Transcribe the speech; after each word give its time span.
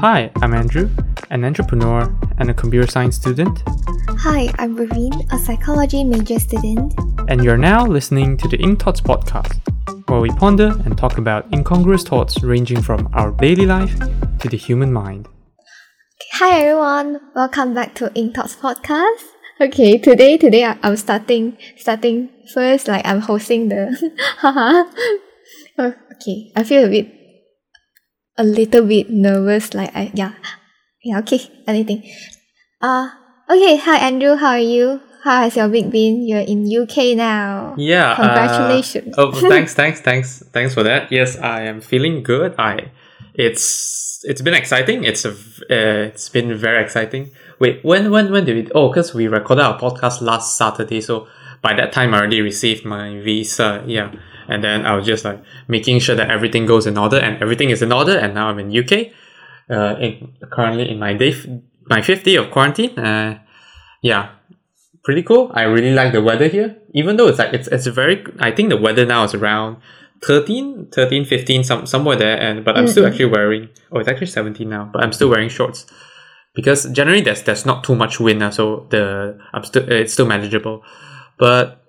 Hi, 0.00 0.30
I'm 0.42 0.54
Andrew, 0.54 0.90
an 1.30 1.44
entrepreneur 1.44 2.12
and 2.38 2.50
a 2.50 2.54
computer 2.54 2.86
science 2.90 3.16
student, 3.16 3.62
Hi, 4.18 4.52
I'm 4.58 4.76
Raveen, 4.76 5.32
a 5.32 5.38
psychology 5.38 6.04
major 6.04 6.38
student. 6.38 6.94
and 7.28 7.42
you're 7.44 7.56
now 7.56 7.86
listening 7.86 8.36
to 8.38 8.48
the 8.48 8.56
Ink 8.58 8.80
Thoughts 8.82 9.00
podcast, 9.00 9.60
where 10.08 10.20
we 10.20 10.30
ponder 10.30 10.68
and 10.84 10.96
talk 10.96 11.18
about 11.18 11.52
incongruous 11.52 12.02
thoughts 12.02 12.42
ranging 12.42 12.82
from 12.82 13.08
our 13.12 13.30
daily 13.32 13.66
life 13.66 13.98
to 14.40 14.48
the 14.48 14.56
human 14.56 14.92
mind. 14.92 15.28
Hi 16.34 16.60
everyone, 16.60 17.20
welcome 17.34 17.74
back 17.74 17.94
to 17.96 18.12
Ink 18.14 18.34
Talks 18.34 18.56
podcast. 18.56 19.24
Okay, 19.60 19.98
today 19.98 20.36
today 20.36 20.64
I, 20.64 20.78
I'm 20.82 20.96
starting 20.96 21.56
starting 21.76 22.30
first 22.52 22.88
like 22.88 23.06
I'm 23.06 23.20
hosting 23.20 23.68
the 23.68 24.12
haha. 24.38 24.84
Okay, 25.78 26.52
I 26.56 26.62
feel 26.64 26.84
a 26.84 26.88
bit 26.88 27.12
a 28.38 28.44
little 28.44 28.86
bit 28.86 29.10
nervous 29.10 29.74
like 29.74 29.94
I 29.94 30.10
yeah. 30.14 30.32
Yeah, 31.02 31.18
okay, 31.20 31.40
anything. 31.66 32.02
Uh 32.80 33.10
okay, 33.48 33.76
hi 33.76 33.98
Andrew, 33.98 34.36
how 34.36 34.56
are 34.56 34.58
you? 34.58 35.00
How 35.22 35.42
has 35.42 35.56
your 35.56 35.68
week 35.68 35.90
been? 35.90 36.26
You're 36.26 36.46
in 36.46 36.70
UK 36.70 37.16
now. 37.16 37.74
Yeah. 37.76 38.14
Congratulations. 38.14 39.14
oh, 39.18 39.32
thanks, 39.50 39.74
thanks, 39.74 40.00
thanks, 40.00 40.42
thanks 40.52 40.72
for 40.72 40.84
that. 40.84 41.10
Yes, 41.10 41.36
I 41.36 41.62
am 41.62 41.80
feeling 41.80 42.22
good. 42.22 42.54
I, 42.58 42.92
it's 43.34 44.22
it's 44.24 44.40
been 44.40 44.54
exciting. 44.54 45.04
It's 45.04 45.24
a 45.24 45.30
uh, 45.30 46.06
it's 46.10 46.28
been 46.28 46.54
very 46.56 46.82
exciting. 46.82 47.32
Wait, 47.58 47.84
when 47.84 48.10
when 48.10 48.30
when 48.30 48.44
did 48.44 48.56
we? 48.56 48.70
Oh, 48.72 48.88
because 48.88 49.14
we 49.14 49.26
recorded 49.26 49.62
our 49.62 49.78
podcast 49.78 50.20
last 50.20 50.56
Saturday, 50.56 51.00
so 51.00 51.26
by 51.62 51.74
that 51.74 51.92
time 51.92 52.14
I 52.14 52.18
already 52.18 52.40
received 52.40 52.84
my 52.84 53.20
visa. 53.20 53.82
Yeah, 53.86 54.12
and 54.48 54.62
then 54.62 54.86
I 54.86 54.94
was 54.94 55.06
just 55.06 55.24
like 55.24 55.42
making 55.68 56.00
sure 56.00 56.16
that 56.16 56.30
everything 56.30 56.66
goes 56.66 56.86
in 56.86 56.96
order, 56.98 57.18
and 57.18 57.40
everything 57.42 57.70
is 57.70 57.82
in 57.82 57.92
order. 57.92 58.16
And 58.16 58.34
now 58.34 58.48
I'm 58.48 58.58
in 58.58 58.76
UK. 58.76 59.12
Uh, 59.68 59.96
in, 59.98 60.32
currently 60.52 60.88
in 60.88 60.98
my 60.98 61.12
day, 61.12 61.32
f- 61.32 61.46
my 61.86 62.02
fifth 62.02 62.24
day 62.24 62.36
of 62.36 62.50
quarantine. 62.50 62.98
Uh, 62.98 63.38
yeah, 64.02 64.30
pretty 65.06 65.22
cool. 65.22 65.50
I 65.54 65.62
really 65.62 65.92
like 65.92 66.12
the 66.12 66.20
weather 66.22 66.48
here. 66.48 66.76
Even 66.94 67.16
though 67.16 67.28
it's 67.28 67.38
like 67.38 67.54
it's 67.54 67.68
it's 67.68 67.86
very 67.86 68.24
I 68.40 68.50
think 68.50 68.68
the 68.68 68.76
weather 68.76 69.06
now 69.06 69.24
is 69.24 69.34
around 69.34 69.78
13, 70.24 70.88
13, 70.92 71.24
15, 71.24 71.64
some 71.64 71.86
somewhere 71.86 72.16
there 72.16 72.40
and 72.40 72.64
but 72.64 72.76
I'm 72.76 72.88
still 72.88 73.06
actually 73.06 73.26
wearing 73.26 73.68
oh 73.92 73.98
it's 73.98 74.08
actually 74.08 74.26
17 74.26 74.68
now, 74.68 74.90
but 74.92 75.02
I'm 75.02 75.12
still 75.12 75.28
wearing 75.28 75.48
shorts. 75.48 75.86
Because 76.54 76.90
generally 76.90 77.20
there's 77.20 77.42
there's 77.42 77.66
not 77.66 77.84
too 77.84 77.94
much 77.94 78.18
wind 78.18 78.40
now, 78.40 78.50
so 78.50 78.86
the 78.90 79.38
I'm 79.52 79.64
still 79.64 79.90
it's 79.90 80.12
still 80.12 80.26
manageable. 80.26 80.82
But 81.38 81.82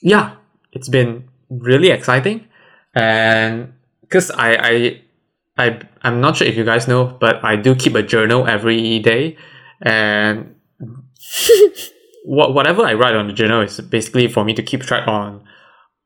yeah, 0.00 0.36
it's 0.72 0.88
been 0.88 1.28
really 1.60 1.90
exciting. 1.90 2.46
And 2.94 3.72
because 4.02 4.30
I, 4.30 4.54
I 4.54 5.02
I 5.58 5.80
I'm 6.02 6.20
not 6.20 6.36
sure 6.36 6.46
if 6.46 6.56
you 6.56 6.64
guys 6.64 6.88
know, 6.88 7.16
but 7.20 7.44
I 7.44 7.56
do 7.56 7.74
keep 7.74 7.94
a 7.94 8.02
journal 8.02 8.46
every 8.46 8.98
day 8.98 9.36
and 9.80 10.54
what 12.24 12.54
whatever 12.54 12.82
I 12.82 12.94
write 12.94 13.14
on 13.14 13.26
the 13.26 13.32
journal 13.32 13.60
is 13.62 13.80
basically 13.80 14.28
for 14.28 14.44
me 14.44 14.54
to 14.54 14.62
keep 14.62 14.82
track 14.82 15.08
on 15.08 15.44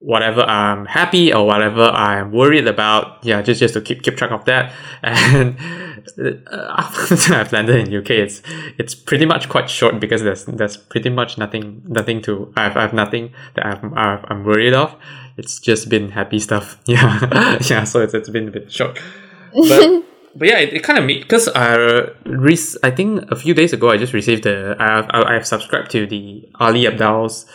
whatever 0.06 0.42
I'm 0.42 0.86
happy 0.86 1.34
or 1.34 1.44
whatever 1.44 1.82
I'm 1.82 2.30
worried 2.30 2.68
about. 2.68 3.24
Yeah, 3.24 3.42
just 3.42 3.58
just 3.58 3.74
to 3.74 3.80
keep 3.80 4.04
keep 4.04 4.16
track 4.16 4.30
of 4.30 4.44
that. 4.44 4.72
And 5.02 5.56
uh, 6.22 6.74
after 6.78 7.34
I've 7.34 7.52
landed 7.52 7.88
in 7.88 7.94
UK, 7.94 8.10
it's 8.10 8.40
it's 8.78 8.94
pretty 8.94 9.26
much 9.26 9.48
quite 9.48 9.68
short 9.68 9.98
because 9.98 10.22
there's 10.22 10.44
there's 10.44 10.76
pretty 10.76 11.10
much 11.10 11.38
nothing 11.38 11.82
nothing 11.86 12.22
to 12.22 12.52
I've 12.56 12.76
I've 12.76 12.92
nothing 12.94 13.32
that 13.54 13.66
I've, 13.66 13.84
I've 13.96 14.24
I'm 14.28 14.44
worried 14.44 14.74
of. 14.74 14.94
It's 15.36 15.58
just 15.58 15.88
been 15.88 16.12
happy 16.12 16.38
stuff. 16.38 16.78
Yeah, 16.86 17.58
yeah. 17.68 17.82
So 17.84 18.00
it's 18.00 18.14
it's 18.14 18.30
been 18.30 18.48
a 18.48 18.52
bit 18.52 18.70
short, 18.72 18.98
but. 19.52 20.04
But 20.38 20.48
yeah, 20.48 20.58
it, 20.58 20.74
it 20.74 20.82
kind 20.82 20.98
of 20.98 21.06
made 21.06 21.22
because 21.22 21.48
I 21.48 21.76
rec- 22.26 22.76
I 22.82 22.90
think 22.90 23.24
a 23.32 23.36
few 23.36 23.54
days 23.54 23.72
ago 23.72 23.88
I 23.88 23.96
just 23.96 24.12
received 24.12 24.44
the 24.44 24.76
I 24.78 24.96
have 24.96 25.08
I 25.08 25.32
have 25.32 25.46
subscribed 25.46 25.90
to 25.92 26.06
the 26.06 26.46
Ali 26.60 26.84
Abdaal's 26.84 27.46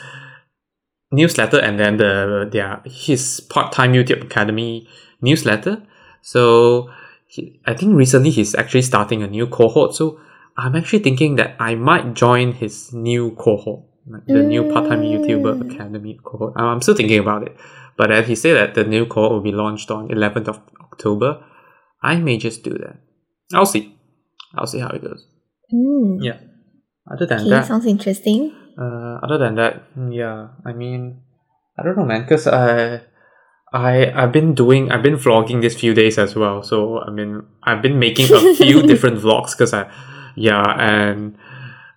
newsletter 1.12 1.59
and 1.59 1.80
then 1.80 1.98
the 1.98 2.48
their 2.52 2.82
his 2.86 3.39
part 3.39 3.72
time 3.72 3.94
YouTube 3.94 4.23
Academy 4.23 4.88
newsletter. 5.22 5.83
So 6.22 6.89
he, 7.27 7.60
I 7.66 7.73
think 7.73 7.95
recently 7.95 8.30
he's 8.30 8.55
actually 8.55 8.83
starting 8.83 9.23
a 9.23 9.27
new 9.27 9.48
cohort. 9.48 9.95
So 9.95 10.20
I'm 10.58 10.76
actually 10.76 11.00
thinking 11.00 11.36
that 11.36 11.55
I 11.60 11.76
might 11.76 12.14
join 12.14 12.54
his 12.54 12.94
new 12.94 13.32
cohort, 13.32 13.86
like 14.08 14.26
the 14.26 14.44
new 14.44 14.71
part 14.71 14.89
time 14.89 15.02
YouTuber 15.02 15.73
Academy 15.73 16.20
cohort. 16.23 16.54
I'm 16.55 16.82
still 16.82 16.95
thinking 16.95 17.20
about 17.20 17.44
it, 17.44 17.55
but 17.98 18.08
then 18.08 18.23
he 18.26 18.36
said 18.36 18.55
that 18.55 18.76
the 18.76 18.83
new 18.83 19.05
cohort 19.05 19.32
will 19.32 19.42
be 19.42 19.52
launched 19.52 19.92
on 19.92 20.10
11th 20.10 20.48
of 20.48 20.60
October. 20.82 21.44
I 22.04 22.16
may 22.17 22.38
just 22.38 22.64
do 22.64 22.71
that. 22.71 22.98
I'll 23.54 23.66
see. 23.66 23.95
I'll 24.55 24.67
see 24.67 24.80
how 24.80 24.89
it 24.89 25.02
goes. 25.02 25.26
Mm. 25.73 26.17
Yeah. 26.21 26.39
Other 27.10 27.26
than 27.26 27.42
Okay, 27.42 27.50
that, 27.50 27.67
sounds 27.67 27.86
interesting. 27.86 28.55
Uh, 28.77 29.20
other 29.23 29.37
than 29.37 29.55
that, 29.55 29.95
mm, 29.95 30.15
yeah, 30.15 30.49
I 30.65 30.73
mean, 30.73 31.21
I 31.77 31.83
don't 31.83 31.98
know, 31.98 32.05
man, 32.05 32.21
because 32.21 32.48
I, 32.48 33.02
I, 33.73 34.11
I've 34.11 34.32
been 34.32 34.54
doing, 34.54 34.92
I've 34.92 35.04
been 35.04 35.15
vlogging 35.15 35.61
this 35.61 35.76
few 35.76 35.93
days 35.93 36.17
as 36.17 36.36
well. 36.36 36.64
So 36.64 36.99
I 36.99 37.09
mean, 37.09 37.43
I've 37.64 37.82
been 37.82 37.99
making 37.99 38.32
a 38.33 38.55
few 38.55 38.82
different 38.83 39.20
vlogs 39.20 39.52
because 39.52 39.73
I, 39.73 39.92
yeah, 40.36 40.64
and 40.80 41.37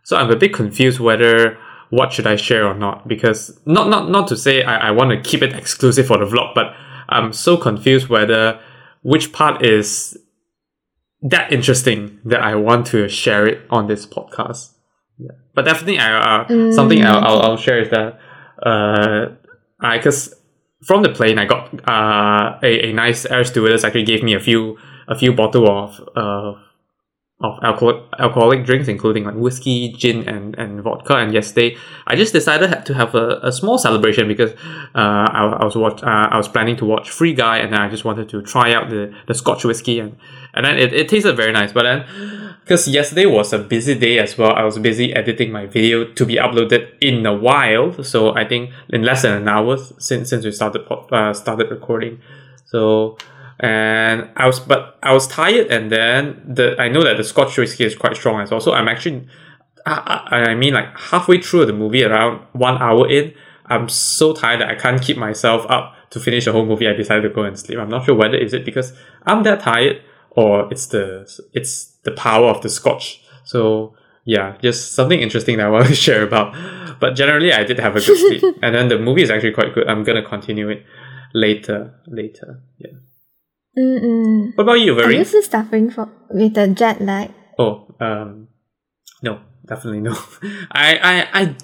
so 0.02 0.16
I'm 0.16 0.30
a 0.30 0.36
bit 0.36 0.52
confused 0.52 1.00
whether 1.00 1.58
what 1.90 2.12
should 2.12 2.26
I 2.26 2.36
share 2.36 2.66
or 2.66 2.74
not 2.74 3.06
because 3.06 3.58
not 3.66 3.88
not 3.88 4.10
not 4.10 4.28
to 4.28 4.36
say 4.36 4.62
I, 4.62 4.88
I 4.88 4.90
want 4.90 5.10
to 5.10 5.28
keep 5.28 5.42
it 5.42 5.52
exclusive 5.52 6.06
for 6.06 6.18
the 6.18 6.26
vlog, 6.26 6.54
but 6.54 6.74
I'm 7.08 7.32
so 7.32 7.56
confused 7.56 8.08
whether 8.08 8.60
which 9.02 9.32
part 9.32 9.64
is 9.64 10.16
that 11.22 11.52
interesting 11.52 12.20
that 12.24 12.42
I 12.42 12.54
want 12.54 12.86
to 12.88 13.08
share 13.08 13.46
it 13.46 13.62
on 13.70 13.86
this 13.86 14.06
podcast. 14.06 14.73
Yeah, 15.18 15.30
but 15.54 15.64
definitely, 15.64 15.98
I 15.98 16.42
uh, 16.42 16.72
something 16.72 17.04
I'll, 17.04 17.24
I'll 17.24 17.42
I'll 17.42 17.56
share 17.56 17.80
is 17.80 17.90
that 17.90 18.18
uh, 18.62 19.26
I 19.80 19.98
because 19.98 20.34
from 20.82 21.02
the 21.02 21.10
plane 21.10 21.38
I 21.38 21.44
got 21.44 21.72
uh 21.88 22.58
a, 22.62 22.88
a 22.88 22.92
nice 22.92 23.24
air 23.26 23.44
stewardess 23.44 23.84
actually 23.84 24.04
gave 24.04 24.22
me 24.22 24.34
a 24.34 24.40
few 24.40 24.76
a 25.08 25.16
few 25.16 25.32
bottle 25.32 25.68
of 25.68 26.00
uh 26.16 26.54
of 27.40 27.58
alcoholic 27.62 28.02
alcoholic 28.18 28.64
drinks, 28.64 28.88
including 28.88 29.24
like 29.24 29.34
whiskey, 29.34 29.92
gin, 29.92 30.26
and, 30.28 30.56
and 30.56 30.82
vodka. 30.82 31.16
And 31.16 31.32
yesterday, 31.32 31.76
I 32.06 32.16
just 32.16 32.32
decided 32.32 32.86
to 32.86 32.94
have 32.94 33.14
a, 33.14 33.40
a 33.42 33.52
small 33.52 33.76
celebration 33.76 34.28
because 34.28 34.52
uh, 34.94 35.26
I, 35.38 35.58
I 35.60 35.64
was 35.64 35.76
watch 35.76 36.02
uh, 36.02 36.28
I 36.30 36.36
was 36.36 36.48
planning 36.48 36.76
to 36.76 36.84
watch 36.84 37.10
Free 37.10 37.34
Guy, 37.34 37.58
and 37.58 37.72
then 37.72 37.80
I 37.80 37.88
just 37.88 38.04
wanted 38.04 38.28
to 38.30 38.42
try 38.42 38.72
out 38.72 38.88
the, 38.88 39.12
the 39.26 39.34
Scotch 39.34 39.64
whiskey, 39.64 39.98
and 39.98 40.16
and 40.54 40.64
then 40.64 40.78
it, 40.78 40.92
it 40.92 41.08
tasted 41.08 41.36
very 41.36 41.52
nice. 41.52 41.72
But 41.72 41.82
then, 41.82 42.53
because 42.64 42.88
yesterday 42.88 43.26
was 43.26 43.52
a 43.52 43.58
busy 43.58 43.94
day 43.94 44.18
as 44.18 44.38
well, 44.38 44.54
I 44.54 44.64
was 44.64 44.78
busy 44.78 45.12
editing 45.12 45.52
my 45.52 45.66
video 45.66 46.12
to 46.14 46.24
be 46.24 46.36
uploaded 46.36 46.96
in 47.00 47.26
a 47.26 47.34
while. 47.34 48.02
So 48.02 48.34
I 48.34 48.48
think 48.48 48.70
in 48.88 49.02
less 49.02 49.22
than 49.22 49.32
an 49.42 49.48
hour 49.48 49.76
since 49.98 50.30
since 50.30 50.44
we 50.44 50.50
started 50.50 50.86
uh, 50.90 51.34
started 51.34 51.70
recording. 51.70 52.20
So 52.64 53.18
and 53.60 54.30
I 54.36 54.46
was 54.46 54.60
but 54.60 54.98
I 55.02 55.12
was 55.12 55.26
tired 55.26 55.70
and 55.70 55.92
then 55.92 56.42
the 56.46 56.74
I 56.80 56.88
know 56.88 57.04
that 57.04 57.18
the 57.18 57.24
Scotch 57.24 57.56
whiskey 57.56 57.84
is 57.84 57.94
quite 57.94 58.16
strong 58.16 58.40
as 58.40 58.50
well 58.50 58.60
so 58.60 58.72
I'm 58.72 58.88
actually 58.88 59.28
I, 59.86 60.48
I, 60.48 60.54
mean 60.54 60.74
like 60.74 60.98
halfway 60.98 61.40
through 61.40 61.66
the 61.66 61.72
movie 61.72 62.02
around 62.02 62.40
one 62.52 62.78
hour 62.82 63.08
in 63.08 63.32
I'm 63.66 63.88
so 63.88 64.32
tired 64.32 64.60
that 64.60 64.70
I 64.70 64.74
can't 64.74 65.00
keep 65.00 65.16
myself 65.16 65.66
up 65.68 65.94
to 66.10 66.18
finish 66.18 66.46
the 66.46 66.52
whole 66.52 66.66
movie 66.66 66.88
I 66.88 66.94
decided 66.94 67.22
to 67.22 67.28
go 67.28 67.42
and 67.44 67.56
sleep 67.56 67.78
I'm 67.78 67.88
not 67.88 68.06
sure 68.06 68.14
whether 68.16 68.36
is 68.36 68.54
it 68.54 68.64
because 68.64 68.92
I'm 69.24 69.44
that 69.44 69.60
tired 69.60 70.02
or 70.30 70.68
it's 70.72 70.86
the 70.86 71.30
it's 71.52 71.93
the 72.04 72.12
power 72.12 72.48
of 72.48 72.60
the 72.62 72.68
Scotch 72.68 73.20
so 73.44 73.94
yeah 74.24 74.56
just 74.62 74.92
something 74.94 75.20
interesting 75.20 75.56
that 75.58 75.66
I 75.66 75.70
want 75.70 75.86
to 75.86 75.94
share 76.06 76.22
about 76.22 76.54
but 77.00 77.14
generally 77.14 77.52
I 77.52 77.64
did 77.64 77.78
have 77.80 77.96
a 77.96 78.00
good 78.00 78.18
sleep 78.18 78.56
and 78.62 78.74
then 78.74 78.88
the 78.88 78.98
movie 78.98 79.22
is 79.22 79.30
actually 79.30 79.52
quite 79.52 79.74
good 79.74 79.88
I'm 79.88 80.04
gonna 80.04 80.22
continue 80.26 80.68
it 80.70 80.84
later 81.34 81.94
later 82.06 82.62
yeah 82.78 82.90
Mm-mm. 83.76 84.54
what 84.56 84.62
about 84.62 84.74
you, 84.80 84.92
Are 84.92 85.02
Very? 85.02 85.18
you 85.18 85.24
still 85.24 85.42
suffering 85.42 85.90
from 85.90 86.12
with 86.30 86.54
the 86.54 86.68
jet 86.68 87.00
lag? 87.00 87.30
Oh, 87.58 87.92
um, 87.98 88.46
no, 89.20 89.40
definitely 89.66 90.00
no. 90.00 90.12
I, 90.70 90.96
I, 91.02 91.40
I, 91.40 91.56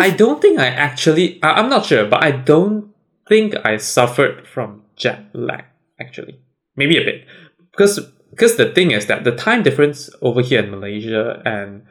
I 0.00 0.10
don't 0.10 0.40
think 0.40 0.60
I 0.60 0.66
actually. 0.68 1.42
I, 1.42 1.54
I'm 1.54 1.68
not 1.68 1.84
sure, 1.86 2.06
but 2.06 2.22
I 2.22 2.30
don't 2.30 2.94
think 3.28 3.56
I 3.64 3.78
suffered 3.78 4.46
from 4.46 4.82
jet 4.94 5.24
lag. 5.32 5.64
Actually, 5.98 6.38
maybe 6.76 6.96
a 6.98 7.04
bit, 7.04 7.24
because 7.72 7.98
because 8.36 8.56
the 8.56 8.70
thing 8.70 8.90
is 8.90 9.06
that 9.06 9.24
the 9.24 9.32
time 9.32 9.62
difference 9.62 10.10
over 10.20 10.42
here 10.42 10.62
in 10.62 10.70
Malaysia 10.70 11.40
and 11.46 11.82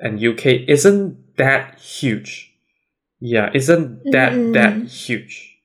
and 0.00 0.22
UK 0.22 0.66
isn't 0.66 1.36
that 1.36 1.78
huge. 1.78 2.52
Yeah, 3.20 3.50
isn't 3.54 4.02
that 4.10 4.32
mm-hmm. 4.32 4.52
that 4.52 4.88
huge. 4.90 5.56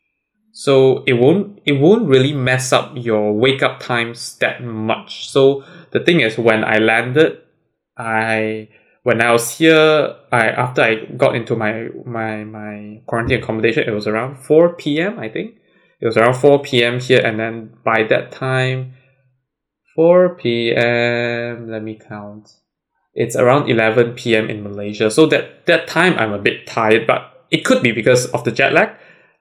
So 0.51 1.03
it 1.07 1.13
won't 1.13 1.61
it 1.65 1.73
won't 1.73 2.07
really 2.07 2.31
mess 2.31 2.71
up 2.71 2.93
your 2.95 3.33
wake 3.33 3.63
up 3.63 3.79
times 3.79 4.37
that 4.37 4.63
much. 4.63 5.27
So 5.29 5.63
the 5.89 5.99
thing 5.99 6.19
is 6.19 6.37
when 6.37 6.63
I 6.63 6.77
landed, 6.77 7.39
I 7.97 8.69
when 9.01 9.19
I 9.19 9.31
was 9.31 9.57
here, 9.57 10.15
I 10.31 10.49
after 10.49 10.83
I 10.83 11.05
got 11.17 11.35
into 11.35 11.55
my 11.55 11.89
my 12.05 12.43
my 12.43 13.01
quarantine 13.07 13.41
accommodation, 13.41 13.89
it 13.89 13.91
was 13.91 14.05
around 14.05 14.37
four 14.37 14.75
p.m. 14.75 15.17
I 15.17 15.29
think 15.29 15.55
it 15.99 16.05
was 16.05 16.17
around 16.17 16.35
four 16.35 16.61
p.m. 16.61 16.99
here, 16.99 17.21
and 17.25 17.39
then 17.39 17.73
by 17.83 18.03
that 18.03 18.31
time, 18.31 18.93
4 19.95 20.35
p.m. 20.35 21.69
Let 21.69 21.83
me 21.83 21.99
count. 21.99 22.53
It's 23.13 23.35
around 23.35 23.69
11 23.69 24.13
p.m. 24.13 24.49
in 24.49 24.63
Malaysia. 24.63 25.11
So 25.11 25.25
that 25.27 25.65
that 25.67 25.87
time 25.87 26.17
I'm 26.17 26.33
a 26.33 26.39
bit 26.39 26.65
tired, 26.65 27.05
but 27.05 27.45
it 27.51 27.63
could 27.63 27.83
be 27.83 27.91
because 27.91 28.25
of 28.27 28.43
the 28.43 28.51
jet 28.51 28.73
lag, 28.73 28.89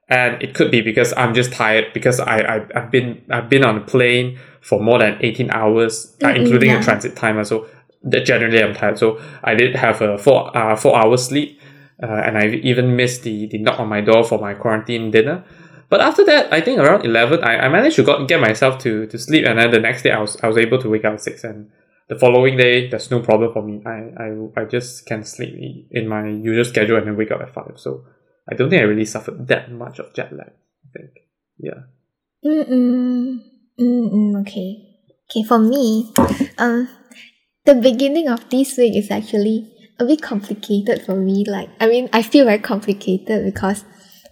and 0.09 0.41
it 0.43 0.53
could 0.53 0.69
be 0.69 0.81
because 0.81 1.13
I'm 1.17 1.33
just 1.33 1.51
tired 1.53 1.91
because 1.93 2.19
I, 2.19 2.37
I 2.37 2.65
I've 2.75 2.91
been 2.91 3.23
I've 3.31 3.49
been 3.49 3.63
on 3.63 3.77
a 3.77 3.81
plane 3.81 4.39
for 4.61 4.79
more 4.79 4.99
than 4.99 5.17
18 5.21 5.49
hours, 5.51 6.15
uh, 6.23 6.27
Mm-mm, 6.27 6.35
including 6.37 6.69
yeah. 6.69 6.79
a 6.79 6.83
transit 6.83 7.15
time. 7.15 7.43
So 7.45 7.67
that 8.03 8.25
generally 8.25 8.61
I'm 8.61 8.75
tired. 8.75 8.99
So 8.99 9.19
I 9.43 9.55
did 9.55 9.75
have 9.75 10.01
a 10.01 10.17
four 10.17 10.55
uh, 10.55 10.75
four 10.75 10.95
hours 10.95 11.25
sleep, 11.25 11.59
uh, 12.01 12.05
and 12.05 12.37
I 12.37 12.47
even 12.47 12.95
missed 12.95 13.23
the 13.23 13.47
the 13.47 13.57
knock 13.57 13.79
on 13.79 13.87
my 13.87 14.01
door 14.01 14.23
for 14.23 14.37
my 14.37 14.53
quarantine 14.53 15.09
dinner. 15.09 15.43
But 15.93 16.01
after 16.01 16.25
that, 16.25 16.51
I 16.51 16.59
think 16.59 16.79
around 16.79 17.05
eleven, 17.05 17.43
I, 17.43 17.53
I 17.65 17.69
managed 17.69 17.97
to 17.97 18.03
got, 18.03 18.27
get 18.27 18.41
myself 18.41 18.79
to, 18.79 19.05
to 19.05 19.17
sleep, 19.19 19.45
and 19.45 19.59
then 19.59 19.69
the 19.69 19.79
next 19.79 20.01
day 20.01 20.09
I 20.09 20.19
was 20.19 20.33
I 20.41 20.47
was 20.47 20.57
able 20.57 20.79
to 20.81 20.89
wake 20.89 21.05
up 21.05 21.13
at 21.13 21.21
six, 21.21 21.43
and 21.43 21.69
the 22.09 22.17
following 22.17 22.57
day 22.57 22.89
there's 22.89 23.11
no 23.11 23.19
problem 23.21 23.53
for 23.53 23.61
me. 23.61 23.75
I 23.85 23.97
I, 24.25 24.61
I 24.61 24.65
just 24.65 25.05
can 25.05 25.23
sleep 25.23 25.53
in 25.91 26.07
my 26.07 26.25
usual 26.27 26.65
schedule 26.65 26.97
and 26.97 27.05
then 27.05 27.15
wake 27.15 27.29
up 27.29 27.41
at 27.41 27.53
five. 27.53 27.77
So 27.77 28.05
I 28.49 28.55
don't 28.55 28.71
think 28.71 28.81
I 28.81 28.85
really 28.85 29.05
suffered 29.05 29.47
that 29.49 29.71
much 29.71 29.99
of 29.99 30.11
jet 30.15 30.33
lag. 30.33 30.49
I 30.49 30.89
think, 30.97 31.11
yeah. 31.59 31.85
Mm-mm. 32.43 33.37
Mm-mm. 33.79 34.41
Okay. 34.41 34.69
Okay, 35.29 35.43
for 35.47 35.59
me, 35.59 36.11
um, 36.57 36.89
the 37.65 37.75
beginning 37.75 38.29
of 38.29 38.49
this 38.49 38.77
week 38.77 38.97
is 38.97 39.11
actually 39.11 39.69
a 39.99 40.05
bit 40.05 40.23
complicated 40.23 41.05
for 41.05 41.15
me. 41.15 41.45
Like, 41.47 41.69
I 41.79 41.85
mean, 41.85 42.09
I 42.11 42.23
feel 42.23 42.45
very 42.45 42.63
complicated 42.73 43.45
because 43.45 43.85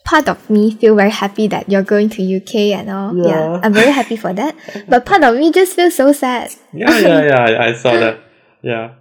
part 0.03 0.27
of 0.27 0.49
me 0.49 0.71
feel 0.75 0.95
very 0.95 1.09
happy 1.11 1.47
that 1.47 1.69
you're 1.69 1.83
going 1.83 2.09
to 2.09 2.21
UK 2.37 2.77
and 2.77 2.89
all. 2.89 3.15
Yeah, 3.15 3.27
Yeah. 3.27 3.59
I'm 3.63 3.73
very 3.73 3.91
happy 3.91 4.15
for 4.17 4.33
that. 4.33 4.55
But 4.87 5.05
part 5.05 5.23
of 5.23 5.35
me 5.35 5.51
just 5.51 5.75
feels 5.75 5.95
so 5.95 6.11
sad. 6.13 6.51
Yeah, 6.73 6.97
yeah, 6.99 7.21
yeah. 7.25 7.39
I, 7.41 7.67
I 7.69 7.73
saw 7.73 7.93
that. 7.93 8.19
Yeah, 8.61 8.95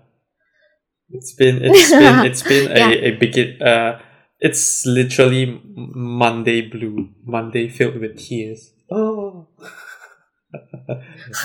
it's 1.10 1.32
been 1.34 1.60
it's 1.62 1.90
been 2.02 2.24
it's 2.26 2.42
been 2.42 2.70
a 2.72 2.78
Yeah. 2.78 2.90
a 2.90 3.10
begin. 3.16 3.60
Uh, 3.62 4.00
it's 4.40 4.86
literally 4.86 5.60
Monday 5.74 6.62
blue. 6.62 7.10
Monday 7.24 7.68
filled 7.68 8.00
with 8.00 8.16
tears. 8.18 8.72
Oh. 8.90 9.48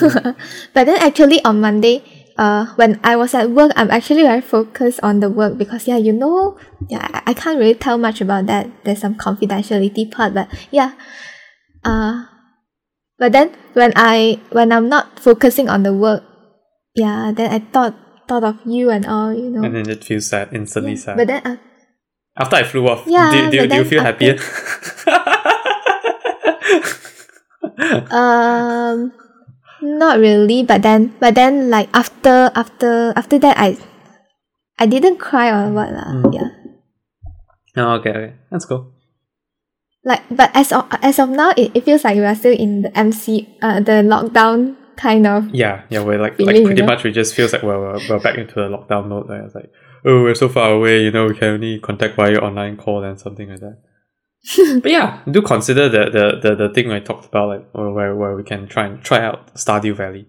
But 0.74 0.84
then 0.86 0.98
actually 1.00 1.42
on 1.44 1.60
Monday, 1.60 2.02
uh, 2.38 2.66
when 2.76 3.00
I 3.02 3.16
was 3.16 3.34
at 3.34 3.50
work, 3.50 3.72
I'm 3.76 3.90
actually 3.90 4.22
very 4.22 4.40
focused 4.40 5.00
on 5.02 5.20
the 5.20 5.30
work 5.30 5.58
because 5.58 5.88
yeah, 5.88 5.96
you 5.96 6.12
know, 6.12 6.58
yeah, 6.88 7.08
I, 7.12 7.30
I 7.30 7.34
can't 7.34 7.58
really 7.58 7.74
tell 7.74 7.98
much 7.98 8.20
about 8.20 8.46
that. 8.46 8.68
There's 8.84 9.00
some 9.00 9.16
confidentiality 9.16 10.10
part, 10.10 10.34
but 10.34 10.48
yeah, 10.70 10.92
uh, 11.84 12.26
but 13.18 13.32
then 13.32 13.50
when 13.72 13.92
I 13.96 14.40
when 14.50 14.72
I'm 14.72 14.88
not 14.88 15.18
focusing 15.18 15.68
on 15.68 15.82
the 15.82 15.94
work, 15.94 16.22
yeah, 16.94 17.32
then 17.34 17.50
I 17.50 17.58
thought 17.60 17.94
thought 18.28 18.44
of 18.44 18.58
you 18.66 18.90
and 18.90 19.06
all, 19.06 19.32
you 19.32 19.50
know. 19.50 19.62
and 19.62 19.74
then 19.74 19.88
it 19.88 20.04
feels 20.04 20.26
sad, 20.26 20.52
instantly 20.52 20.92
Yeah, 20.92 20.98
sad. 20.98 21.16
But 21.16 21.26
then 21.28 21.42
uh, 21.46 21.56
After 22.36 22.56
I 22.56 22.64
flew 22.64 22.88
off, 22.88 23.04
Yeah, 23.06 23.30
do, 23.30 23.50
do, 23.50 23.66
do 23.68 23.76
you 23.76 23.84
feel 23.84 24.02
happier? 24.02 24.36
um, 28.10 29.12
not 29.86 30.18
really. 30.18 30.62
But 30.66 30.82
then 30.82 31.14
but 31.20 31.34
then 31.34 31.70
like 31.70 31.88
after 31.94 32.50
after 32.54 33.12
after 33.16 33.38
that, 33.38 33.56
I 33.58 33.78
I 34.78 34.86
didn't 34.86 35.18
cry 35.22 35.48
or 35.54 35.70
what 35.72 35.92
lah. 35.94 36.10
Mm. 36.10 36.34
Yeah. 36.34 36.50
oh, 37.78 37.94
okay, 38.00 38.10
okay, 38.10 38.32
that's 38.50 38.64
cool. 38.66 38.92
like 40.06 40.22
but 40.30 40.50
as 40.54 40.70
of 40.70 40.86
as 41.02 41.18
of 41.18 41.30
now 41.30 41.50
it, 41.56 41.74
it 41.74 41.82
feels 41.82 42.04
like 42.06 42.14
we 42.14 42.22
are 42.24 42.34
still 42.38 42.54
in 42.54 42.82
the 42.86 42.92
MC 42.94 43.42
uh 43.58 43.82
the 43.82 44.06
lockdown 44.06 44.78
kind 44.96 45.26
of 45.26 45.50
Yeah, 45.50 45.82
yeah, 45.90 46.00
we're 46.00 46.18
like 46.18 46.36
Feeling, 46.36 46.46
like 46.46 46.60
you 46.62 46.66
pretty 46.66 46.82
know? 46.82 46.86
much 46.86 47.04
we 47.04 47.10
just 47.12 47.34
feels 47.34 47.52
like 47.52 47.62
we're, 47.62 47.78
we're, 47.78 48.00
we're 48.08 48.22
back 48.22 48.38
into 48.38 48.54
the 48.54 48.68
lockdown 48.70 49.08
mode. 49.08 49.28
Like, 49.28 49.42
it's 49.44 49.54
like, 49.54 49.70
oh, 50.04 50.22
we're 50.22 50.34
so 50.34 50.48
far 50.48 50.72
away, 50.72 51.02
you 51.02 51.10
know, 51.10 51.26
we 51.26 51.34
can 51.34 51.48
only 51.58 51.78
contact 51.80 52.14
via 52.16 52.38
online 52.38 52.76
call 52.76 53.02
and 53.02 53.18
something 53.20 53.48
like 53.50 53.60
that. 53.60 53.78
but 54.82 54.90
yeah, 54.90 55.20
do 55.30 55.42
consider 55.42 55.88
the, 55.88 56.10
the, 56.10 56.40
the, 56.50 56.54
the 56.56 56.68
thing 56.74 56.90
I 56.92 57.00
talked 57.00 57.26
about, 57.26 57.48
like 57.48 57.68
where, 57.72 58.14
where 58.14 58.36
we 58.36 58.42
can 58.44 58.68
try 58.68 58.86
and 58.86 59.02
try 59.02 59.20
out 59.24 59.54
Stardew 59.54 59.94
Valley. 59.96 60.26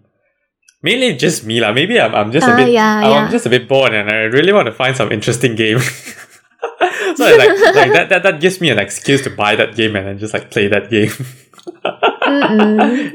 Mainly 0.82 1.16
just 1.16 1.44
me 1.44 1.60
lah. 1.60 1.72
Maybe 1.72 2.00
I'm, 2.00 2.14
I'm 2.14 2.30
just 2.32 2.46
a 2.46 2.52
Ah, 2.52 2.56
bit 2.56 2.70
yeah, 2.72 2.98
I'm 2.98 3.10
yeah. 3.10 3.30
just 3.30 3.46
a 3.46 3.50
bit 3.50 3.68
bored 3.68 3.92
and 3.94 4.08
I 4.10 4.24
really 4.30 4.52
want 4.52 4.66
to 4.66 4.72
find 4.72 4.96
some 4.96 5.10
interesting 5.12 5.54
game. 5.56 5.78
so 7.16 7.24
like, 7.36 7.54
like 7.74 7.92
that, 7.92 8.06
that 8.10 8.22
that 8.22 8.40
gives 8.40 8.60
me 8.60 8.70
an 8.70 8.78
excuse 8.78 9.22
to 9.22 9.30
buy 9.30 9.56
that 9.56 9.74
game 9.74 9.96
and 9.96 10.06
then 10.06 10.18
just 10.18 10.34
like 10.34 10.50
play 10.50 10.68
that 10.68 10.88
game. 10.90 11.10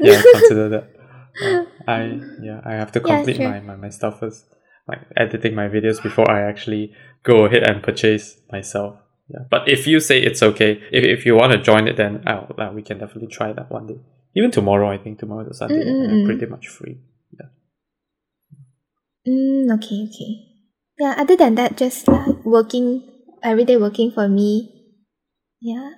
Yeah, 0.00 0.22
consider 0.32 0.68
that. 0.70 0.90
Uh, 1.40 1.64
I 1.86 2.20
yeah, 2.40 2.60
I 2.64 2.72
have 2.74 2.92
to 2.92 3.00
Yeah, 3.00 3.16
complete 3.16 3.36
sure. 3.36 3.48
my, 3.50 3.60
my, 3.60 3.76
my 3.76 3.88
stuff 3.90 4.20
first. 4.20 4.46
Like 4.86 5.00
editing 5.16 5.54
my 5.54 5.68
videos 5.68 6.02
before 6.02 6.30
I 6.30 6.42
actually 6.42 6.92
go 7.22 7.46
ahead 7.46 7.62
and 7.62 7.82
purchase 7.82 8.36
myself. 8.52 8.98
Yeah. 9.28 9.44
But 9.50 9.68
if 9.68 9.86
you 9.86 10.00
say 10.00 10.20
it's 10.20 10.42
okay, 10.42 10.72
if, 10.92 11.02
if 11.04 11.24
you 11.26 11.34
want 11.34 11.52
to 11.52 11.58
join 11.58 11.88
it 11.88 11.96
then 11.96 12.22
oh, 12.26 12.46
uh, 12.58 12.70
we 12.74 12.82
can 12.82 12.98
definitely 12.98 13.28
try 13.28 13.52
that 13.52 13.70
one 13.70 13.86
day. 13.86 13.98
Even 14.36 14.50
tomorrow, 14.50 14.90
I 14.90 14.98
think 14.98 15.18
tomorrow 15.18 15.48
is 15.48 15.58
Sunday. 15.58 16.24
Pretty 16.26 16.46
much 16.46 16.68
free. 16.68 16.98
Yeah. 17.38 17.46
mm, 19.26 19.72
okay 19.74 20.04
okay 20.08 20.32
yeah 20.98 21.14
other 21.18 21.36
than 21.36 21.54
that 21.56 21.76
just 21.76 22.08
uh, 22.08 22.24
working 22.44 23.02
every 23.42 23.64
day 23.64 23.76
working 23.76 24.10
for 24.10 24.28
me 24.28 24.70
yeah 25.60 25.90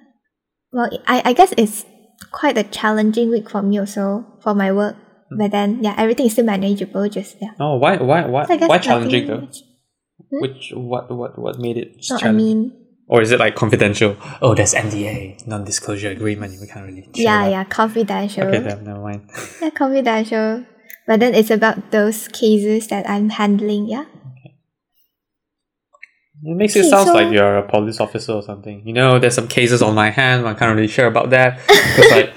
well 0.72 0.88
I, 1.06 1.22
I 1.26 1.32
guess 1.32 1.52
it's 1.56 1.84
quite 2.30 2.56
a 2.56 2.64
challenging 2.64 3.30
week 3.30 3.50
for 3.50 3.62
me 3.62 3.78
also 3.78 4.24
for 4.42 4.54
my 4.54 4.72
work 4.72 4.96
Mm. 5.26 5.38
but 5.42 5.50
then 5.50 5.82
yeah 5.82 5.92
everything 5.98 6.26
is 6.26 6.32
still 6.38 6.44
manageable 6.46 7.08
just 7.08 7.34
yeah 7.42 7.50
Oh, 7.58 7.78
why 7.82 7.96
why 7.96 8.26
why 8.26 8.46
So 8.46 8.56
why 8.68 8.78
challenging 8.78 9.26
though? 9.26 9.40
much. 9.40 9.58
Hmm? 10.30 10.38
Which 10.40 10.70
what 10.72 11.10
what 11.10 11.36
what 11.36 11.58
made 11.58 11.76
it 11.76 11.96
no, 12.08 12.14
I 12.14 12.18
challenging? 12.20 12.46
mean 12.46 12.85
or 13.08 13.22
is 13.22 13.30
it 13.30 13.38
like 13.38 13.54
confidential? 13.54 14.16
Oh, 14.42 14.54
there's 14.54 14.74
NDA, 14.74 15.46
non-disclosure 15.46 16.10
agreement. 16.10 16.60
We 16.60 16.66
can't 16.66 16.86
really. 16.86 17.02
share 17.14 17.24
yeah 17.24 17.46
yeah 17.48 17.64
confidential 17.64 18.44
Okay, 18.48 18.58
then 18.60 18.84
never 18.84 19.00
mind. 19.00 19.30
Yeah, 19.62 19.70
confidential. 19.70 20.64
But 21.06 21.20
then 21.20 21.34
it's 21.34 21.50
about 21.50 21.92
those 21.92 22.26
cases 22.28 22.88
that 22.88 23.08
I'm 23.08 23.28
handling, 23.30 23.86
yeah? 23.86 24.06
It 26.42 26.56
makes 26.56 26.76
it 26.76 26.80
Okay, 26.80 26.90
sound 26.90 27.08
so- 27.08 27.14
like 27.14 27.32
you're 27.32 27.56
a 27.58 27.62
police 27.68 28.00
officer 28.00 28.32
or 28.32 28.42
something. 28.42 28.86
You 28.86 28.92
know, 28.92 29.18
there's 29.18 29.34
some 29.34 29.48
cases 29.48 29.82
on 29.82 29.94
my 29.94 30.10
hand. 30.10 30.46
I 30.46 30.54
can't 30.54 30.74
really 30.74 30.88
share 30.88 31.06
about 31.06 31.30
that. 31.30 31.58
Because 31.96 32.10
like, 32.10 32.32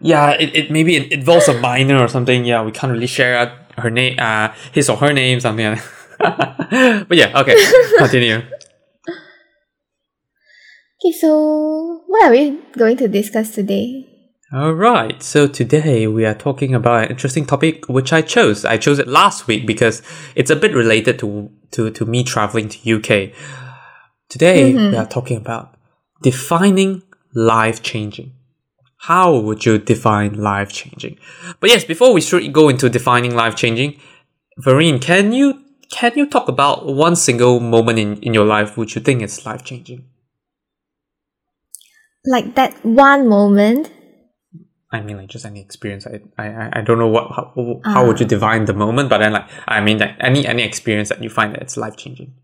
yeah, 0.00 0.30
it, 0.32 0.54
it 0.56 0.70
maybe 0.70 0.96
it 0.96 1.12
involves 1.12 1.48
a 1.48 1.54
minor 1.60 1.98
or 2.02 2.08
something. 2.08 2.44
Yeah, 2.44 2.62
we 2.64 2.72
can't 2.72 2.92
really 2.92 3.06
share 3.06 3.52
her 3.78 3.90
name, 3.90 4.18
uh, 4.18 4.48
his 4.72 4.88
or 4.90 4.96
her 4.96 5.12
name, 5.12 5.40
something. 5.40 5.64
Like 5.66 5.82
that. 6.18 7.06
but 7.08 7.16
yeah, 7.16 7.38
okay, 7.40 7.54
continue. 7.98 8.42
Okay, 10.98 11.12
so 11.12 12.02
what 12.06 12.24
are 12.24 12.30
we 12.30 12.58
going 12.72 12.96
to 12.96 13.08
discuss 13.08 13.54
today? 13.54 14.06
All 14.50 14.72
right. 14.72 15.22
So 15.22 15.46
today 15.46 16.06
we 16.06 16.24
are 16.24 16.34
talking 16.34 16.74
about 16.74 17.04
an 17.04 17.10
interesting 17.10 17.44
topic 17.44 17.86
which 17.88 18.14
I 18.14 18.22
chose. 18.22 18.64
I 18.64 18.78
chose 18.78 18.98
it 18.98 19.06
last 19.06 19.46
week 19.46 19.66
because 19.66 20.00
it's 20.34 20.50
a 20.50 20.56
bit 20.56 20.72
related 20.72 21.18
to 21.18 21.50
to, 21.72 21.90
to 21.90 22.06
me 22.06 22.24
traveling 22.24 22.70
to 22.70 22.96
UK. 22.96 23.34
Today 24.30 24.72
we 24.72 24.78
mm-hmm. 24.78 24.96
are 24.96 25.06
talking 25.06 25.36
about 25.36 25.76
defining 26.22 27.02
life 27.34 27.82
changing. 27.82 28.32
How 28.98 29.36
would 29.36 29.66
you 29.66 29.78
define 29.78 30.34
life 30.34 30.72
changing? 30.72 31.18
But 31.60 31.68
yes, 31.68 31.84
before 31.84 32.14
we 32.14 32.22
should 32.22 32.50
go 32.54 32.70
into 32.70 32.88
defining 32.88 33.34
life 33.34 33.54
changing, 33.54 34.00
Vareen, 34.60 35.02
can 35.02 35.32
you 35.32 35.62
can 35.90 36.12
you 36.16 36.26
talk 36.26 36.48
about 36.48 36.86
one 36.86 37.16
single 37.16 37.60
moment 37.60 37.98
in, 37.98 38.16
in 38.22 38.32
your 38.32 38.46
life 38.46 38.78
which 38.78 38.94
you 38.94 39.02
think 39.02 39.20
is 39.20 39.44
life 39.44 39.62
changing? 39.62 40.04
Like 42.26 42.54
that 42.56 42.84
one 42.84 43.28
moment. 43.28 43.90
I 44.90 45.00
mean, 45.00 45.16
like 45.16 45.28
just 45.28 45.44
any 45.44 45.60
experience. 45.60 46.06
I, 46.06 46.20
I, 46.38 46.80
I- 46.80 46.82
don't 46.82 46.98
know 46.98 47.08
what 47.08 47.30
how, 47.34 47.52
how 47.84 48.06
would 48.06 48.20
you 48.20 48.26
define 48.26 48.64
the 48.64 48.74
moment, 48.74 49.08
but 49.10 49.18
then 49.18 49.32
like 49.32 49.48
I 49.66 49.80
mean, 49.80 49.98
like 49.98 50.16
any 50.20 50.46
any 50.46 50.62
experience 50.62 51.08
that 51.10 51.22
you 51.22 51.30
find 51.30 51.54
that 51.54 51.62
it's 51.62 51.76
life 51.76 51.96
changing. 51.96 52.34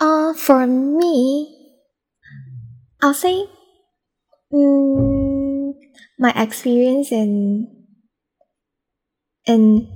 Uh, 0.00 0.34
for 0.34 0.66
me, 0.66 1.72
I'll 3.02 3.14
say 3.14 3.46
mm, 4.52 5.72
my 6.18 6.32
experience 6.36 7.12
in 7.12 7.68
in 9.46 9.88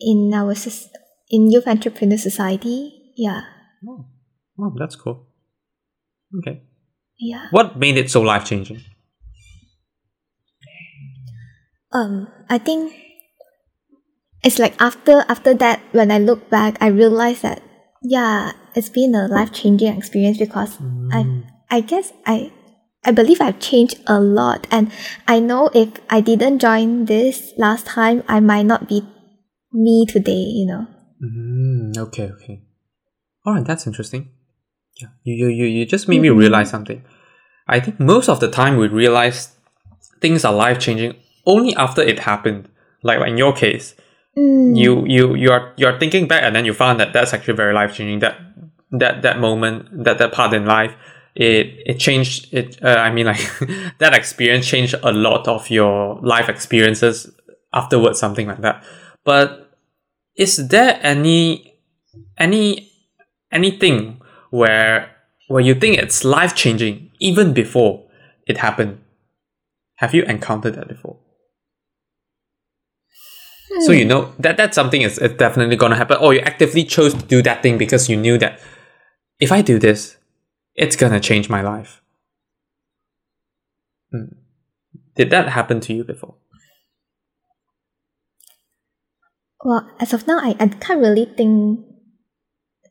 in 0.00 0.32
our 0.34 0.54
in 1.30 1.50
youth 1.50 1.66
entrepreneur 1.66 2.18
society. 2.18 3.12
Yeah, 3.16 3.42
Oh, 3.86 4.06
oh, 4.58 4.72
that's 4.76 4.96
cool. 4.96 5.26
Okay, 6.38 6.62
yeah. 7.18 7.48
what 7.50 7.76
made 7.76 7.96
it 7.96 8.10
so 8.10 8.22
life 8.22 8.44
changing? 8.44 8.80
um 11.92 12.28
I 12.50 12.58
think 12.58 12.92
it's 14.42 14.58
like 14.58 14.74
after 14.80 15.24
after 15.28 15.54
that 15.54 15.80
when 15.92 16.10
I 16.10 16.18
look 16.18 16.50
back 16.50 16.76
I 16.80 16.88
realized 16.88 17.42
that 17.42 17.62
yeah 18.02 18.52
it's 18.74 18.90
been 18.90 19.14
a 19.14 19.28
life 19.28 19.52
changing 19.52 19.96
experience 19.96 20.38
because 20.38 20.78
I 21.12 21.44
I 21.70 21.80
guess 21.80 22.12
I 22.26 22.50
I 23.04 23.12
believe 23.12 23.40
I've 23.40 23.60
changed 23.60 24.00
a 24.06 24.18
lot. 24.18 24.66
And 24.70 24.90
I 25.28 25.38
know 25.38 25.70
if 25.74 26.00
I 26.08 26.20
didn't 26.20 26.58
join 26.58 27.04
this 27.04 27.52
last 27.58 27.86
time, 27.86 28.22
I 28.28 28.40
might 28.40 28.64
not 28.64 28.88
be 28.88 29.06
me 29.72 30.06
today, 30.06 30.48
you 30.56 30.66
know. 30.66 30.86
Mm, 31.22 31.96
okay, 31.98 32.30
okay. 32.32 32.62
All 33.44 33.54
right, 33.54 33.64
that's 33.64 33.86
interesting. 33.86 34.30
Yeah, 34.96 35.08
you, 35.24 35.34
you, 35.34 35.48
you, 35.48 35.64
you 35.66 35.86
just 35.86 36.08
made 36.08 36.20
me 36.20 36.28
realize 36.30 36.70
something. 36.70 37.02
I 37.66 37.80
think 37.80 37.98
most 37.98 38.28
of 38.28 38.40
the 38.40 38.50
time 38.50 38.76
we 38.76 38.88
realize 38.88 39.52
things 40.20 40.44
are 40.44 40.52
life 40.52 40.78
changing 40.78 41.16
only 41.46 41.74
after 41.76 42.02
it 42.02 42.20
happened. 42.20 42.68
Like, 43.02 43.20
like 43.20 43.30
in 43.30 43.38
your 43.38 43.52
case, 43.52 43.94
Mm. 44.36 44.76
you 44.76 45.06
you 45.06 45.36
you 45.36 45.52
are 45.52 45.72
you 45.76 45.86
are 45.86 45.96
thinking 45.96 46.26
back 46.26 46.42
and 46.42 46.56
then 46.56 46.64
you 46.64 46.74
found 46.74 46.98
that 46.98 47.12
that's 47.12 47.32
actually 47.32 47.54
very 47.54 47.72
life 47.72 47.94
changing. 47.94 48.18
That 48.18 48.36
that 48.90 49.22
that 49.22 49.38
moment, 49.38 50.02
that 50.02 50.18
that 50.18 50.32
part 50.32 50.52
in 50.52 50.66
life, 50.66 50.92
it 51.36 51.66
it 51.86 51.98
changed. 52.00 52.52
It 52.52 52.82
uh, 52.82 52.96
I 52.98 53.12
mean 53.12 53.26
like 53.26 53.38
that 53.98 54.12
experience 54.12 54.66
changed 54.66 54.96
a 55.04 55.12
lot 55.12 55.46
of 55.46 55.70
your 55.70 56.18
life 56.20 56.48
experiences 56.48 57.30
afterwards, 57.72 58.18
something 58.18 58.48
like 58.48 58.60
that. 58.62 58.82
But 59.24 59.70
is 60.36 60.66
there 60.66 60.98
any 61.00 61.78
any 62.36 62.90
anything 63.52 64.20
where 64.54 65.10
where 65.48 65.60
you 65.60 65.74
think 65.74 65.98
it's 65.98 66.24
life 66.24 66.54
changing 66.54 67.10
even 67.18 67.52
before 67.52 68.04
it 68.46 68.58
happened? 68.58 69.00
Have 69.96 70.14
you 70.14 70.22
encountered 70.22 70.74
that 70.74 70.88
before? 70.88 71.18
So 73.80 73.90
you 73.90 74.04
know 74.04 74.32
that 74.38 74.56
that's 74.56 74.76
something 74.76 75.02
is 75.02 75.18
is 75.18 75.32
definitely 75.32 75.74
gonna 75.74 75.96
happen. 75.96 76.18
Or 76.18 76.32
you 76.32 76.40
actively 76.40 76.84
chose 76.84 77.12
to 77.14 77.24
do 77.26 77.42
that 77.42 77.62
thing 77.62 77.76
because 77.76 78.08
you 78.08 78.16
knew 78.16 78.38
that 78.38 78.60
if 79.40 79.50
I 79.50 79.60
do 79.62 79.80
this, 79.80 80.16
it's 80.76 80.94
gonna 80.94 81.18
change 81.18 81.50
my 81.50 81.60
life. 81.60 82.00
Hmm. 84.12 84.38
Did 85.16 85.30
that 85.30 85.48
happen 85.48 85.80
to 85.80 85.92
you 85.92 86.04
before? 86.04 86.36
Well, 89.64 89.90
as 89.98 90.12
of 90.12 90.28
now, 90.28 90.38
I, 90.38 90.54
I 90.60 90.68
can't 90.68 91.00
really 91.00 91.24
think 91.24 91.93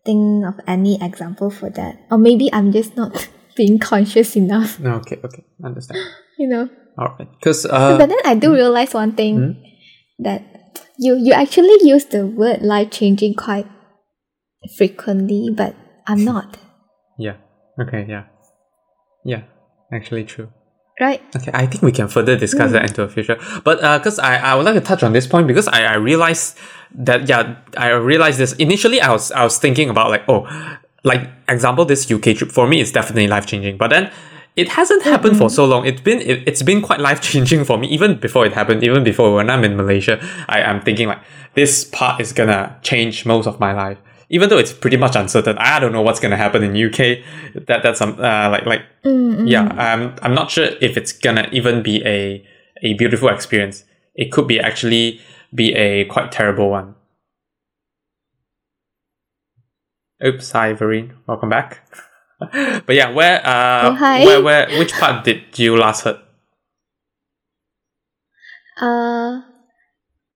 think 0.05 0.45
of 0.45 0.59
any 0.67 1.01
example 1.01 1.49
for 1.49 1.69
that. 1.71 1.97
Or 2.11 2.17
maybe 2.17 2.51
I'm 2.53 2.71
just 2.71 2.95
not 2.95 3.29
being 3.55 3.79
conscious 3.79 4.35
enough, 4.35 4.79
No, 4.79 4.95
okay, 4.95 5.19
okay, 5.23 5.43
understand. 5.63 5.99
you 6.37 6.47
know. 6.47 6.69
All 6.97 7.15
right, 7.17 7.27
because 7.39 7.65
uh, 7.65 7.97
but 7.97 8.07
then 8.09 8.19
I 8.25 8.35
do 8.35 8.53
realize 8.53 8.93
one 8.93 9.13
thing 9.13 9.35
Hmm? 9.37 10.23
that 10.23 10.43
you 10.99 11.15
you 11.17 11.33
actually 11.33 11.77
use 11.81 12.05
the 12.05 12.25
word 12.27 12.61
life 12.61 12.91
changing 12.91 13.33
quite 13.33 13.65
frequently, 14.77 15.49
but 15.55 15.75
I'm 16.07 16.23
not. 16.31 16.57
yeah, 17.17 17.35
okay, 17.79 18.05
yeah, 18.07 18.25
yeah, 19.25 19.43
actually 19.91 20.23
true. 20.25 20.49
Right? 21.01 21.21
Okay, 21.35 21.49
I 21.55 21.65
think 21.65 21.81
we 21.81 21.91
can 21.91 22.07
further 22.07 22.37
discuss 22.37 22.71
that 22.71 22.85
into 22.85 23.01
the 23.01 23.09
future. 23.09 23.37
But 23.65 23.83
uh 23.83 23.97
because 23.97 24.19
I, 24.19 24.37
I 24.37 24.53
would 24.55 24.63
like 24.65 24.75
to 24.75 24.81
touch 24.81 25.01
on 25.01 25.11
this 25.11 25.25
point 25.25 25.47
because 25.47 25.67
I, 25.67 25.85
I 25.85 25.95
realized 25.95 26.55
that 26.95 27.27
yeah 27.27 27.55
I 27.77 27.89
realized 27.89 28.39
this 28.39 28.53
initially 28.53 29.01
I 29.01 29.11
was 29.11 29.31
I 29.31 29.43
was 29.43 29.57
thinking 29.57 29.89
about 29.89 30.09
like 30.09 30.23
oh 30.27 30.47
like 31.03 31.29
example 31.49 31.85
this 31.85 32.09
UK 32.09 32.35
trip 32.35 32.51
for 32.51 32.67
me 32.67 32.79
is 32.79 32.91
definitely 32.91 33.27
life 33.27 33.45
changing. 33.45 33.77
But 33.77 33.89
then 33.89 34.11
it 34.55 34.69
hasn't 34.69 35.03
happened 35.03 35.37
for 35.37 35.49
so 35.49 35.65
long. 35.65 35.85
It's 35.85 36.01
been 36.01 36.21
it, 36.21 36.47
it's 36.47 36.61
been 36.61 36.81
quite 36.81 36.99
life 36.99 37.21
changing 37.21 37.65
for 37.65 37.77
me 37.77 37.87
even 37.87 38.19
before 38.19 38.45
it 38.45 38.53
happened. 38.53 38.83
Even 38.83 39.03
before 39.03 39.35
when 39.35 39.49
I'm 39.49 39.63
in 39.63 39.75
Malaysia, 39.75 40.19
I 40.47 40.61
am 40.61 40.81
thinking 40.81 41.07
like 41.07 41.19
this 41.55 41.83
part 41.85 42.21
is 42.21 42.31
gonna 42.33 42.77
change 42.81 43.25
most 43.25 43.47
of 43.47 43.59
my 43.59 43.73
life. 43.73 43.97
Even 44.29 44.49
though 44.49 44.57
it's 44.57 44.73
pretty 44.73 44.97
much 44.97 45.15
uncertain, 45.15 45.57
I 45.59 45.79
don't 45.79 45.91
know 45.91 46.01
what's 46.01 46.19
gonna 46.19 46.37
happen 46.37 46.63
in 46.63 46.71
UK. 46.75 47.23
That 47.67 47.83
that's 47.83 47.99
some 47.99 48.13
uh, 48.19 48.49
like 48.49 48.65
like 48.65 48.81
Mm, 49.03 49.35
mm. 49.35 49.49
yeah, 49.49 49.93
um, 49.93 50.15
I'm 50.21 50.33
not 50.33 50.49
sure 50.49 50.63
if 50.79 50.95
it's 50.95 51.11
gonna 51.11 51.49
even 51.51 51.83
be 51.83 52.01
a 52.05 52.45
a 52.81 52.93
beautiful 52.93 53.27
experience. 53.29 53.83
It 54.15 54.31
could 54.31 54.47
be 54.47 54.59
actually 54.59 55.19
be 55.53 55.73
a 55.73 56.05
quite 56.05 56.31
terrible 56.31 56.69
one. 56.69 56.95
Oops, 60.25 60.51
hi 60.51 60.73
Vereen, 60.73 61.13
welcome 61.27 61.49
back. 61.49 61.85
but 62.39 62.95
yeah, 62.95 63.09
where 63.09 63.45
uh, 63.45 63.89
Oh, 63.91 63.95
hi. 63.95 64.25
where 64.25 64.41
where 64.41 64.79
which 64.79 64.93
part 64.93 65.23
did 65.25 65.43
you 65.59 65.75
last 65.75 66.03
heard? 66.03 66.17
Uh, 68.81 69.41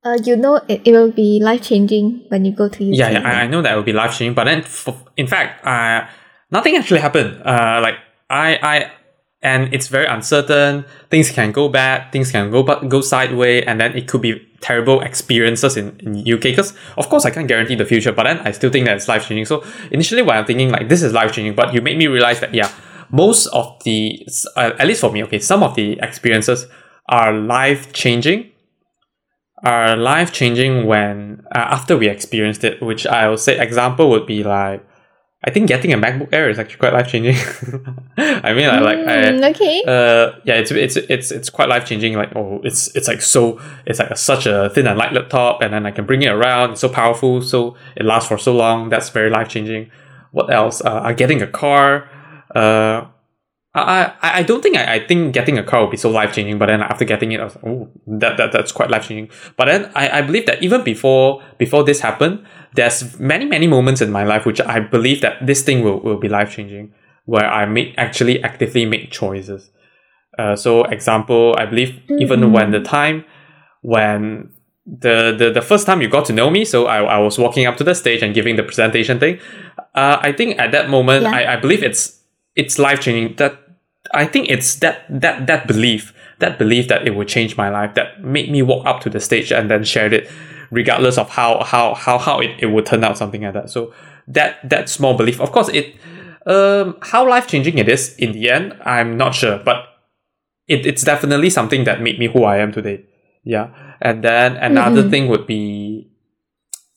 uh, 0.04 0.18
you 0.24 0.36
know 0.36 0.58
it, 0.68 0.82
it 0.86 0.92
will 0.92 1.12
be 1.12 1.40
life 1.42 1.62
changing 1.64 2.26
when 2.30 2.46
you 2.46 2.52
go 2.52 2.68
to 2.70 2.84
UK. 2.84 2.96
Yeah, 2.98 3.10
yeah, 3.12 3.22
I, 3.22 3.44
I 3.44 3.48
know 3.48 3.62
that 3.62 3.76
will 3.76 3.84
be 3.84 3.94
life 3.94 4.12
changing, 4.18 4.36
but 4.36 4.44
then 4.46 4.62
for, 4.62 4.96
in 5.16 5.28
fact, 5.28 5.66
uh, 5.66 6.08
nothing 6.52 6.76
actually 6.76 7.00
happened. 7.00 7.42
Uh, 7.44 7.80
like 7.82 7.96
I, 8.30 8.58
I, 8.62 8.92
and 9.42 9.74
it's 9.74 9.88
very 9.88 10.06
uncertain. 10.06 10.86
Things 11.10 11.30
can 11.32 11.52
go 11.52 11.70
bad. 11.70 12.12
Things 12.12 12.32
can 12.32 12.50
go 12.52 12.64
go 12.64 13.02
sideways, 13.02 13.64
and 13.68 13.80
then 13.80 13.96
it 13.96 14.08
could 14.08 14.22
be 14.22 14.42
terrible 14.62 15.02
experiences 15.02 15.78
in, 15.78 16.00
in 16.00 16.20
UK. 16.20 16.42
Because 16.42 16.74
of 16.98 17.10
course 17.10 17.26
I 17.26 17.30
can't 17.30 17.48
guarantee 17.48 17.76
the 17.76 17.86
future, 17.86 18.12
but 18.12 18.24
then 18.24 18.40
I 18.40 18.52
still 18.52 18.72
think 18.72 18.86
that 18.86 18.98
it's 18.98 19.08
life 19.08 19.28
changing. 19.28 19.46
So 19.46 19.64
initially, 19.92 20.22
when 20.22 20.38
I'm 20.38 20.46
thinking 20.46 20.70
like 20.70 20.90
this 20.90 21.04
is 21.04 21.14
life 21.14 21.34
changing, 21.34 21.56
but 21.56 21.74
you 21.74 21.82
made 21.82 21.98
me 21.98 22.08
realize 22.08 22.40
that 22.40 22.54
yeah, 22.54 22.72
most 23.12 23.48
of 23.48 23.82
the 23.84 24.28
uh, 24.56 24.72
at 24.80 24.88
least 24.88 25.02
for 25.02 25.12
me, 25.12 25.24
okay, 25.24 25.40
some 25.40 25.64
of 25.64 25.76
the 25.76 26.00
experiences 26.02 26.68
are 27.10 27.34
life 27.34 27.94
changing 27.94 28.52
are 29.64 29.96
life 29.96 30.32
changing 30.32 30.86
when 30.86 31.44
uh, 31.56 31.60
after 31.60 31.98
we 31.98 32.08
experienced 32.08 32.64
it. 32.64 32.82
Which 32.82 33.06
I 33.06 33.28
will 33.28 33.38
say 33.38 33.60
example 33.60 34.10
would 34.10 34.26
be 34.26 34.44
like 34.44 34.87
I 35.48 35.50
think 35.50 35.68
getting 35.70 35.94
a 35.94 35.98
MacBook 35.98 36.30
Air 36.34 36.50
is 36.50 36.60
actually 36.60 36.80
quite 36.84 36.94
life 36.94 37.08
changing. 37.08 37.36
I 38.18 38.54
mean, 38.54 38.68
I 38.70 38.80
like 38.90 39.00
I, 39.00 39.16
Mm, 39.32 39.50
okay. 39.52 39.76
uh 39.88 40.26
yeah 40.44 40.56
it's 40.62 40.72
it's 40.72 40.98
it's 40.98 41.32
it's 41.32 41.50
quite 41.50 41.70
life 41.70 41.86
changing 41.90 42.14
like 42.22 42.32
oh 42.36 42.60
it's 42.64 42.82
it's 42.98 43.08
like 43.08 43.22
so 43.22 43.42
it's 43.86 44.00
like 44.00 44.12
a, 44.12 44.16
such 44.18 44.46
a 44.46 44.70
thin 44.74 44.88
and 44.88 44.98
light 45.00 45.14
laptop 45.14 45.62
and 45.62 45.74
then 45.74 45.86
I 45.86 45.92
can 45.92 46.06
bring 46.06 46.22
it 46.22 46.32
around 46.38 46.72
it's 46.72 46.82
so 46.82 46.90
powerful 46.90 47.42
so 47.42 47.76
it 47.96 48.04
lasts 48.06 48.28
for 48.28 48.38
so 48.38 48.54
long 48.64 48.90
that's 48.90 49.10
very 49.10 49.30
life 49.30 49.48
changing 49.56 49.90
what 50.32 50.52
else 50.52 50.82
uh, 50.82 50.90
uh, 51.08 51.14
getting 51.14 51.42
a 51.42 51.48
car 51.48 52.10
uh 52.54 53.06
I, 53.82 54.14
I 54.22 54.40
I 54.40 54.44
don't 54.44 54.62
think 54.62 54.78
I, 54.78 54.96
I 54.96 55.08
think 55.08 55.34
getting 55.34 55.58
a 55.58 55.64
car 55.64 55.82
would 55.82 55.92
be 55.92 55.98
so 55.98 56.10
life 56.10 56.34
changing, 56.34 56.58
but 56.58 56.68
then 56.68 56.82
after 56.82 57.06
getting 57.06 57.32
it, 57.32 57.40
I 57.40 57.46
was 57.46 57.56
like, 57.56 57.66
oh, 57.66 57.90
that, 58.08 58.38
that 58.38 58.52
that's 58.52 58.72
quite 58.72 58.90
life 58.90 59.08
changing. 59.08 59.30
But 59.56 59.66
then 59.66 59.92
I, 59.96 60.20
I 60.20 60.22
believe 60.22 60.46
that 60.46 60.62
even 60.64 60.84
before 60.84 61.42
before 61.58 61.84
this 61.84 62.00
happened, 62.02 62.46
there's 62.76 63.20
many 63.20 63.46
many 63.46 63.68
moments 63.68 64.02
in 64.02 64.12
my 64.12 64.24
life 64.24 64.46
which 64.46 64.62
I 64.62 64.80
believe 64.80 65.22
that 65.22 65.46
this 65.46 65.64
thing 65.64 65.84
will, 65.84 66.00
will 66.00 66.18
be 66.20 66.30
life 66.30 66.52
changing, 66.56 66.94
where 67.26 67.46
I 67.46 67.66
make 67.66 67.94
actually 67.98 68.42
actively 68.44 68.86
make 68.86 69.12
choices. 69.12 69.70
Uh, 70.38 70.56
so 70.56 70.84
example, 70.84 71.56
I 71.58 71.66
believe 71.66 72.00
even 72.20 72.52
when 72.52 72.72
the 72.72 72.82
time 72.82 73.26
when 73.82 74.52
the, 74.86 75.36
the 75.38 75.52
the 75.52 75.62
first 75.62 75.86
time 75.86 76.02
you 76.02 76.08
got 76.10 76.26
to 76.26 76.34
know 76.34 76.50
me, 76.50 76.64
so 76.64 76.86
I, 76.86 77.04
I 77.04 77.18
was 77.18 77.38
walking 77.38 77.66
up 77.66 77.76
to 77.78 77.84
the 77.84 77.94
stage 77.96 78.22
and 78.24 78.34
giving 78.34 78.56
the 78.56 78.64
presentation 78.64 79.20
thing. 79.20 79.40
Uh, 79.96 80.18
I 80.22 80.32
think 80.32 80.60
at 80.60 80.72
that 80.72 80.90
moment, 80.90 81.24
Yeah. 81.24 81.32
I, 81.32 81.54
I 81.54 81.56
believe 81.58 81.84
it's 81.84 82.22
it's 82.56 82.80
life 82.80 83.02
changing. 83.02 83.36
That 83.38 83.58
I 84.14 84.26
think 84.26 84.50
it's 84.50 84.76
that 84.76 85.06
that 85.10 85.48
that 85.48 85.68
belief, 85.68 86.14
that 86.40 86.58
belief 86.58 86.88
that 86.88 87.08
it 87.08 87.16
would 87.16 87.28
change 87.28 87.58
my 87.58 87.70
life, 87.70 87.94
that 87.96 88.24
made 88.24 88.52
me 88.52 88.62
walk 88.62 88.86
up 88.86 89.02
to 89.02 89.10
the 89.10 89.20
stage 89.20 89.52
and 89.52 89.70
then 89.70 89.84
shared 89.84 90.14
it, 90.14 90.30
regardless 90.72 91.18
of 91.18 91.30
how 91.30 91.64
how 91.64 91.94
how 91.94 92.18
how 92.18 92.40
it, 92.40 92.52
it 92.60 92.68
would 92.68 92.86
turn 92.86 93.04
out, 93.04 93.18
something 93.18 93.42
like 93.44 93.54
that. 93.54 93.70
So 93.70 93.94
that 94.28 94.58
that 94.70 94.90
small 94.90 95.16
belief, 95.16 95.40
of 95.42 95.52
course, 95.52 95.70
it 95.70 95.96
um 96.46 96.98
how 97.02 97.28
life 97.28 97.48
changing 97.48 97.78
it 97.78 97.90
is 97.90 98.16
in 98.18 98.32
the 98.32 98.50
end, 98.50 98.76
I'm 98.86 99.18
not 99.18 99.36
sure, 99.36 99.60
but 99.64 99.86
it, 100.68 100.86
it's 100.86 101.04
definitely 101.04 101.50
something 101.50 101.84
that 101.86 102.02
made 102.02 102.20
me 102.20 102.28
who 102.28 102.44
I 102.44 102.58
am 102.58 102.72
today. 102.72 103.06
Yeah. 103.44 103.70
And 104.02 104.24
then 104.24 104.58
another 104.58 105.04
Mhm. 105.04 105.10
thing 105.10 105.28
would 105.30 105.48
be 105.48 106.08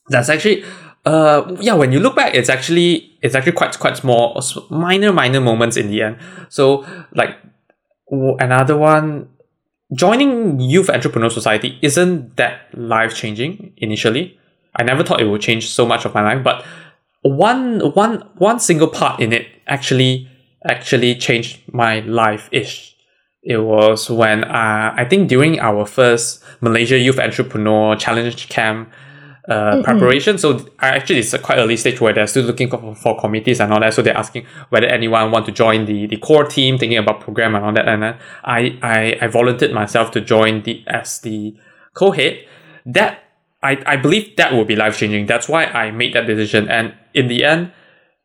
that's 0.09 0.29
actually 0.29 0.63
uh 1.05 1.55
yeah 1.59 1.73
when 1.73 1.91
you 1.91 1.99
look 1.99 2.15
back 2.15 2.35
it's 2.35 2.49
actually 2.49 3.10
it's 3.21 3.35
actually 3.35 3.53
quite 3.53 3.77
quite 3.79 3.97
small 3.97 4.41
minor 4.69 5.13
minor 5.13 5.41
moments 5.41 5.77
in 5.77 5.89
the 5.89 6.01
end. 6.01 6.17
So 6.49 6.85
like 7.13 7.37
another 8.39 8.77
one 8.77 9.29
joining 9.93 10.59
youth 10.59 10.89
entrepreneur 10.89 11.29
society 11.29 11.77
isn't 11.81 12.37
that 12.37 12.67
life 12.73 13.15
changing 13.15 13.73
initially. 13.77 14.37
I 14.75 14.83
never 14.83 15.03
thought 15.03 15.21
it 15.21 15.27
would 15.27 15.41
change 15.41 15.69
so 15.69 15.85
much 15.85 16.05
of 16.05 16.13
my 16.13 16.21
life 16.21 16.43
but 16.43 16.65
one 17.23 17.81
one 17.93 18.21
one 18.37 18.59
single 18.59 18.87
part 18.87 19.19
in 19.19 19.31
it 19.33 19.47
actually 19.67 20.27
actually 20.65 21.15
changed 21.15 21.61
my 21.71 21.99
life 22.01 22.49
ish 22.51 22.95
it 23.43 23.57
was 23.57 24.09
when 24.09 24.43
uh, 24.43 24.93
I 24.95 25.05
think 25.05 25.27
during 25.27 25.59
our 25.59 25.85
first 25.85 26.43
Malaysia 26.61 26.97
Youth 26.97 27.17
Entrepreneur 27.17 27.95
Challenge 27.95 28.49
Camp 28.49 28.91
uh, 29.51 29.83
preparation. 29.83 30.37
So 30.37 30.65
actually 30.79 31.19
it's 31.19 31.33
a 31.33 31.39
quite 31.39 31.57
early 31.57 31.75
stage 31.75 31.99
where 31.99 32.13
they're 32.13 32.27
still 32.27 32.45
looking 32.45 32.69
for, 32.69 32.95
for 32.95 33.19
committees 33.19 33.59
and 33.59 33.73
all 33.73 33.79
that. 33.81 33.93
So 33.93 34.01
they're 34.01 34.17
asking 34.17 34.45
whether 34.69 34.87
anyone 34.87 35.31
want 35.31 35.45
to 35.47 35.51
join 35.51 35.85
the, 35.85 36.07
the 36.07 36.17
core 36.17 36.45
team, 36.45 36.77
thinking 36.77 36.97
about 36.97 37.19
program 37.19 37.55
and 37.55 37.65
all 37.65 37.73
that. 37.73 37.87
And 37.87 38.03
then 38.03 38.17
I, 38.43 38.79
I, 38.81 39.17
I 39.21 39.27
volunteered 39.27 39.73
myself 39.73 40.11
to 40.11 40.21
join 40.21 40.63
the 40.63 40.83
as 40.87 41.19
the 41.19 41.55
co-head. 41.93 42.45
That 42.85 43.23
I, 43.61 43.81
I 43.85 43.97
believe 43.97 44.37
that 44.37 44.53
will 44.53 44.65
be 44.65 44.75
life 44.75 44.97
changing. 44.97 45.25
That's 45.25 45.49
why 45.49 45.65
I 45.65 45.91
made 45.91 46.13
that 46.13 46.27
decision. 46.27 46.69
And 46.69 46.93
in 47.13 47.27
the 47.27 47.43
end, 47.43 47.73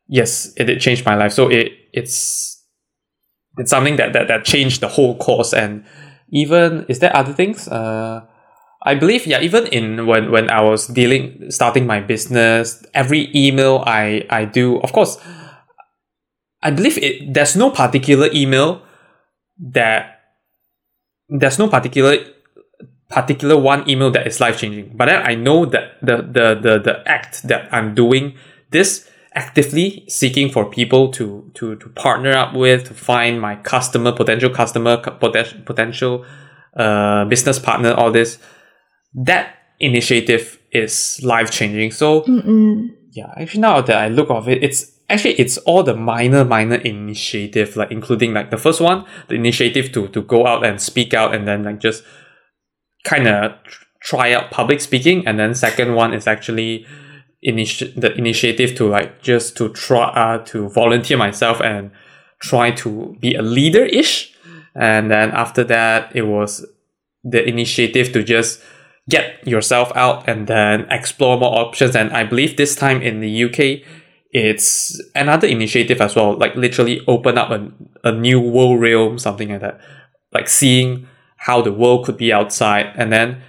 yes, 0.09 0.53
it 0.57 0.65
did 0.65 0.81
change 0.81 1.05
my 1.05 1.17
life. 1.17 1.33
So 1.33 1.49
it 1.49 1.73
it's 1.93 2.65
it's 3.59 3.71
something 3.71 3.97
that, 3.97 4.13
that 4.13 4.29
that 4.29 4.45
changed 4.45 4.81
the 4.81 4.89
whole 4.89 5.17
course 5.17 5.53
and 5.53 5.85
even 6.31 6.85
is 6.89 6.99
there 6.99 7.15
other 7.17 7.33
things 7.33 7.69
uh 7.69 8.21
I 8.87 8.95
believe 8.95 9.27
yeah 9.27 9.41
even 9.41 9.67
in 9.67 10.07
when 10.07 10.31
when 10.31 10.49
I 10.49 10.63
was 10.63 10.87
dealing 10.87 11.51
starting 11.51 11.87
my 11.87 12.01
business 12.01 12.87
every 12.95 13.29
email 13.35 13.83
I 13.85 14.25
I 14.31 14.45
do 14.45 14.79
of 14.79 14.93
course 14.93 15.19
I 16.63 16.71
believe 16.71 16.97
it 16.99 17.35
there's 17.35 17.57
no 17.57 17.71
particular 17.71 18.31
email 18.33 18.83
that 19.59 20.21
there's 21.29 21.59
no 21.59 21.67
particular 21.69 22.17
particular 23.09 23.59
one 23.59 23.89
email 23.91 24.11
that 24.13 24.27
is 24.27 24.41
life 24.41 24.59
changing 24.59 24.93
but 24.95 25.07
then 25.07 25.21
I 25.27 25.35
know 25.35 25.67
that 25.67 25.99
the 26.01 26.19
the 26.19 26.55
the 26.55 26.79
the 26.79 27.03
act 27.07 27.43
that 27.49 27.69
I'm 27.75 27.95
doing 27.95 28.35
this 28.71 29.11
actively 29.35 30.05
seeking 30.09 30.49
for 30.49 30.65
people 30.65 31.11
to 31.13 31.51
to 31.55 31.75
to 31.77 31.89
partner 31.91 32.33
up 32.37 32.55
with 32.55 32.85
to 32.85 32.95
find 32.95 33.41
my 33.41 33.57
customer 33.57 34.13
potential 34.13 34.51
customer 34.51 34.97
potential 34.97 35.61
potential 35.67 36.25
uh, 36.77 37.25
business 37.25 37.59
partner 37.59 37.93
all 37.93 38.13
this 38.13 38.39
that 39.17 39.55
initiative 39.81 40.59
is 40.73 41.21
life 41.23 41.51
changing 41.51 41.91
so 41.91 42.23
Mm-mm. 42.23 42.95
yeah 43.11 43.33
actually 43.37 43.61
now 43.61 43.81
that 43.81 43.97
i 43.97 44.09
look 44.09 44.31
of 44.31 44.49
it 44.49 44.63
it's 44.63 44.93
actually 45.09 45.35
it's 45.35 45.59
all 45.59 45.83
the 45.83 45.95
minor 45.95 46.45
minor 46.45 46.77
initiative 46.77 47.77
like 47.77 47.91
including 47.91 48.33
like 48.33 48.51
the 48.51 48.57
first 48.57 48.81
one 48.81 49.05
the 49.29 49.35
initiative 49.35 49.91
to 49.93 50.07
to 50.09 50.23
go 50.23 50.47
out 50.47 50.65
and 50.65 50.81
speak 50.81 51.13
out 51.13 51.35
and 51.35 51.49
then 51.49 51.65
like 51.65 51.81
just 51.81 52.05
kind 53.05 53.27
of 53.27 53.53
try 54.07 54.33
out 54.33 54.51
public 54.51 54.81
speaking. 54.81 55.27
And 55.27 55.39
then 55.39 55.55
second 55.55 55.95
one 55.95 56.15
is 56.15 56.27
actually 56.27 56.87
initi- 57.45 57.95
the 58.01 58.15
initiative 58.15 58.75
to 58.77 58.89
like 58.89 59.21
just 59.21 59.57
to 59.57 59.69
try 59.71 60.09
uh, 60.11 60.39
to 60.47 60.69
volunteer 60.69 61.17
myself 61.17 61.61
and 61.61 61.91
try 62.41 62.71
to 62.71 63.17
be 63.21 63.35
a 63.35 63.43
leader 63.43 63.85
ish 63.85 64.35
and 64.75 65.11
then 65.11 65.31
after 65.31 65.65
that 65.65 66.15
it 66.15 66.23
was 66.23 66.67
the 67.25 67.43
initiative 67.49 68.13
to 68.13 68.23
just 68.23 68.61
get 69.09 69.47
yourself 69.47 69.93
out 69.95 70.29
and 70.29 70.47
then 70.47 70.87
explore 70.91 71.39
more 71.39 71.59
options 71.59 71.95
and 71.95 72.13
i 72.13 72.25
believe 72.25 72.57
this 72.57 72.75
time 72.75 73.01
in 73.03 73.21
the 73.21 73.45
uk 73.45 73.81
it's 74.33 75.01
another 75.15 75.47
initiative 75.47 76.01
as 76.01 76.17
well 76.17 76.37
like 76.37 76.55
literally 76.57 77.01
open 77.07 77.39
up 77.39 77.51
a, 77.51 77.71
a 78.05 78.13
new 78.13 78.41
world 78.41 78.81
realm 78.81 79.19
something 79.19 79.51
like 79.51 79.61
that 79.61 79.81
like 80.33 80.49
seeing 80.49 81.07
how 81.39 81.63
the 81.63 81.73
world 81.73 82.05
could 82.05 82.17
be 82.17 82.33
outside 82.33 82.93
and 82.97 83.13
then 83.13 83.41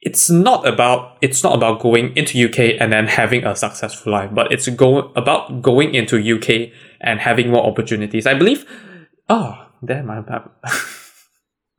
it's 0.00 0.30
not 0.30 0.66
about 0.66 1.18
it's 1.20 1.42
not 1.42 1.54
about 1.54 1.80
going 1.80 2.16
into 2.16 2.44
UK 2.44 2.80
and 2.80 2.92
then 2.92 3.08
having 3.08 3.44
a 3.44 3.56
successful 3.56 4.12
life, 4.12 4.30
but 4.32 4.52
it's 4.52 4.68
go 4.68 5.10
about 5.16 5.60
going 5.60 5.94
into 5.94 6.16
UK 6.18 6.72
and 7.00 7.20
having 7.20 7.50
more 7.50 7.66
opportunities. 7.66 8.26
I 8.26 8.34
believe. 8.34 8.64
Oh, 9.28 9.66
damn! 9.84 10.10
I'm. 10.10 10.24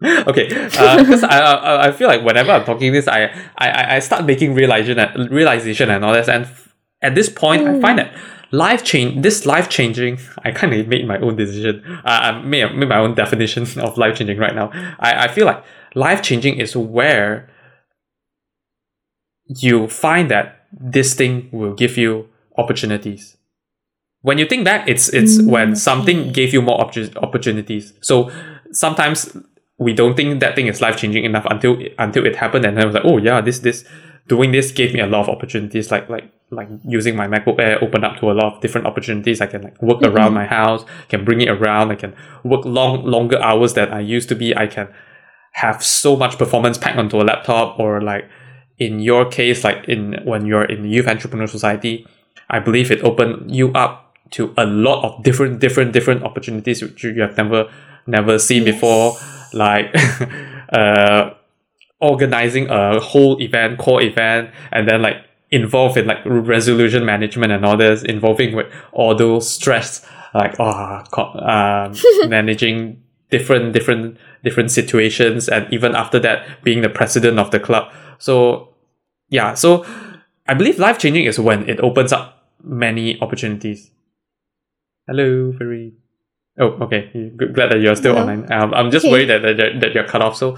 okay, 0.27 0.47
because 0.47 1.23
uh, 1.23 1.27
I, 1.29 1.39
I 1.39 1.87
I 1.87 1.91
feel 1.91 2.07
like 2.07 2.23
whenever 2.23 2.51
I'm 2.51 2.63
talking 2.63 2.93
this, 2.93 3.07
I 3.07 3.25
I 3.57 3.95
I 3.95 3.99
start 3.99 4.23
making 4.25 4.53
realization 4.53 4.97
realization 5.29 5.89
and 5.89 6.05
all 6.05 6.13
this, 6.13 6.29
and 6.29 6.47
at 7.01 7.15
this 7.15 7.27
point, 7.27 7.63
mm. 7.63 7.77
I 7.77 7.81
find 7.81 7.99
that 7.99 8.15
life 8.51 8.83
change 8.83 9.21
this 9.23 9.45
life 9.45 9.67
changing. 9.67 10.19
I 10.43 10.51
kind 10.51 10.73
of 10.73 10.87
made 10.87 11.05
my 11.05 11.19
own 11.19 11.35
decision. 11.35 11.83
Uh, 11.85 12.01
I 12.05 12.41
made 12.41 12.73
made 12.75 12.87
my 12.87 12.97
own 12.97 13.13
definition 13.13 13.67
of 13.79 13.97
life 13.97 14.17
changing 14.17 14.37
right 14.37 14.55
now. 14.55 14.71
I 14.99 15.25
I 15.25 15.27
feel 15.27 15.45
like 15.45 15.63
life 15.95 16.21
changing 16.21 16.59
is 16.59 16.77
where 16.77 17.49
you 19.47 19.87
find 19.87 20.29
that 20.31 20.65
this 20.71 21.13
thing 21.13 21.49
will 21.51 21.73
give 21.73 21.97
you 21.97 22.29
opportunities. 22.57 23.35
When 24.21 24.37
you 24.37 24.45
think 24.45 24.65
back, 24.65 24.87
it's 24.87 25.09
it's 25.09 25.39
mm, 25.39 25.49
when 25.49 25.75
something 25.75 26.31
gave 26.31 26.53
you 26.53 26.61
more 26.61 26.79
op- 26.79 27.17
opportunities. 27.17 27.93
So 28.01 28.31
sometimes 28.71 29.35
we 29.79 29.93
don't 29.93 30.15
think 30.15 30.41
that 30.41 30.55
thing 30.55 30.67
is 30.67 30.81
life 30.81 30.98
changing 30.98 31.25
enough 31.25 31.45
until 31.50 31.77
until 31.98 32.25
it 32.25 32.36
happened, 32.36 32.65
and 32.65 32.77
then 32.77 32.83
I 32.83 32.86
was 32.86 32.95
like, 32.95 33.05
oh 33.05 33.17
yeah, 33.17 33.41
this 33.41 33.59
this 33.59 33.86
doing 34.27 34.51
this 34.51 34.71
gave 34.71 34.93
me 34.93 35.00
a 35.00 35.07
lot 35.07 35.21
of 35.21 35.29
opportunities. 35.29 35.89
Like 35.89 36.09
like 36.09 36.31
like 36.51 36.67
using 36.83 37.15
my 37.15 37.27
MacBook 37.27 37.59
Air 37.59 37.83
opened 37.83 38.05
up 38.05 38.19
to 38.19 38.32
a 38.32 38.34
lot 38.34 38.53
of 38.53 38.62
different 38.62 38.88
opportunities. 38.88 39.41
I 39.41 39.47
can 39.47 39.62
like 39.62 39.82
work 39.82 40.01
mm-hmm. 40.01 40.15
around 40.15 40.34
my 40.34 40.45
house, 40.45 40.84
can 41.08 41.23
bring 41.25 41.41
it 41.41 41.49
around. 41.49 41.91
I 41.91 41.95
can 41.95 42.13
work 42.43 42.65
long 42.65 43.06
longer 43.06 43.41
hours 43.41 43.73
that 43.73 43.93
I 43.93 44.01
used 44.01 44.30
to 44.30 44.36
be. 44.36 44.56
I 44.56 44.67
can 44.67 44.89
have 45.53 45.84
so 45.84 46.15
much 46.15 46.38
performance 46.38 46.77
packed 46.77 46.97
onto 46.97 47.21
a 47.21 47.23
laptop, 47.23 47.80
or 47.80 48.01
like 48.01 48.30
in 48.77 48.99
your 48.99 49.25
case, 49.25 49.63
like 49.63 49.88
in 49.88 50.19
when 50.25 50.45
you're 50.45 50.65
in 50.65 50.84
the 50.84 50.89
Youth 50.89 51.08
Entrepreneur 51.08 51.47
Society, 51.47 52.06
I 52.49 52.60
believe 52.60 52.91
it 52.91 53.03
opened 53.03 53.56
you 53.56 53.71
up 53.73 54.15
to 54.32 54.53
a 54.58 54.65
lot 54.65 55.03
of 55.03 55.23
different, 55.23 55.60
different, 55.60 55.91
different 55.91 56.23
opportunities 56.23 56.82
which 56.82 57.03
you 57.03 57.19
have 57.21 57.36
never, 57.36 57.71
never 58.06 58.39
seen 58.39 58.63
yes. 58.63 58.75
before. 58.75 59.17
Like, 59.53 59.93
uh, 60.73 61.31
organizing 61.99 62.69
a 62.69 62.99
whole 62.99 63.41
event, 63.41 63.77
core 63.77 64.01
event, 64.01 64.51
and 64.71 64.88
then 64.88 65.01
like 65.01 65.17
involved 65.51 65.97
in 65.97 66.07
like 66.07 66.19
resolution 66.25 67.05
management 67.05 67.51
and 67.51 67.65
all 67.65 67.77
this, 67.77 68.03
involving 68.03 68.55
with 68.55 68.67
all 68.91 69.15
those 69.15 69.49
stress, 69.49 70.05
like 70.33 70.55
oh, 70.59 71.03
um, 71.39 71.93
managing 72.29 73.01
different, 73.29 73.73
different, 73.73 74.17
different 74.43 74.71
situations, 74.71 75.49
and 75.49 75.71
even 75.73 75.95
after 75.95 76.19
that, 76.19 76.63
being 76.63 76.81
the 76.81 76.89
president 76.89 77.39
of 77.39 77.51
the 77.51 77.59
club. 77.59 77.91
So 78.17 78.69
yeah, 79.29 79.53
so 79.53 79.85
I 80.47 80.53
believe 80.53 80.79
life 80.79 80.97
changing 80.97 81.25
is 81.25 81.39
when 81.39 81.69
it 81.69 81.79
opens 81.79 82.13
up 82.13 82.47
many 82.63 83.19
opportunities. 83.21 83.91
Hello, 85.07 85.51
very. 85.51 85.93
Oh, 86.60 86.78
okay. 86.82 87.32
Glad 87.38 87.72
that 87.72 87.80
you're 87.80 87.95
still 87.95 88.13
Hello. 88.13 88.28
online. 88.28 88.52
Um, 88.52 88.74
I'm 88.74 88.91
just 88.91 89.06
okay. 89.06 89.12
worried 89.12 89.30
that, 89.30 89.41
that 89.41 89.80
that 89.80 89.93
you're 89.93 90.08
cut 90.08 90.22
off. 90.22 90.36
So, 90.36 90.58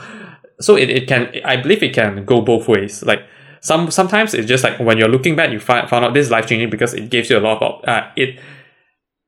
so 0.60 0.76
it, 0.76 0.90
it 0.90 1.08
can. 1.08 1.32
I 1.46 1.58
believe 1.58 1.84
it 1.84 1.94
can 1.94 2.26
go 2.26 2.42
both 2.42 2.68
ways. 2.68 3.04
Like 3.04 3.22
some 3.62 3.92
sometimes 3.92 4.34
it's 4.34 4.48
just 4.48 4.64
like 4.64 4.80
when 4.80 4.98
you're 4.98 5.08
looking 5.08 5.36
back, 5.36 5.52
you 5.52 5.60
find 5.60 5.88
found 5.88 6.04
out 6.04 6.14
this 6.14 6.26
is 6.26 6.32
life 6.32 6.48
changing 6.48 6.72
because 6.72 6.96
it 6.96 7.10
gives 7.12 7.30
you 7.30 7.38
a 7.38 7.40
lot 7.40 7.62
of 7.62 7.88
uh, 7.88 8.10
it. 8.16 8.40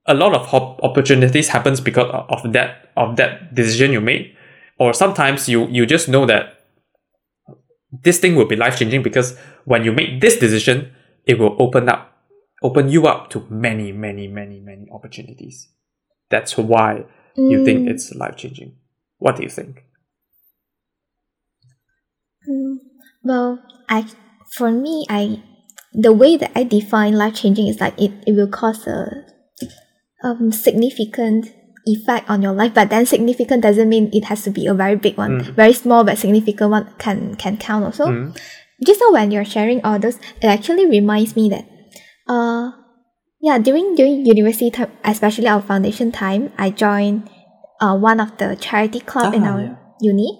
A 0.05 0.13
lot 0.13 0.33
of 0.35 0.53
opportunities 0.83 1.47
happens 1.47 1.79
because 1.79 2.09
of 2.11 2.51
that 2.51 2.91
of 2.97 3.15
that 3.15 3.55
decision 3.55 3.93
you 3.93 4.01
made, 4.01 4.35
or 4.77 4.93
sometimes 4.93 5.47
you 5.47 5.67
you 5.67 5.85
just 5.85 6.09
know 6.09 6.25
that 6.25 6.59
this 8.01 8.19
thing 8.19 8.35
will 8.35 8.45
be 8.45 8.55
life 8.55 8.77
changing 8.77 9.03
because 9.03 9.37
when 9.65 9.85
you 9.85 9.91
make 9.91 10.19
this 10.19 10.37
decision, 10.37 10.91
it 11.25 11.39
will 11.39 11.55
open 11.59 11.87
up, 11.87 12.17
open 12.63 12.89
you 12.89 13.05
up 13.05 13.29
to 13.29 13.45
many, 13.49 13.91
many, 13.91 14.27
many, 14.27 14.59
many 14.59 14.89
opportunities. 14.91 15.69
That's 16.33 16.57
why 16.57 17.05
mm. 17.37 17.51
you 17.51 17.63
think 17.63 17.85
mm. 17.85 17.91
it's 17.91 18.09
life 18.15 18.37
changing. 18.37 18.73
What 19.19 19.35
do 19.35 19.43
you 19.43 19.49
think? 19.49 19.85
Mm, 22.49 22.77
well, 23.21 23.61
I 23.87 24.07
for 24.57 24.71
me, 24.71 25.05
I 25.09 25.43
the 25.93 26.11
way 26.11 26.35
that 26.37 26.49
I 26.55 26.63
define 26.63 27.13
life 27.13 27.35
changing 27.35 27.67
is 27.67 27.79
like 27.79 27.93
it, 28.01 28.11
it 28.25 28.33
will 28.33 28.47
cause 28.49 28.87
a 28.87 29.29
um 30.23 30.51
significant 30.51 31.53
effect 31.85 32.27
on 32.27 32.41
your 32.41 32.53
life 32.53 32.73
but 32.73 32.89
then 32.89 33.05
significant 33.05 33.61
doesn't 33.61 33.89
mean 33.89 34.09
it 34.13 34.23
has 34.25 34.41
to 34.41 34.49
be 34.49 34.65
a 34.65 34.73
very 34.73 34.95
big 34.95 35.17
one 35.17 35.41
mm. 35.41 35.53
very 35.53 35.73
small 35.73 36.03
but 36.05 36.17
significant 36.17 36.71
one 36.71 36.87
can 36.97 37.35
can 37.35 37.57
count 37.57 37.83
also 37.83 38.05
mm. 38.07 38.31
just 38.85 39.01
now 39.01 39.11
when 39.11 39.31
you're 39.31 39.43
sharing 39.43 39.83
all 39.83 39.99
those 39.99 40.15
it 40.41 40.47
actually 40.47 40.87
reminds 40.87 41.35
me 41.35 41.49
that 41.49 41.67
uh 42.31 42.71
yeah 43.43 43.59
during 43.59 43.93
during 43.93 44.25
university 44.25 44.71
time 44.71 44.89
especially 45.03 45.47
our 45.47 45.61
foundation 45.61 46.11
time 46.11 46.51
i 46.57 46.71
joined 46.71 47.29
uh 47.83 47.95
one 47.95 48.23
of 48.23 48.31
the 48.39 48.55
charity 48.55 49.03
club 49.03 49.35
in 49.35 49.43
ah, 49.43 49.51
our 49.51 49.61
yeah. 49.61 49.75
uni 49.99 50.39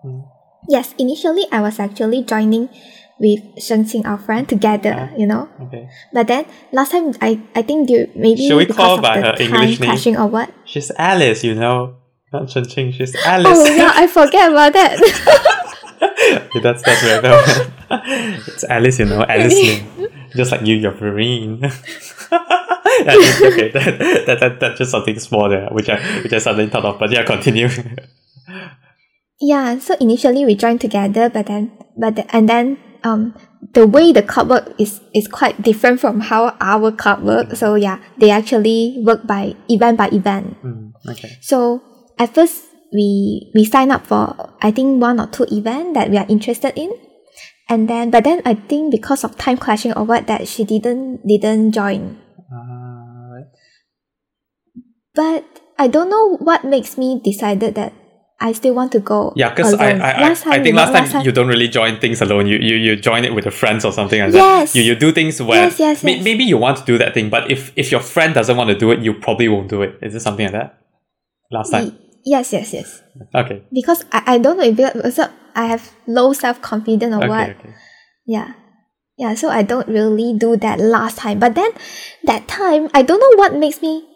mm. 0.00 0.24
yes 0.68 0.96
initially 0.96 1.44
i 1.52 1.60
was 1.60 1.78
actually 1.78 2.24
joining 2.24 2.72
with 3.20 3.40
Shengqing, 3.58 4.06
our 4.06 4.18
friend, 4.18 4.48
together, 4.48 5.10
you 5.18 5.26
know. 5.26 5.48
Okay. 5.62 5.90
But 6.12 6.28
then 6.28 6.46
last 6.72 6.92
time, 6.92 7.14
I, 7.20 7.42
I 7.54 7.62
think 7.62 7.90
you 7.90 8.08
maybe 8.14 8.46
Should 8.46 8.56
we 8.56 8.64
because 8.66 8.76
call 8.76 9.00
by 9.00 9.20
her 9.20 9.34
English 9.40 9.80
name? 9.80 10.16
or 10.16 10.28
what? 10.28 10.54
She's 10.64 10.92
Alice, 10.96 11.42
you 11.42 11.54
know. 11.54 11.96
Not 12.32 12.44
Shengqing, 12.44 12.92
she's 12.94 13.16
Alice. 13.26 13.58
Oh 13.58 13.66
yeah, 13.74 13.90
I 13.94 14.06
forget 14.06 14.52
about 14.52 14.72
that. 14.72 15.02
okay, 16.30 16.60
that's 16.62 16.82
that's 16.82 17.02
right. 17.02 17.72
it's 18.46 18.64
Alice, 18.64 18.98
you 19.00 19.06
know, 19.06 19.24
Alice 19.24 19.54
Lim. 19.62 19.97
Just 20.34 20.52
like 20.52 20.66
you, 20.66 20.76
you're 20.76 20.92
Vereen. 20.92 21.62
okay, 23.00 23.70
that, 23.72 24.24
that, 24.26 24.40
that, 24.40 24.60
that's 24.60 24.78
just 24.78 24.90
something 24.90 25.18
small 25.18 25.48
there, 25.48 25.68
which 25.70 25.88
I 25.88 25.98
which 26.22 26.32
I 26.32 26.38
suddenly 26.38 26.70
thought 26.70 26.84
of. 26.84 26.98
But 26.98 27.10
yeah, 27.10 27.24
continue. 27.24 27.68
yeah, 29.40 29.78
so 29.78 29.96
initially 30.00 30.44
we 30.44 30.54
joined 30.54 30.80
together, 30.80 31.28
but 31.30 31.46
then 31.46 31.72
but 31.96 32.16
the, 32.16 32.36
and 32.36 32.48
then 32.48 32.78
um 33.04 33.34
the 33.72 33.86
way 33.86 34.12
the 34.12 34.22
club 34.22 34.48
work 34.50 34.74
is 34.78 35.00
is 35.14 35.28
quite 35.28 35.62
different 35.62 36.00
from 36.00 36.20
how 36.20 36.56
our 36.60 36.92
club 36.92 37.22
work. 37.22 37.54
So 37.56 37.74
yeah, 37.74 37.98
they 38.18 38.30
actually 38.30 39.02
work 39.04 39.26
by 39.26 39.54
event 39.68 39.98
by 39.98 40.08
event. 40.08 40.56
Mm, 40.62 40.92
okay. 41.08 41.38
So 41.40 41.82
at 42.18 42.34
first 42.34 42.64
we 42.92 43.50
we 43.54 43.64
sign 43.64 43.90
up 43.90 44.06
for 44.06 44.54
I 44.62 44.70
think 44.70 45.00
one 45.00 45.20
or 45.20 45.26
two 45.26 45.46
event 45.50 45.94
that 45.94 46.10
we 46.10 46.18
are 46.18 46.26
interested 46.28 46.72
in. 46.76 46.92
And 47.68 47.88
then 47.88 48.10
but 48.10 48.24
then 48.24 48.40
I 48.44 48.54
think 48.54 48.90
because 48.90 49.24
of 49.24 49.36
time 49.36 49.56
clashing 49.58 49.92
or 49.92 50.04
what 50.04 50.26
that 50.26 50.48
she 50.48 50.64
didn't 50.64 51.26
didn't 51.26 51.72
join. 51.72 52.16
Uh. 52.50 53.44
But 55.14 55.44
I 55.78 55.88
don't 55.88 56.08
know 56.10 56.36
what 56.38 56.64
makes 56.64 56.96
me 56.96 57.20
decided 57.22 57.74
that 57.74 57.92
I 58.40 58.52
still 58.52 58.74
want 58.74 58.92
to 58.92 59.00
go. 59.00 59.32
Yeah, 59.34 59.50
because 59.50 59.74
I. 59.74 59.90
I, 59.98 60.10
I, 60.12 60.20
Last 60.20 60.46
I 60.46 60.54
think 60.62 60.66
you 60.66 60.72
know, 60.74 60.84
last 60.90 61.10
time, 61.12 61.24
you 61.24 61.32
don't 61.32 61.48
really 61.48 61.66
join 61.68 61.98
things 61.98 62.20
alone. 62.20 62.46
You, 62.46 62.58
you 62.58 62.76
you 62.76 62.94
join 62.96 63.24
it 63.24 63.34
with 63.34 63.44
your 63.44 63.52
friends 63.52 63.84
or 63.84 63.92
something 63.92 64.20
like 64.20 64.32
Yes. 64.32 64.72
that. 64.72 64.78
You 64.78 64.84
you 64.84 64.94
do 64.94 65.10
things 65.12 65.42
where 65.42 65.64
Yes, 65.64 65.78
yes, 65.80 66.04
may- 66.04 66.14
yes. 66.16 66.24
maybe 66.24 66.44
you 66.44 66.56
want 66.56 66.76
to 66.78 66.84
do 66.84 66.98
that 66.98 67.14
thing, 67.14 67.30
but 67.30 67.50
if 67.50 67.72
if 67.76 67.90
your 67.90 68.00
friend 68.00 68.34
doesn't 68.34 68.56
want 68.56 68.70
to 68.70 68.78
do 68.78 68.92
it, 68.92 69.00
you 69.00 69.12
probably 69.14 69.48
won't 69.48 69.68
do 69.68 69.82
it. 69.82 69.98
Is 70.02 70.14
it 70.14 70.20
something 70.20 70.46
like 70.46 70.52
that? 70.54 70.78
Last 71.50 71.70
time. 71.70 71.84
Y- 71.86 71.92
Yes, 72.24 72.52
yes, 72.52 72.74
yes. 72.74 73.00
Okay. 73.34 73.62
Because 73.72 74.04
I, 74.12 74.34
I 74.34 74.38
don't 74.38 74.58
know 74.58 74.64
if 74.64 74.76
because 74.76 75.18
I 75.58 75.66
have 75.66 75.90
low 76.06 76.32
self 76.32 76.62
confidence 76.62 77.10
or 77.10 77.18
Okay. 77.18 77.28
what. 77.28 77.48
Okay. 77.58 77.74
Yeah. 78.26 78.54
Yeah, 79.18 79.34
so 79.34 79.50
I 79.50 79.66
don't 79.66 79.88
really 79.90 80.30
do 80.38 80.54
that 80.56 80.78
last 80.78 81.18
time. 81.18 81.40
But 81.42 81.56
then 81.58 81.72
that 82.22 82.46
time, 82.46 82.86
I 82.94 83.02
don't 83.02 83.18
know 83.18 83.34
what 83.34 83.52
makes 83.58 83.82
me 83.82 84.06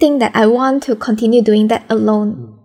think 0.00 0.20
that 0.20 0.32
I 0.34 0.46
want 0.48 0.82
to 0.84 0.96
continue 0.96 1.42
doing 1.42 1.68
that 1.68 1.84
alone. 1.92 2.56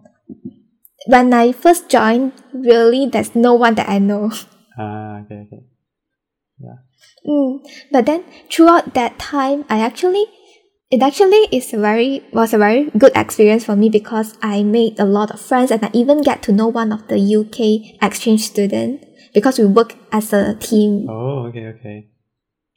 When 1.07 1.33
I 1.33 1.51
first 1.51 1.89
joined, 1.89 2.31
really, 2.53 3.05
there's 3.11 3.35
no 3.35 3.53
one 3.53 3.75
that 3.75 3.89
I 3.89 3.99
know. 3.99 4.31
Ah. 4.73 5.21
okay. 5.21 5.45
Okay. 5.45 5.61
Yeah. 6.57 6.81
Mm. 7.27 7.61
But 7.91 8.07
then 8.07 8.23
throughout 8.49 8.95
that 8.95 9.19
time, 9.19 9.65
I 9.69 9.79
actually, 9.85 10.25
it 10.91 11.01
actually 11.01 11.47
is 11.51 11.73
a 11.73 11.77
very 11.79 12.23
was 12.33 12.53
a 12.53 12.57
very 12.57 12.89
good 12.97 13.11
experience 13.15 13.65
for 13.65 13.75
me 13.75 13.89
because 13.89 14.37
I 14.41 14.63
made 14.63 14.99
a 14.99 15.05
lot 15.05 15.31
of 15.31 15.39
friends 15.41 15.71
and 15.71 15.83
I 15.83 15.89
even 15.93 16.21
get 16.21 16.43
to 16.43 16.51
know 16.51 16.67
one 16.67 16.91
of 16.91 17.07
the 17.07 17.17
UK 17.17 17.97
exchange 18.01 18.41
student 18.41 19.03
because 19.33 19.57
we 19.59 19.65
work 19.65 19.95
as 20.11 20.31
a 20.33 20.53
team. 20.55 21.07
Oh. 21.09 21.47
Okay. 21.47 21.67
Okay. 21.79 22.07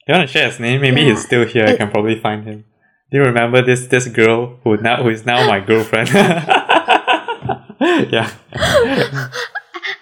You 0.08 0.14
want 0.14 0.28
to 0.28 0.32
share 0.32 0.46
his 0.48 0.60
name? 0.60 0.80
Maybe 0.80 1.02
Yeah. 1.02 1.08
he's 1.10 1.24
still 1.24 1.44
here. 1.46 1.66
I 1.66 1.76
can 1.76 1.90
probably 1.90 2.18
find 2.20 2.44
him. 2.44 2.64
Do 3.10 3.18
you 3.18 3.24
remember 3.24 3.60
this 3.62 3.86
this 3.86 4.08
girl 4.08 4.58
who 4.64 4.76
now 4.78 5.02
who 5.02 5.10
is 5.10 5.26
now 5.26 5.46
my 5.46 5.60
girlfriend? 5.60 6.08
yeah. 8.10 8.30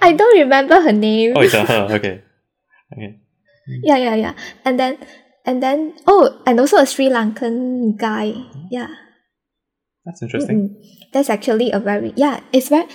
I 0.01 0.13
don't 0.13 0.39
remember 0.39 0.81
her 0.81 0.93
name. 0.93 1.33
Oh, 1.37 1.41
it's 1.41 1.55
a 1.55 1.65
her. 1.65 1.89
Okay. 1.97 2.23
Okay. 2.93 3.19
Yeah, 3.67 3.97
yeah, 3.97 4.15
yeah. 4.15 4.35
And 4.65 4.79
then, 4.79 4.99
and 5.45 5.63
then, 5.63 5.95
oh, 6.07 6.41
and 6.47 6.59
also 6.59 6.79
a 6.79 6.87
Sri 6.87 7.09
Lankan 7.09 7.97
guy. 7.99 8.35
Yeah. 8.71 8.89
That's 10.05 10.23
interesting. 10.23 10.69
Mm-mm. 10.69 11.11
That's 11.13 11.31
actually 11.31 11.71
a 11.71 11.81
very, 11.81 12.13
yeah, 12.17 12.41
it's 12.53 12.69
very, 12.69 12.87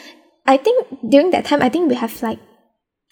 I 0.46 0.58
think 0.58 0.88
during 1.10 1.32
that 1.32 1.46
time, 1.46 1.62
I 1.62 1.70
think 1.70 1.90
we 1.90 1.96
have 1.96 2.22
like 2.22 2.40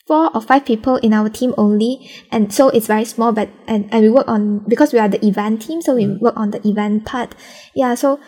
four 0.07 0.29
or 0.33 0.41
five 0.41 0.65
people 0.65 0.97
in 0.97 1.13
our 1.13 1.29
team 1.29 1.53
only. 1.57 2.09
And 2.31 2.53
so 2.53 2.69
it's 2.69 2.87
very 2.87 3.05
small, 3.05 3.31
but, 3.31 3.49
and, 3.67 3.89
and 3.91 4.01
we 4.03 4.09
work 4.09 4.27
on, 4.27 4.59
because 4.67 4.93
we 4.93 4.99
are 4.99 5.09
the 5.09 5.23
event 5.25 5.63
team, 5.63 5.81
so 5.81 5.95
we 5.95 6.05
mm. 6.05 6.19
work 6.19 6.37
on 6.37 6.51
the 6.51 6.65
event 6.67 7.05
part. 7.05 7.35
Yeah, 7.75 7.95
so 7.95 8.19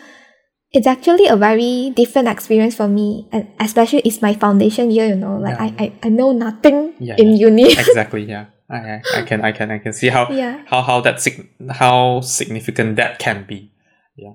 it's 0.72 0.86
actually 0.86 1.26
a 1.26 1.36
very 1.36 1.90
different 1.96 2.28
experience 2.28 2.76
for 2.76 2.86
me. 2.86 3.28
And 3.32 3.48
especially 3.58 4.00
it's 4.00 4.22
my 4.22 4.34
foundation 4.34 4.90
year, 4.90 5.06
you 5.06 5.16
know, 5.16 5.36
like 5.38 5.56
Yeah. 5.58 5.64
I, 5.64 5.84
I, 5.84 5.92
I 6.04 6.08
know 6.08 6.32
nothing 6.32 6.94
Yeah, 7.00 7.16
in 7.18 7.30
yeah. 7.30 7.46
uni. 7.48 7.72
exactly. 7.72 8.24
Yeah. 8.24 8.46
I, 8.70 9.02
I 9.16 9.22
can 9.22 9.42
I 9.42 9.52
can 9.52 9.70
I 9.70 9.78
can 9.78 9.92
see 9.92 10.08
how 10.08 10.30
yeah. 10.30 10.62
how 10.66 10.82
how 10.82 11.00
that 11.00 11.20
sig- 11.20 11.50
how 11.70 12.20
significant 12.20 12.96
that 12.96 13.18
can 13.18 13.44
be. 13.44 13.72
yeah. 14.16 14.34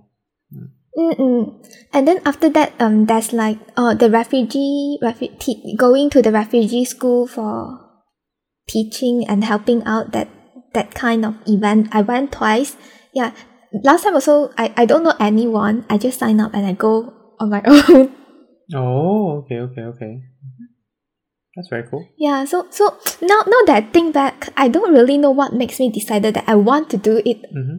Mm-mm. 0.97 1.59
And 1.91 2.07
then 2.07 2.19
after 2.25 2.47
that, 2.49 2.71
um, 2.79 3.05
there's 3.05 3.33
like 3.33 3.59
uh 3.75 3.93
the 3.93 4.09
refugee 4.09 4.97
refu- 5.03 5.37
te- 5.39 5.75
going 5.75 6.09
to 6.11 6.21
the 6.21 6.31
refugee 6.31 6.85
school 6.85 7.27
for 7.27 7.79
teaching 8.67 9.27
and 9.27 9.43
helping 9.43 9.83
out 9.83 10.11
that 10.11 10.27
that 10.73 10.95
kind 10.95 11.25
of 11.25 11.35
event. 11.47 11.89
I 11.91 12.01
went 12.01 12.31
twice. 12.31 12.75
Yeah, 13.13 13.31
last 13.83 14.03
time 14.03 14.15
also 14.15 14.51
I 14.57 14.73
I 14.75 14.85
don't 14.85 15.03
know 15.03 15.15
anyone. 15.19 15.85
I 15.89 15.97
just 15.97 16.19
sign 16.19 16.39
up 16.39 16.53
and 16.53 16.65
I 16.65 16.71
go 16.73 17.11
on 17.39 17.49
my 17.51 17.61
own. 17.67 18.15
Oh, 18.73 19.43
okay, 19.43 19.59
okay, 19.59 19.81
okay. 19.95 20.23
That's 21.55 21.69
very 21.69 21.83
cool. 21.87 22.03
yeah. 22.19 22.43
So 22.45 22.67
so 22.69 22.97
now 23.21 23.39
now 23.47 23.61
that 23.67 23.75
I 23.79 23.81
think 23.81 24.13
back, 24.13 24.49
I 24.57 24.67
don't 24.67 24.91
really 24.91 25.17
know 25.17 25.31
what 25.31 25.53
makes 25.53 25.79
me 25.79 25.89
decided 25.89 26.33
that 26.35 26.43
I 26.47 26.55
want 26.55 26.89
to 26.91 26.97
do 26.97 27.21
it 27.23 27.39
Mm-hmm. 27.55 27.77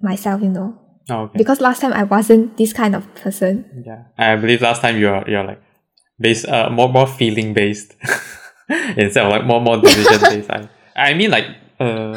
myself. 0.00 0.40
You 0.40 0.48
know, 0.48 0.80
Oh, 1.10 1.28
okay. 1.28 1.36
because 1.36 1.60
last 1.60 1.80
time 1.80 1.92
I 1.92 2.04
wasn't 2.04 2.56
this 2.56 2.72
kind 2.72 2.94
of 2.96 3.04
person. 3.14 3.68
yeah, 3.84 4.08
I 4.16 4.36
believe 4.36 4.62
last 4.64 4.80
time 4.80 4.96
you're 4.96 5.24
you're 5.28 5.44
like 5.44 5.60
based 6.18 6.48
uh 6.48 6.70
more 6.72 6.88
more 6.88 7.06
feeling 7.06 7.52
based 7.52 7.94
instead 8.96 9.24
of 9.24 9.30
like 9.32 9.44
more 9.44 9.60
more 9.60 9.76
decision 9.80 10.20
based. 10.32 10.50
I 10.50 10.68
I 10.96 11.14
mean 11.14 11.30
like 11.30 11.46
uh 11.80 12.16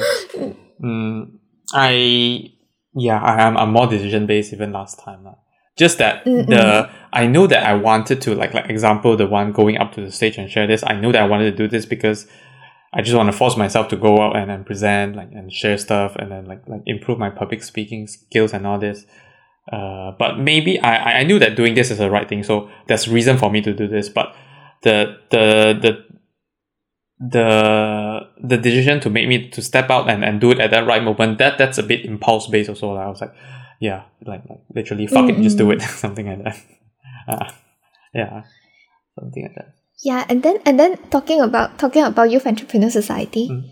mm, 0.80 1.28
I 1.74 2.52
yeah 2.96 3.20
I 3.22 3.42
am 3.48 3.58
I'm 3.58 3.72
more 3.72 3.88
decision 3.88 4.26
based 4.28 4.54
even 4.54 4.72
last 4.72 5.00
time. 5.04 5.24
lah. 5.24 5.36
Just 5.78 5.98
that 6.00 6.24
the 6.26 6.90
I 7.14 7.28
know 7.28 7.46
that 7.48 7.64
I 7.66 7.74
wanted 7.74 8.22
to 8.24 8.36
like 8.36 8.54
like 8.54 8.70
example 8.70 9.18
the 9.18 9.28
one 9.28 9.52
going 9.52 9.78
up 9.78 9.94
to 9.94 10.02
the 10.02 10.12
stage 10.12 10.38
and 10.38 10.50
share 10.50 10.68
this. 10.68 10.84
I 10.86 10.94
know 10.94 11.12
that 11.12 11.22
I 11.22 11.28
wanted 11.28 11.52
to 11.52 11.58
do 11.58 11.68
this 11.68 11.86
because 11.86 12.28
I 12.94 13.02
just 13.02 13.16
want 13.16 13.32
to 13.32 13.38
force 13.38 13.58
myself 13.58 13.88
to 13.90 13.96
go 13.98 14.22
out 14.22 14.36
and 14.36 14.50
then 14.50 14.64
present 14.64 15.16
like 15.16 15.32
and 15.32 15.52
share 15.52 15.78
stuff 15.78 16.16
and 16.16 16.32
then 16.32 16.46
like 16.46 16.68
like 16.68 16.82
improve 16.86 17.18
my 17.20 17.30
public 17.30 17.64
speaking 17.64 18.08
skills 18.08 18.54
and 18.54 18.66
all 18.66 18.80
this. 18.80 19.06
Uh, 19.72 20.12
but 20.18 20.40
maybe 20.40 20.80
I, 20.80 21.20
I- 21.20 21.24
knew 21.24 21.38
that 21.40 21.56
doing 21.56 21.76
this 21.76 21.92
is 21.92 22.00
the 22.00 22.10
right 22.10 22.28
thing, 22.28 22.44
so 22.44 22.70
there's 22.88 23.08
reason 23.08 23.38
for 23.38 23.52
me 23.52 23.62
to 23.62 23.74
do 23.74 23.88
this. 23.88 24.10
But 24.10 24.34
the 24.82 25.18
the 25.30 25.78
the 25.82 26.06
the 27.20 28.20
the 28.42 28.58
decision 28.58 29.00
to 29.02 29.10
make 29.10 29.28
me 29.28 29.50
to 29.50 29.62
step 29.62 29.90
out 29.90 30.10
and, 30.10 30.26
and 30.26 30.42
do 30.42 30.52
it 30.52 30.60
at 30.60 30.72
that 30.72 30.88
right 30.88 31.04
moment 31.04 31.38
that 31.38 31.58
that's 31.58 31.78
a 31.78 31.84
bit 31.84 32.04
impulse 32.06 32.48
based 32.48 32.70
also. 32.70 32.94
Like, 32.94 33.06
I 33.06 33.10
was 33.10 33.22
like, 33.22 33.34
yeah, 33.80 34.04
like 34.26 34.42
like 34.50 34.60
literally 34.74 35.08
fuck 35.08 35.30
it, 35.30 35.42
just 35.44 35.58
do 35.58 35.70
it, 35.72 35.82
something 36.06 36.26
like 36.28 36.44
that. 36.44 36.58
Uh, 37.32 37.52
yeah, 38.14 38.44
something 39.20 39.44
like 39.44 39.56
that. 39.56 39.74
Yeah, 40.04 40.26
and 40.30 40.42
then 40.44 40.60
and 40.66 40.80
then 40.80 40.98
talking 41.10 41.42
about 41.42 41.78
talking 41.78 42.04
about 42.04 42.32
Youth 42.32 42.48
Entrepreneur 42.48 42.90
Society. 42.90 43.50
Mm. 43.50 43.64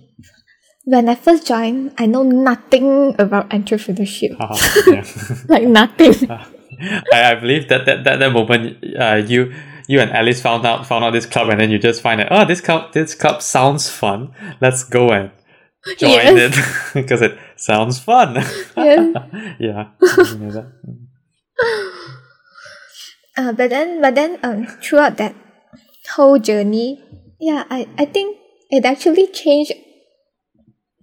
When 0.85 1.09
I 1.09 1.15
first 1.15 1.45
joined, 1.45 1.93
I 1.99 2.05
know 2.07 2.23
nothing 2.23 3.13
about 3.19 3.49
entrepreneurship. 3.49 4.35
Uh, 4.39 4.57
yeah. 4.87 5.05
like 5.47 5.67
nothing. 5.67 6.29
I, 7.13 7.31
I 7.31 7.35
believe 7.35 7.67
that 7.69 7.85
that, 7.85 8.03
that, 8.05 8.19
that 8.19 8.31
moment 8.31 8.83
uh, 8.99 9.15
you 9.15 9.53
you 9.87 9.99
and 9.99 10.11
Alice 10.11 10.41
found 10.41 10.65
out 10.65 10.85
found 10.87 11.03
out 11.03 11.11
this 11.11 11.25
club 11.25 11.49
and 11.49 11.59
then 11.59 11.69
you 11.71 11.77
just 11.79 12.01
find 12.01 12.19
that 12.21 12.27
oh 12.31 12.45
this 12.45 12.61
club 12.61 12.93
this 12.93 13.15
club 13.15 13.41
sounds 13.41 13.89
fun 13.89 14.31
let's 14.61 14.83
go 14.83 15.11
and 15.11 15.31
join 15.97 16.11
Yes. 16.11 16.55
it 16.57 16.93
because 16.93 17.21
it 17.21 17.37
sounds 17.57 17.99
fun 17.99 18.35
yeah. 18.77 19.13
yeah 19.59 19.87
something 20.03 20.49
like 20.49 20.53
that. 20.53 21.88
Uh, 23.39 23.55
but 23.55 23.69
then 23.71 24.01
but 24.03 24.15
then 24.19 24.35
um 24.43 24.67
throughout 24.83 25.15
that 25.15 25.31
whole 26.15 26.35
journey, 26.37 26.99
yeah, 27.39 27.63
I, 27.71 27.87
I 27.97 28.03
think 28.03 28.35
it 28.69 28.83
actually 28.83 29.27
changed 29.31 29.71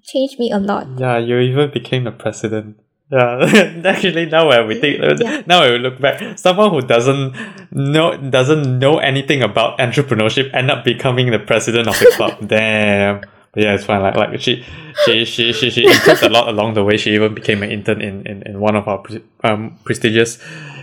changed 0.04 0.38
me 0.38 0.52
a 0.52 0.58
lot. 0.58 0.86
yeah 0.98 1.16
you 1.18 1.38
even 1.40 1.70
became 1.72 2.04
the 2.04 2.12
president. 2.12 2.76
Yeah 3.10 3.80
actually 3.86 4.26
now 4.26 4.48
when 4.50 4.66
we 4.68 4.74
think 4.82 4.98
Yeah. 5.22 5.42
now 5.46 5.62
when 5.62 5.72
we 5.72 5.78
look 5.78 5.96
back 6.00 6.38
someone 6.38 6.70
who 6.74 6.82
doesn't 6.82 7.32
know 7.72 8.16
doesn't 8.18 8.78
know 8.82 8.98
anything 8.98 9.42
about 9.42 9.78
entrepreneurship 9.78 10.52
end 10.52 10.70
up 10.70 10.84
becoming 10.84 11.30
the 11.30 11.38
president 11.38 11.86
of 11.88 11.96
the 11.98 12.12
club. 12.18 12.34
Damn. 12.46 13.22
But 13.54 13.62
yeah 13.64 13.74
it's 13.74 13.86
fine. 13.86 14.02
Like 14.02 14.16
like 14.16 14.40
she 14.44 14.62
she 15.06 15.24
she 15.24 15.52
she, 15.54 15.70
she 15.70 15.86
improved 15.86 16.22
a 16.22 16.28
lot 16.28 16.48
along 16.52 16.74
the 16.74 16.84
way. 16.84 16.96
She 16.98 17.14
even 17.14 17.32
became 17.34 17.62
an 17.62 17.70
intern 17.70 18.02
in 18.02 18.26
in, 18.26 18.42
in 18.42 18.60
one 18.60 18.76
of 18.76 18.86
our 18.90 18.98
pre- 18.98 19.24
um, 19.42 19.78
prestigious 19.86 20.38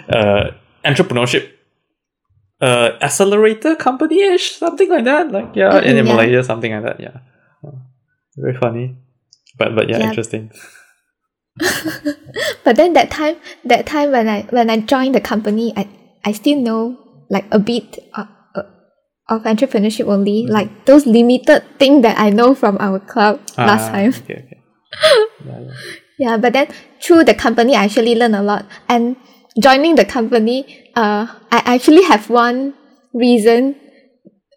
uh 0.10 0.52
entrepreneurship 0.86 1.50
uh 2.62 2.90
accelerator 3.02 3.76
company 3.76 4.22
ish 4.24 4.56
something 4.56 4.90
like 4.90 5.04
that 5.06 5.32
like 5.32 5.56
yeah 5.56 5.80
in, 5.82 5.98
in 5.98 6.06
Mm, 6.06 6.08
yeah. 6.08 6.14
Malaysia 6.16 6.42
something 6.44 6.72
like 6.72 6.84
that 6.84 7.00
yeah 7.00 7.18
Uh, 7.64 7.80
very 8.36 8.56
funny 8.60 8.92
but 9.58 9.72
but 9.76 9.88
yeah, 9.90 10.00
Yeah. 10.04 10.10
interesting 10.12 10.52
But 12.66 12.76
then 12.76 12.94
that 12.94 13.12
time 13.12 13.38
that 13.66 13.86
time 13.86 14.12
when 14.12 14.28
I 14.28 14.44
when 14.50 14.70
I 14.70 14.78
joined 14.82 15.16
the 15.16 15.22
company, 15.22 15.74
I 15.78 15.88
I 16.26 16.32
still 16.32 16.58
know 16.60 16.98
like 17.30 17.46
a 17.52 17.60
bit 17.60 18.00
of, 18.16 18.28
of 19.30 19.44
entrepreneurship 19.44 20.08
only, 20.08 20.48
like 20.48 20.86
those 20.86 21.06
limited 21.06 21.64
thing 21.80 22.02
that 22.02 22.18
I 22.20 22.30
know 22.30 22.54
from 22.56 22.78
our 22.80 23.00
club 23.00 23.40
last 23.58 23.90
Ah, 23.90 23.92
time. 23.96 24.12
okay 24.24 24.40
okay 24.44 24.60
yeah, 25.46 25.60
yeah. 25.60 25.76
Yeah, 26.20 26.36
but 26.38 26.54
then 26.54 26.68
through 27.02 27.26
the 27.26 27.34
company, 27.34 27.76
I 27.76 27.86
actually 27.86 28.14
learned 28.16 28.36
a 28.38 28.42
lot. 28.46 28.66
And 28.88 29.18
joining 29.60 29.96
the 29.96 30.06
company, 30.06 30.92
uh, 30.96 31.28
I 31.52 31.76
actually 31.76 32.04
have 32.04 32.30
one 32.30 32.74
reason, 33.14 33.76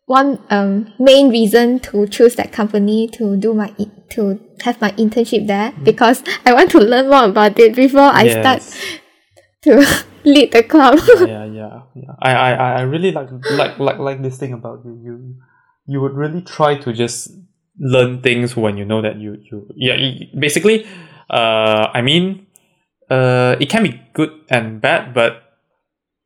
one 0.06 0.38
um 0.50 0.92
main 0.98 1.30
reason 1.30 1.80
to 1.80 2.06
choose 2.06 2.36
that 2.36 2.52
company 2.52 3.08
to 3.08 3.36
do 3.36 3.54
my 3.54 3.74
to 4.10 4.38
have 4.62 4.80
my 4.80 4.90
internship 4.92 5.46
there 5.46 5.72
because 5.82 6.22
I 6.44 6.54
want 6.54 6.70
to 6.70 6.78
learn 6.78 7.10
more 7.10 7.24
about 7.24 7.58
it 7.58 7.74
before 7.74 8.10
I 8.14 8.28
start 8.28 8.62
to 9.62 10.04
lead 10.24 10.52
the 10.52 10.62
club. 10.62 10.98
yeah, 11.26 11.44
yeah, 11.44 11.82
yeah. 11.94 12.14
I, 12.22 12.32
I, 12.32 12.52
I 12.52 12.72
I 12.72 12.80
really 12.82 13.12
like 13.12 13.28
like 13.50 13.78
like 13.78 13.98
like 13.98 14.22
this 14.22 14.38
thing 14.38 14.52
about 14.52 14.84
you. 14.84 14.98
You 15.02 15.34
you 15.86 16.00
would 16.00 16.14
really 16.14 16.42
try 16.42 16.76
to 16.78 16.92
just 16.92 17.30
learn 17.78 18.22
things 18.22 18.56
when 18.56 18.76
you 18.76 18.84
know 18.84 19.02
that 19.02 19.16
you 19.16 19.38
you 19.50 19.66
yeah. 19.74 19.96
Basically, 20.38 20.86
uh, 21.30 21.90
I 21.92 22.02
mean, 22.02 22.45
uh, 23.10 23.56
it 23.60 23.68
can 23.68 23.82
be 23.82 24.00
good 24.12 24.30
and 24.48 24.80
bad, 24.80 25.14
but 25.14 25.42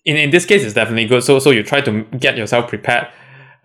in, 0.05 0.17
in 0.17 0.31
this 0.31 0.47
case, 0.47 0.65
it's 0.65 0.75
definitely 0.75 1.07
good. 1.07 1.23
So 1.23 1.39
so 1.39 1.51
you 1.51 1.63
try 1.63 1.81
to 1.83 2.05
get 2.19 2.37
yourself 2.37 2.69
prepared, 2.69 3.09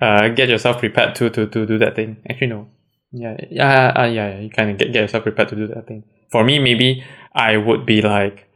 uh, 0.02 0.30
get 0.30 0.50
yourself 0.50 0.80
prepared 0.80 1.16
to 1.16 1.30
to 1.30 1.48
to 1.48 1.66
do 1.66 1.78
that 1.78 1.96
thing. 1.96 2.18
Actually, 2.30 2.48
no, 2.48 2.68
yeah, 3.12 3.38
yeah, 3.50 3.94
uh, 3.96 4.06
yeah, 4.06 4.36
yeah. 4.36 4.40
You 4.40 4.50
kind 4.50 4.72
of 4.72 4.78
get 4.78 4.92
get 4.92 5.02
yourself 5.02 5.24
prepared 5.24 5.50
to 5.50 5.56
do 5.56 5.68
that 5.68 5.88
thing. 5.88 6.04
For 6.32 6.44
me, 6.44 6.60
maybe 6.60 7.04
I 7.34 7.58
would 7.58 7.86
be 7.86 8.02
like 8.02 8.48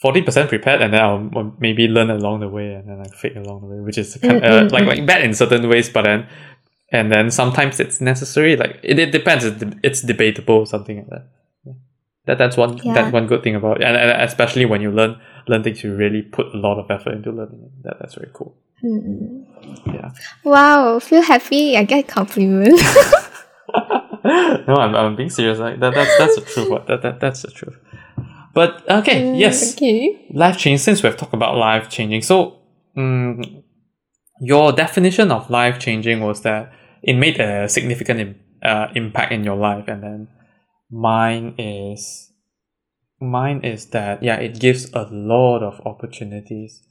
forty 0.00 0.22
percent 0.22 0.48
prepared, 0.48 0.80
and 0.80 0.92
then 0.92 1.00
I'll 1.00 1.54
maybe 1.58 1.88
learn 1.88 2.10
along 2.10 2.40
the 2.40 2.48
way, 2.48 2.74
and 2.74 2.88
then 2.88 2.98
like 2.98 3.14
fake 3.14 3.36
along 3.36 3.62
the 3.62 3.66
way, 3.66 3.80
which 3.80 3.98
is 3.98 4.16
kind 4.16 4.36
of, 4.36 4.42
uh, 4.44 4.68
like 4.70 4.86
like 4.86 5.06
bad 5.06 5.22
in 5.22 5.34
certain 5.34 5.68
ways, 5.68 5.88
but 5.88 6.02
then 6.02 6.28
and 6.92 7.10
then 7.10 7.30
sometimes 7.30 7.80
it's 7.80 8.00
necessary. 8.00 8.54
Like 8.54 8.78
it, 8.82 8.98
it 8.98 9.10
depends. 9.10 9.44
It's, 9.44 9.64
it's 9.82 10.02
debatable, 10.02 10.66
something 10.66 10.98
like 10.98 11.08
that. 11.08 11.28
That 12.26 12.38
that's 12.38 12.56
one 12.56 12.78
Yeah. 12.78 12.94
that 12.94 13.12
one 13.12 13.26
good 13.26 13.42
thing 13.42 13.56
about 13.56 13.80
it. 13.80 13.84
And, 13.84 13.96
and 13.96 14.22
especially 14.22 14.64
when 14.64 14.80
you 14.80 14.90
learn 14.92 15.16
learn 15.48 15.62
things, 15.62 15.82
you 15.82 15.94
really 15.94 16.22
put 16.22 16.46
a 16.54 16.56
lot 16.56 16.78
of 16.78 16.90
effort 16.90 17.14
into 17.14 17.30
learning 17.32 17.62
it. 17.64 17.82
That 17.84 17.96
that's 18.00 18.14
very 18.14 18.30
cool. 18.32 18.54
Mm. 18.84 19.44
Yeah. 19.86 20.10
Wow, 20.44 20.98
feel 21.00 21.22
happy. 21.22 21.76
I 21.76 21.84
get 21.84 22.08
compliment. 22.08 22.80
no, 24.24 24.74
I'm, 24.76 24.94
I'm 24.94 25.16
being 25.16 25.30
serious. 25.30 25.58
Like 25.58 25.80
that 25.80 25.94
that's 25.94 26.16
that's 26.18 26.34
the 26.36 26.42
truth. 26.42 26.68
What 26.70 26.86
that, 26.86 27.02
that 27.02 27.20
that's 27.20 27.42
the 27.42 27.50
truth. 27.50 27.76
But 28.54 28.88
okay, 28.88 29.34
yes, 29.36 29.74
Okay. 29.74 30.26
life 30.32 30.58
change. 30.58 30.80
Since 30.80 31.02
we've 31.02 31.16
talked 31.16 31.34
about 31.34 31.56
life 31.56 31.88
changing, 31.88 32.22
so 32.22 32.58
mm 32.96 33.62
your 34.44 34.72
definition 34.72 35.30
of 35.30 35.48
life 35.50 35.78
changing 35.78 36.18
was 36.20 36.40
that 36.42 36.72
it 37.00 37.12
made 37.14 37.38
a 37.38 37.68
significant 37.68 38.18
im- 38.18 38.40
uh, 38.64 38.88
impact 38.96 39.30
in 39.30 39.44
your 39.44 39.54
life, 39.56 39.86
and 39.86 40.02
then 40.02 40.28
mine 40.92 41.54
is 41.56 42.30
mine 43.18 43.64
is 43.64 43.86
that 43.86 44.22
yeah, 44.22 44.36
it 44.36 44.60
gives 44.60 44.92
a 44.92 45.08
lot 45.10 45.62
of 45.62 45.80
opportunities. 45.86 46.82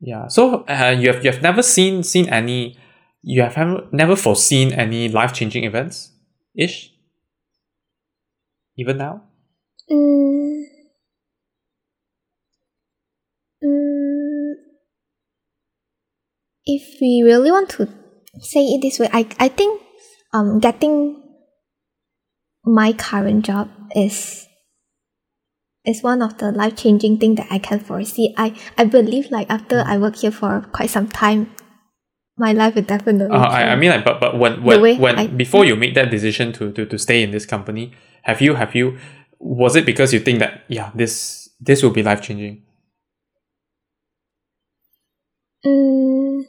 Yeah, 0.00 0.28
so 0.28 0.64
uh, 0.64 0.96
you 0.98 1.12
have 1.12 1.24
you 1.24 1.30
have 1.30 1.42
never 1.42 1.62
seen 1.62 2.02
seen 2.02 2.28
any 2.28 2.78
you 3.22 3.42
have 3.42 3.56
never, 3.92 4.16
foreseen 4.16 4.72
any 4.72 5.10
life 5.10 5.34
changing 5.34 5.64
events 5.64 6.12
ish 6.56 6.94
even 8.76 8.96
now. 8.96 9.22
Mm. 9.90 10.62
Mm. 13.62 14.52
If 16.64 16.98
we 17.00 17.22
really 17.26 17.50
want 17.50 17.68
to 17.70 17.88
say 18.40 18.60
it 18.60 18.80
this 18.80 18.98
way, 18.98 19.10
I 19.12 19.28
I 19.38 19.48
think 19.48 19.82
um 20.32 20.60
getting 20.60 21.29
my 22.70 22.92
current 22.92 23.44
job 23.44 23.68
is 23.96 24.46
is 25.84 26.02
one 26.02 26.22
of 26.22 26.38
the 26.38 26.52
life 26.52 26.76
changing 26.76 27.18
thing 27.18 27.34
that 27.34 27.48
I 27.50 27.58
can 27.58 27.80
foresee. 27.80 28.34
I 28.36 28.54
I 28.78 28.84
believe 28.84 29.30
like 29.30 29.50
after 29.50 29.82
I 29.84 29.98
work 29.98 30.16
here 30.16 30.30
for 30.30 30.62
quite 30.72 30.90
some 30.90 31.08
time, 31.08 31.50
my 32.38 32.52
life 32.52 32.74
will 32.76 32.82
definitely. 32.86 33.34
Uh, 33.34 33.40
I, 33.50 33.72
I 33.72 33.76
mean 33.76 33.90
like 33.90 34.04
but 34.04 34.20
but 34.20 34.38
when 34.38 34.62
when, 34.62 35.00
when 35.00 35.18
I- 35.18 35.26
before 35.26 35.64
you 35.64 35.74
make 35.74 35.94
that 35.94 36.10
decision 36.10 36.52
to, 36.54 36.70
to 36.72 36.86
to 36.86 36.98
stay 36.98 37.22
in 37.22 37.30
this 37.32 37.44
company, 37.44 37.92
have 38.22 38.40
you 38.40 38.54
have 38.54 38.74
you 38.74 38.98
was 39.40 39.74
it 39.74 39.84
because 39.84 40.12
you 40.14 40.20
think 40.20 40.38
that 40.38 40.64
yeah 40.68 40.90
this 40.94 41.50
this 41.60 41.82
will 41.82 41.90
be 41.90 42.02
life 42.02 42.22
changing? 42.22 42.62
Mm, 45.66 46.44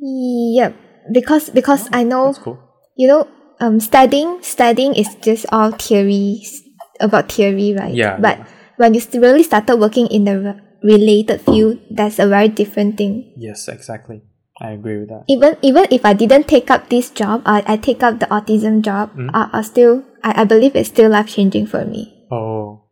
yep. 0.00 0.74
Because 1.12 1.50
because 1.50 1.88
I 1.92 2.02
know 2.02 2.32
cool. 2.34 2.58
you 2.96 3.06
know 3.06 3.28
um 3.60 3.80
studying 3.80 4.42
studying 4.42 4.94
is 4.94 5.14
just 5.22 5.46
all 5.52 5.70
theories 5.72 6.62
about 7.00 7.30
theory 7.32 7.74
right 7.74 7.94
Yeah, 7.94 8.16
but 8.18 8.38
yeah. 8.38 8.46
when 8.76 8.94
you 8.94 9.00
really 9.14 9.42
started 9.42 9.76
working 9.76 10.06
in 10.08 10.24
the 10.24 10.36
re- 10.40 10.60
related 10.82 11.40
field 11.40 11.78
that's 11.90 12.18
a 12.18 12.26
very 12.28 12.48
different 12.48 12.96
thing 12.96 13.32
Yes, 13.36 13.68
exactly. 13.68 14.22
I 14.60 14.70
agree 14.72 15.00
with 15.00 15.08
that. 15.12 15.24
even 15.28 15.56
even 15.60 15.84
if 15.90 16.04
i 16.04 16.12
didn't 16.16 16.48
take 16.48 16.70
up 16.70 16.88
this 16.88 17.10
job 17.10 17.42
i, 17.44 17.62
I 17.66 17.76
take 17.76 18.02
up 18.02 18.20
the 18.20 18.26
autism 18.32 18.80
job 18.80 19.12
Mm. 19.16 19.30
I, 19.34 19.50
I 19.52 19.62
still 19.62 20.04
I, 20.24 20.42
I 20.42 20.44
believe 20.44 20.74
it's 20.76 20.88
still 20.88 21.10
life 21.10 21.28
changing 21.28 21.66
for 21.66 21.84
me 21.84 22.12
Oh, 22.30 22.82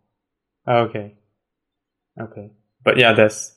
okay, 0.69 1.15
okay. 2.21 2.51
But 2.85 2.99
yeah, 2.99 3.13
that's 3.13 3.57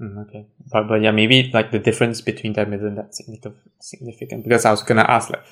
mm, 0.00 0.22
okay. 0.28 0.46
But 0.70 0.86
but 0.88 1.02
yeah, 1.02 1.10
maybe 1.10 1.50
like 1.52 1.72
the 1.72 1.78
difference 1.78 2.20
between 2.20 2.52
them 2.52 2.72
isn't 2.72 2.94
that 2.94 3.14
significant. 3.14 3.56
Significant 3.80 4.44
because 4.44 4.64
I 4.64 4.70
was 4.70 4.82
gonna 4.82 5.02
ask 5.08 5.30
like, 5.30 5.42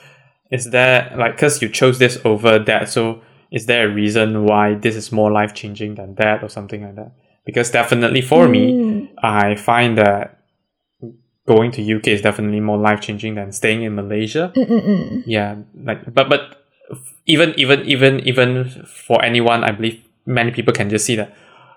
is 0.50 0.70
there 0.70 1.12
like 1.16 1.36
because 1.36 1.60
you 1.62 1.68
chose 1.68 1.98
this 1.98 2.18
over 2.24 2.58
that, 2.58 2.88
so 2.88 3.22
is 3.50 3.66
there 3.66 3.88
a 3.88 3.92
reason 3.92 4.44
why 4.44 4.74
this 4.74 4.94
is 4.96 5.10
more 5.12 5.30
life 5.30 5.54
changing 5.54 5.94
than 5.96 6.14
that 6.16 6.42
or 6.42 6.48
something 6.48 6.82
like 6.82 6.96
that? 6.96 7.12
Because 7.44 7.70
definitely 7.70 8.20
for 8.20 8.48
me, 8.48 8.72
Mm. 8.72 9.08
I 9.22 9.54
find 9.56 9.96
that 9.98 10.38
going 11.46 11.70
to 11.72 11.80
UK 11.96 12.08
is 12.08 12.20
definitely 12.20 12.60
more 12.60 12.76
life 12.76 13.00
changing 13.00 13.34
than 13.36 13.52
staying 13.52 13.82
in 13.82 13.94
Malaysia 13.94 14.52
Mm-mm-mm. 14.54 15.22
yeah 15.24 15.56
like 15.82 16.04
but 16.12 16.28
but 16.28 16.62
even 17.24 17.54
even 17.56 17.80
even 17.88 18.20
even 18.28 18.68
for 18.84 19.24
anyone 19.24 19.64
i 19.64 19.70
believe 19.72 20.04
many 20.26 20.50
people 20.50 20.74
can 20.74 20.90
just 20.90 21.06
see 21.06 21.16
that 21.16 21.32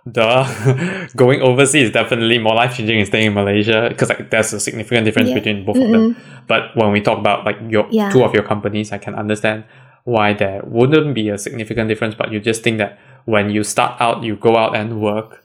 the 0.06 1.10
going 1.16 1.42
overseas 1.42 1.84
is 1.90 1.92
definitely 1.92 2.38
more 2.40 2.56
life 2.56 2.76
changing 2.76 2.98
than 2.98 3.06
staying 3.06 3.28
in 3.28 3.34
malaysia 3.34 3.88
because 3.90 4.10
like 4.10 4.30
there's 4.32 4.52
a 4.54 4.60
significant 4.60 5.06
difference 5.06 5.30
Yeah. 5.30 5.36
between 5.36 5.66
both 5.66 5.78
of 5.78 5.92
them 5.92 6.16
but 6.48 6.76
when 6.76 6.92
we 6.92 7.02
talk 7.02 7.20
about 7.20 7.46
like 7.46 7.58
your 7.70 7.86
Yeah. 7.92 8.10
two 8.10 8.24
of 8.24 8.34
your 8.34 8.44
companies 8.44 8.92
i 8.92 8.98
can 8.98 9.14
understand 9.14 9.64
why 10.04 10.34
there 10.34 10.62
wouldn't 10.66 11.14
be 11.14 11.30
a 11.30 11.38
significant 11.38 11.88
difference 11.88 12.16
but 12.16 12.32
you 12.32 12.40
just 12.40 12.64
think 12.64 12.80
that 12.80 12.98
when 13.26 13.52
you 13.52 13.64
start 13.64 14.02
out 14.02 14.24
you 14.24 14.36
go 14.36 14.58
out 14.58 14.76
and 14.76 15.00
work 15.00 15.44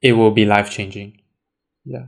it 0.00 0.12
will 0.12 0.30
be 0.30 0.44
life 0.44 0.70
changing 0.70 1.18
yeah 1.84 2.06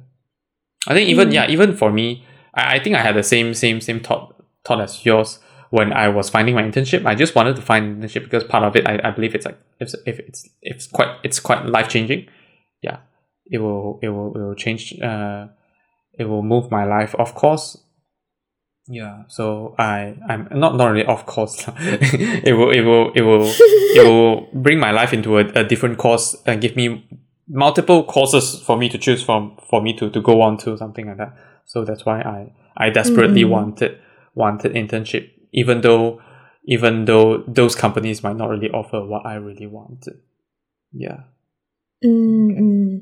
i 0.86 0.94
think 0.94 1.08
even 1.10 1.28
Mm. 1.30 1.34
yeah 1.34 1.46
even 1.50 1.74
for 1.76 1.90
me 1.90 2.24
I, 2.54 2.76
I 2.76 2.78
think 2.78 2.94
i 2.94 3.00
had 3.02 3.16
the 3.16 3.22
same 3.24 3.52
same 3.54 3.80
same 3.80 3.98
thought 3.98 4.34
thought 4.64 4.80
as 4.80 5.04
yours 5.04 5.40
when 5.72 5.90
I 5.92 6.08
was 6.08 6.28
finding 6.28 6.54
my 6.54 6.62
internship. 6.62 7.06
I 7.06 7.14
just 7.14 7.34
wanted 7.34 7.56
to 7.56 7.62
find 7.62 7.84
an 7.86 8.02
internship 8.02 8.24
because 8.24 8.44
part 8.44 8.62
of 8.62 8.76
it, 8.76 8.86
I, 8.86 9.00
I 9.02 9.10
believe 9.10 9.34
it's 9.34 9.46
like 9.46 9.58
if, 9.80 9.88
if 10.06 10.18
it's 10.18 10.44
if 10.60 10.76
it's 10.76 10.86
quite 10.86 11.16
it's 11.24 11.40
quite 11.40 11.64
life 11.66 11.88
changing. 11.88 12.26
Yeah, 12.82 12.98
it 13.46 13.58
will 13.58 13.98
it 14.02 14.10
will 14.10 14.34
it 14.36 14.38
will 14.46 14.54
change. 14.54 15.00
Uh, 15.00 15.46
it 16.18 16.24
will 16.26 16.42
move 16.42 16.70
my 16.70 16.84
life, 16.84 17.14
of 17.14 17.34
course. 17.34 17.78
Yeah, 18.86 19.22
so 19.28 19.74
I 19.78 20.16
I'm 20.28 20.48
not 20.50 20.76
not 20.76 20.88
really 20.92 21.06
of 21.06 21.24
course. 21.24 21.64
it 21.78 22.52
will 22.58 22.70
it 22.70 22.82
will 22.82 23.12
it 23.14 23.22
will 23.22 23.46
it 23.96 24.04
will 24.04 24.48
bring 24.52 24.78
my 24.78 24.90
life 24.90 25.14
into 25.14 25.38
a, 25.38 25.44
a 25.54 25.64
different 25.64 25.96
course 25.98 26.36
and 26.44 26.60
give 26.60 26.76
me 26.76 27.08
multiple 27.48 28.04
courses 28.04 28.60
for 28.60 28.76
me 28.76 28.88
to 28.90 28.98
choose 28.98 29.22
from 29.22 29.56
for 29.70 29.80
me 29.80 29.94
to, 29.94 30.10
to 30.10 30.20
go 30.20 30.42
on 30.42 30.58
to 30.58 30.76
something 30.76 31.06
like 31.06 31.16
that. 31.16 31.32
So 31.64 31.84
that's 31.84 32.04
why 32.04 32.20
I 32.20 32.52
I 32.76 32.90
desperately 32.90 33.44
Mhm. 33.44 33.50
wanted 33.50 33.98
wanted 34.34 34.72
internship, 34.74 35.30
even 35.52 35.80
though 35.80 36.20
even 36.64 37.04
though 37.06 37.42
those 37.48 37.74
companies 37.74 38.22
might 38.22 38.36
not 38.36 38.48
really 38.48 38.70
offer 38.70 39.04
what 39.04 39.26
I 39.26 39.34
really 39.34 39.66
wanted. 39.66 40.20
Yeah. 40.92 41.24
Mm-mm. 42.04 43.00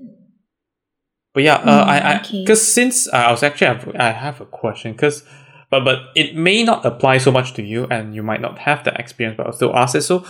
But 1.32 1.42
yeah, 1.44 1.56
uh, 1.56 1.84
Mm, 1.84 1.88
I 1.88 1.98
I 1.98 2.20
okay. 2.20 2.42
because 2.42 2.66
since 2.66 3.08
I 3.08 3.30
was 3.30 3.42
actually 3.42 3.68
have, 3.68 3.88
I 3.96 4.10
have 4.10 4.40
a 4.40 4.46
question 4.46 4.92
because 4.92 5.22
but 5.70 5.84
but 5.84 5.98
it 6.16 6.34
may 6.34 6.64
not 6.64 6.84
apply 6.84 7.18
so 7.18 7.30
much 7.30 7.54
to 7.54 7.62
you 7.62 7.86
and 7.90 8.14
you 8.14 8.22
might 8.22 8.40
not 8.40 8.58
have 8.58 8.82
that 8.84 8.98
experience, 8.98 9.36
but 9.36 9.46
I'll 9.46 9.52
still 9.52 9.76
ask 9.76 9.94
it. 9.94 10.02
So 10.02 10.24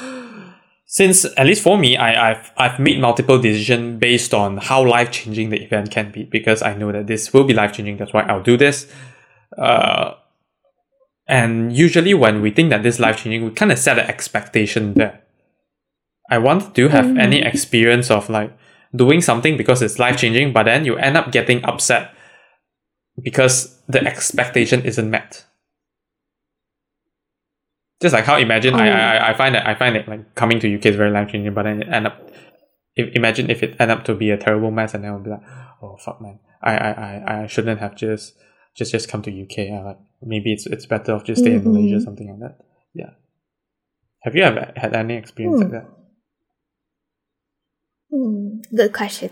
since 0.85 1.24
at 1.37 1.46
least 1.46 1.62
for 1.62 1.78
me, 1.78 1.96
I, 1.96 2.30
I've 2.33 2.50
I've 2.56 2.78
made 2.78 3.00
multiple 3.00 3.38
decisions 3.40 3.98
based 3.98 4.35
on 4.35 4.59
how 4.59 4.87
life 4.87 5.11
changing 5.11 5.50
the 5.50 5.62
event 5.62 5.90
can 5.90 6.11
be 6.11 6.24
because 6.24 6.62
I 6.62 6.74
know 6.74 6.92
that 6.92 7.06
this 7.06 7.33
will 7.33 7.44
be 7.44 7.54
life 7.54 7.72
changing. 7.72 7.96
That's 7.96 8.12
why 8.12 8.22
I'll 8.22 8.42
do 8.42 8.56
this. 8.59 8.92
Uh, 9.56 10.14
and 11.38 11.72
usually 11.84 12.14
when 12.14 12.42
we 12.42 12.50
think 12.50 12.70
that 12.70 12.82
this 12.82 12.98
life 12.98 13.16
changing, 13.22 13.44
we 13.44 13.50
kind 13.60 13.72
of 13.72 13.78
set 13.78 13.98
an 13.98 14.06
expectation 14.06 14.94
there. 14.94 15.14
I 16.30 16.38
want 16.38 16.74
to 16.76 16.88
have 16.88 17.06
Mhm. 17.06 17.20
any 17.26 17.38
experience 17.52 18.10
of 18.10 18.28
like 18.28 18.50
doing 18.94 19.20
something 19.20 19.56
because 19.56 19.82
it's 19.82 19.98
life 19.98 20.16
changing, 20.22 20.52
but 20.52 20.64
then 20.64 20.84
you 20.84 20.96
end 20.96 21.16
up 21.16 21.30
getting 21.32 21.64
upset 21.64 22.10
because 23.22 23.82
the 23.88 24.00
expectation 24.06 24.82
isn't 24.84 25.10
met. 25.10 25.44
Just 28.02 28.14
like 28.14 28.24
how 28.24 28.36
imagine 28.38 28.74
I, 28.74 28.88
Oh. 28.88 28.92
I 28.92 29.30
I 29.30 29.32
find 29.34 29.54
that 29.54 29.66
I 29.66 29.74
find 29.74 29.94
it 29.96 30.08
like 30.08 30.34
coming 30.34 30.58
to 30.60 30.68
UK 30.76 30.86
is 30.86 30.96
very 30.96 31.10
life 31.10 31.28
changing, 31.32 31.52
but 31.54 31.64
then 31.64 31.82
it 31.82 31.88
end 31.88 32.06
up 32.06 32.16
if, 32.96 33.14
imagine 33.14 33.50
if 33.50 33.62
it 33.62 33.76
end 33.78 33.90
up 33.90 34.04
to 34.04 34.14
be 34.14 34.30
a 34.30 34.38
terrible 34.38 34.70
mess 34.70 34.94
and 34.94 35.04
then 35.04 35.10
I'll 35.12 35.20
be 35.20 35.30
like, 35.30 35.44
oh 35.82 35.96
fuck 36.04 36.20
man, 36.20 36.38
I 36.62 36.72
I, 36.76 36.90
I, 36.90 37.42
I 37.42 37.46
shouldn't 37.46 37.80
have 37.80 37.94
just 37.96 38.34
just 38.76 38.92
just 38.92 39.09
come 39.09 39.22
to 39.22 39.30
UK. 39.30 39.70
Like 39.85 39.98
maybe 40.22 40.52
it's 40.52 40.66
it's 40.66 40.87
better 40.87 41.12
off 41.14 41.24
just 41.24 41.42
stay 41.42 41.54
in 41.54 41.64
Malaysia, 41.64 41.96
Mhm. 41.96 42.04
something 42.04 42.28
like 42.30 42.40
that. 42.40 42.56
Yeah. 42.94 43.11
Have 44.20 44.37
you 44.37 44.42
ever 44.42 44.72
had 44.76 44.94
any 44.94 45.14
experience 45.16 45.61
Hmm. 45.61 45.72
like 45.72 45.72
that? 45.83 45.87
Hmm, 48.11 48.61
good 48.74 48.92
question. 48.92 49.30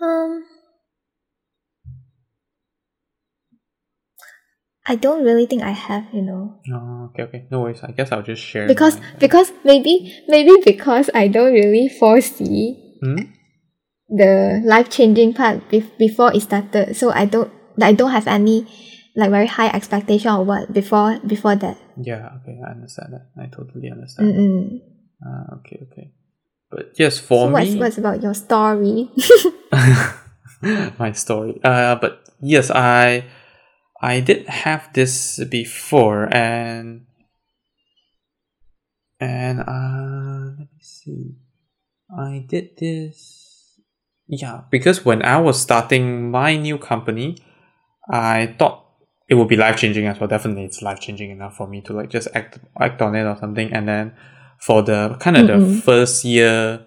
Um, 0.00 0.44
I 4.86 4.96
don't 4.96 5.24
really 5.24 5.46
think 5.46 5.62
I 5.62 5.70
have, 5.70 6.06
you 6.12 6.22
know, 6.22 6.58
Oh, 6.72 7.10
okay, 7.12 7.22
okay. 7.24 7.46
No 7.50 7.60
worries. 7.60 7.82
I 7.82 7.92
guess 7.92 8.12
I'll 8.12 8.22
just 8.22 8.42
share. 8.42 8.66
because 8.66 8.98
mine. 8.98 9.16
because 9.18 9.52
maybe 9.64 10.12
maybe 10.28 10.52
because 10.64 11.10
I 11.14 11.28
don't 11.28 11.52
really 11.52 11.88
foresee 11.88 12.76
Hmm? 13.00 13.32
The 14.10 14.60
life 14.64 14.90
changing 14.90 15.32
part 15.34 15.68
bef- 15.70 15.96
before 15.98 16.34
it 16.34 16.42
started. 16.42 16.96
So 16.96 17.10
I 17.12 17.24
don't 17.24 17.50
I 17.80 17.92
don't 17.92 18.10
have 18.10 18.26
any 18.26 18.66
like 19.16 19.30
very 19.30 19.46
high 19.46 19.68
expectation 19.68 20.30
or 20.30 20.44
what 20.44 20.72
before 20.72 21.18
before 21.26 21.56
that. 21.56 21.78
Yeah, 21.96 22.38
okay, 22.42 22.60
I 22.64 22.70
understand 22.72 23.14
that. 23.14 23.30
I 23.38 23.46
totally 23.46 23.90
understand. 23.90 24.34
Mm-mm. 24.34 24.80
Ah, 25.24 25.56
okay, 25.58 25.86
okay. 25.90 26.12
But 26.70 26.98
yes, 26.98 27.18
for 27.18 27.46
So 27.48 27.52
what's 27.52 27.70
me, 27.70 27.80
what's 27.80 27.98
about 27.98 28.22
your 28.22 28.34
story? 28.34 29.10
my 30.98 31.12
story. 31.12 31.60
Uh, 31.62 31.96
but 31.96 32.28
yes, 32.40 32.70
I 32.70 33.24
I 34.00 34.20
did 34.20 34.48
have 34.48 34.92
this 34.92 35.42
before, 35.44 36.28
and 36.34 37.06
and 39.20 39.60
uh, 39.60 40.56
let 40.58 40.68
me 40.72 40.80
see. 40.80 41.36
I 42.10 42.44
did 42.48 42.76
this. 42.78 43.39
Yeah, 44.30 44.62
because 44.70 45.04
when 45.04 45.22
I 45.22 45.38
was 45.38 45.60
starting 45.60 46.30
my 46.30 46.56
new 46.56 46.78
company, 46.78 47.36
I 48.08 48.54
thought 48.58 48.86
it 49.28 49.34
would 49.34 49.48
be 49.48 49.56
life 49.56 49.76
changing 49.76 50.06
as 50.06 50.20
well. 50.20 50.28
Definitely, 50.28 50.64
it's 50.64 50.82
life 50.82 51.00
changing 51.00 51.30
enough 51.30 51.56
for 51.56 51.66
me 51.66 51.80
to 51.82 51.92
like 51.92 52.10
just 52.10 52.28
act 52.32 52.60
act 52.78 53.02
on 53.02 53.16
it 53.16 53.24
or 53.24 53.36
something. 53.36 53.72
And 53.72 53.88
then 53.88 54.12
for 54.60 54.82
the 54.82 55.16
kind 55.18 55.36
of 55.36 55.48
the 55.48 55.54
Mm-mm. 55.54 55.82
first 55.82 56.24
year, 56.24 56.86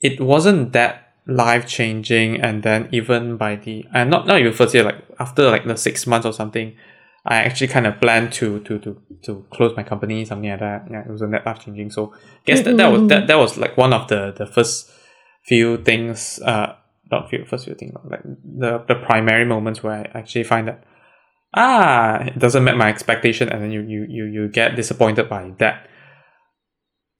it 0.00 0.20
wasn't 0.20 0.72
that 0.72 1.12
life 1.26 1.66
changing. 1.66 2.40
And 2.40 2.62
then 2.62 2.88
even 2.92 3.36
by 3.36 3.56
the 3.56 3.84
and 3.92 4.08
not 4.08 4.26
not 4.26 4.40
even 4.40 4.54
first 4.54 4.72
year, 4.72 4.84
like 4.84 5.04
after 5.20 5.50
like 5.50 5.66
the 5.66 5.76
six 5.76 6.06
months 6.06 6.24
or 6.24 6.32
something, 6.32 6.74
I 7.26 7.42
actually 7.42 7.68
kind 7.68 7.86
of 7.86 8.00
planned 8.00 8.32
to 8.34 8.60
to 8.60 8.78
to 8.78 9.02
to 9.24 9.44
close 9.50 9.76
my 9.76 9.82
company, 9.82 10.24
something 10.24 10.48
like 10.48 10.60
that. 10.60 10.86
Yeah, 10.90 11.00
it 11.00 11.10
wasn't 11.10 11.32
that 11.32 11.44
life 11.44 11.58
changing. 11.58 11.90
So 11.90 12.14
I 12.14 12.18
guess 12.46 12.62
that, 12.62 12.78
that 12.78 12.88
was 12.88 13.06
that 13.08 13.18
mm-hmm. 13.18 13.26
that 13.26 13.36
was 13.36 13.58
like 13.58 13.76
one 13.76 13.92
of 13.92 14.08
the 14.08 14.32
the 14.32 14.46
first 14.46 14.90
few 15.48 15.78
things. 15.78 16.40
Uh, 16.40 16.74
not 17.10 17.30
few 17.30 17.44
first 17.44 17.64
few 17.64 17.74
things, 17.74 17.94
like 18.04 18.22
the 18.22 18.84
the 18.86 18.94
primary 18.94 19.44
moments 19.44 19.82
where 19.82 19.94
I 19.94 20.18
actually 20.18 20.44
find 20.44 20.68
that 20.68 20.84
ah 21.56 22.20
it 22.20 22.38
doesn't 22.38 22.64
meet 22.64 22.76
my 22.76 22.88
expectation, 22.88 23.48
and 23.48 23.62
then 23.62 23.70
you 23.70 23.80
you 23.80 24.06
you 24.08 24.24
you 24.24 24.48
get 24.48 24.76
disappointed 24.76 25.28
by 25.28 25.52
that. 25.58 25.88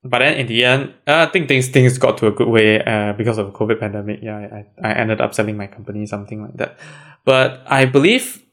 But 0.04 0.20
then 0.20 0.34
in 0.34 0.46
the 0.46 0.64
end, 0.64 0.94
uh, 1.06 1.26
I 1.28 1.32
think 1.32 1.48
things 1.48 1.68
things 1.68 1.96
got 1.98 2.18
to 2.18 2.26
a 2.28 2.30
good 2.30 2.48
way 2.48 2.84
uh, 2.84 3.14
because 3.14 3.38
of 3.38 3.46
the 3.46 3.52
COVID 3.52 3.80
pandemic. 3.80 4.20
Yeah, 4.22 4.36
I, 4.36 4.88
I 4.88 4.92
ended 4.92 5.20
up 5.20 5.34
selling 5.34 5.56
my 5.56 5.66
company, 5.66 6.06
something 6.06 6.42
like 6.42 6.56
that. 6.56 6.78
But 7.24 7.64
I 7.66 7.84
believe 7.84 8.44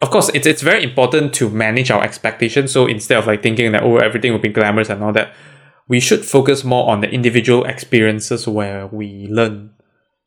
of 0.00 0.10
course, 0.10 0.30
it's 0.34 0.46
it's 0.46 0.62
very 0.62 0.84
important 0.84 1.34
to 1.34 1.50
manage 1.50 1.90
our 1.90 2.02
expectations. 2.02 2.72
So 2.72 2.86
instead 2.86 3.18
of 3.18 3.26
like 3.26 3.42
thinking 3.42 3.72
that 3.72 3.82
oh 3.82 3.96
everything 3.96 4.32
will 4.32 4.38
be 4.38 4.48
glamorous 4.48 4.90
and 4.90 5.02
all 5.02 5.12
that, 5.12 5.32
we 5.88 6.00
should 6.00 6.24
focus 6.24 6.64
more 6.64 6.90
on 6.90 7.00
the 7.00 7.10
individual 7.10 7.64
experiences 7.64 8.46
where 8.46 8.86
we 8.86 9.26
learn. 9.28 9.70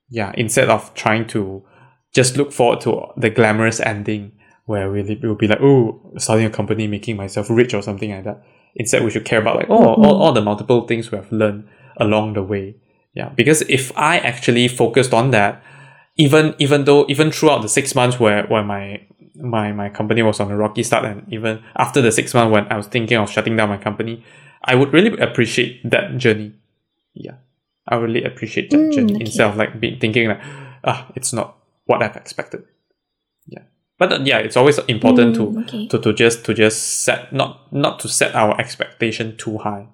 Yeah, 0.09 0.33
instead 0.35 0.69
of 0.69 0.93
trying 0.93 1.27
to 1.27 1.63
just 2.13 2.35
look 2.35 2.51
forward 2.51 2.81
to 2.81 3.05
the 3.15 3.29
glamorous 3.29 3.79
ending 3.79 4.33
where 4.65 4.91
we 4.91 5.01
will 5.23 5.35
be 5.35 5.47
like 5.47 5.61
oh 5.61 6.13
starting 6.17 6.45
a 6.45 6.49
company, 6.49 6.87
making 6.87 7.15
myself 7.15 7.49
rich 7.49 7.73
or 7.73 7.81
something 7.81 8.11
like 8.11 8.23
that. 8.25 8.43
Instead, 8.75 9.03
we 9.03 9.09
should 9.09 9.25
care 9.25 9.39
about 9.39 9.57
like 9.57 9.69
oh 9.69 9.93
all, 9.95 10.21
all 10.21 10.33
the 10.33 10.41
multiple 10.41 10.87
things 10.87 11.11
we 11.11 11.17
have 11.17 11.31
learned 11.31 11.67
along 11.97 12.33
the 12.33 12.43
way. 12.43 12.75
Yeah, 13.13 13.29
because 13.29 13.61
if 13.63 13.95
I 13.97 14.17
actually 14.19 14.67
focused 14.67 15.13
on 15.13 15.31
that, 15.31 15.63
even 16.17 16.55
even 16.59 16.85
though 16.85 17.05
even 17.07 17.31
throughout 17.31 17.61
the 17.61 17.69
six 17.69 17.95
months 17.95 18.19
where 18.19 18.45
where 18.47 18.63
my 18.63 19.01
my 19.35 19.71
my 19.71 19.89
company 19.89 20.21
was 20.21 20.39
on 20.39 20.51
a 20.51 20.57
rocky 20.57 20.83
start 20.83 21.05
and 21.05 21.25
even 21.33 21.63
after 21.77 22.01
the 22.01 22.11
six 22.11 22.33
months 22.33 22.51
when 22.51 22.67
I 22.71 22.77
was 22.77 22.87
thinking 22.87 23.17
of 23.17 23.29
shutting 23.29 23.55
down 23.55 23.69
my 23.69 23.77
company, 23.77 24.23
I 24.63 24.75
would 24.75 24.93
really 24.93 25.17
appreciate 25.19 25.81
that 25.89 26.17
journey. 26.17 26.53
Yeah. 27.13 27.35
I 27.87 27.95
really 27.97 28.23
appreciate 28.23 28.69
that 28.71 28.77
Mm, 28.77 28.93
journey 28.93 29.13
okay. 29.15 29.25
instead 29.25 29.49
of 29.49 29.57
like 29.57 29.79
be 29.79 29.97
thinking 29.99 30.29
like 30.29 30.41
ah 30.83 31.07
it's 31.15 31.33
not 31.33 31.57
what 31.85 32.01
I've 32.03 32.15
expected. 32.15 32.63
Yeah. 33.47 33.63
But 33.97 34.13
uh, 34.13 34.19
yeah, 34.23 34.37
it's 34.37 34.55
always 34.57 34.77
important 34.87 35.35
to, 35.35 35.47
Mm, 35.47 35.63
okay. 35.65 35.87
to 35.87 35.97
to 35.99 36.13
just 36.13 36.45
to 36.45 36.53
just 36.53 37.03
set 37.03 37.33
not 37.33 37.73
not 37.73 37.99
to 38.01 38.07
set 38.07 38.35
our 38.35 38.53
expectation 38.61 39.35
too 39.37 39.57
high. 39.57 39.87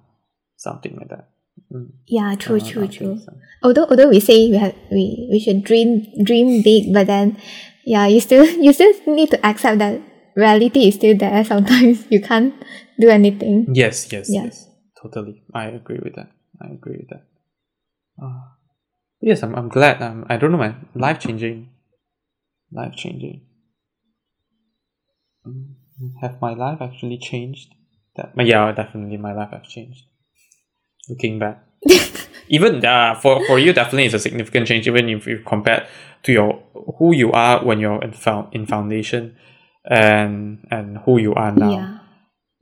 Something 0.56 0.96
like 0.96 1.08
that. 1.08 1.28
Mm. 1.72 1.90
Yeah, 2.06 2.34
true, 2.36 2.56
Uh, 2.60 2.64
true, 2.70 2.84
I 2.84 2.86
true. 2.88 3.18
so. 3.18 3.32
Although 3.62 3.86
although 3.90 4.08
we 4.10 4.20
say 4.20 4.50
we 4.50 4.56
have 4.58 4.74
we, 4.92 5.28
we 5.32 5.40
should 5.40 5.64
dream 5.64 6.04
dream 6.22 6.62
big, 6.62 6.92
but 6.92 7.06
then 7.08 7.36
yeah, 7.84 8.06
you 8.06 8.20
still 8.20 8.44
you 8.64 8.72
still 8.72 8.92
need 9.06 9.30
to 9.32 9.40
accept 9.46 9.78
that 9.80 10.00
reality 10.36 10.88
is 10.88 10.94
still 10.94 11.16
there. 11.16 11.42
Sometimes 11.44 12.04
you 12.12 12.20
can't 12.20 12.52
do 13.00 13.08
anything. 13.08 13.66
Yes, 13.72 14.10
yes, 14.12 14.28
Yeah. 14.30 14.44
yes. 14.44 14.68
Totally. 15.00 15.42
I 15.54 15.66
agree 15.66 16.00
with 16.02 16.14
that. 16.16 16.30
I 16.60 16.66
agree 16.72 16.96
with 16.98 17.08
that. 17.10 17.24
Uh, 18.20 18.40
yes, 19.20 19.42
I'm, 19.42 19.54
I'm 19.54 19.68
glad. 19.68 20.02
Um, 20.02 20.26
I 20.28 20.36
don't 20.36 20.50
know, 20.50 20.58
man. 20.58 20.88
Life 20.94 21.20
changing. 21.20 21.68
Life 22.72 22.94
changing. 22.96 23.42
Mm, 25.46 25.74
Have 26.20 26.40
my 26.40 26.54
life 26.54 26.78
actually 26.80 27.18
changed? 27.18 27.74
That, 28.16 28.32
yeah, 28.36 28.72
definitely 28.72 29.16
my 29.16 29.32
life 29.32 29.50
has 29.52 29.66
changed. 29.68 30.04
Looking 31.08 31.38
back. 31.38 31.62
even 32.48 32.84
uh, 32.84 33.14
for, 33.14 33.44
for 33.46 33.58
you, 33.58 33.72
definitely 33.72 34.06
it's 34.06 34.14
a 34.14 34.18
significant 34.18 34.66
change, 34.66 34.88
even 34.88 35.08
if 35.08 35.26
you 35.26 35.38
compare 35.46 35.86
to 36.24 36.32
your 36.32 36.62
who 36.98 37.14
you 37.14 37.30
are 37.32 37.64
when 37.64 37.78
you're 37.78 38.02
in, 38.02 38.12
found, 38.12 38.52
in 38.52 38.66
foundation 38.66 39.36
and 39.88 40.66
and 40.70 40.98
who 41.06 41.18
you 41.18 41.32
are 41.34 41.52
now 41.52 41.70
Yeah. 41.70 41.98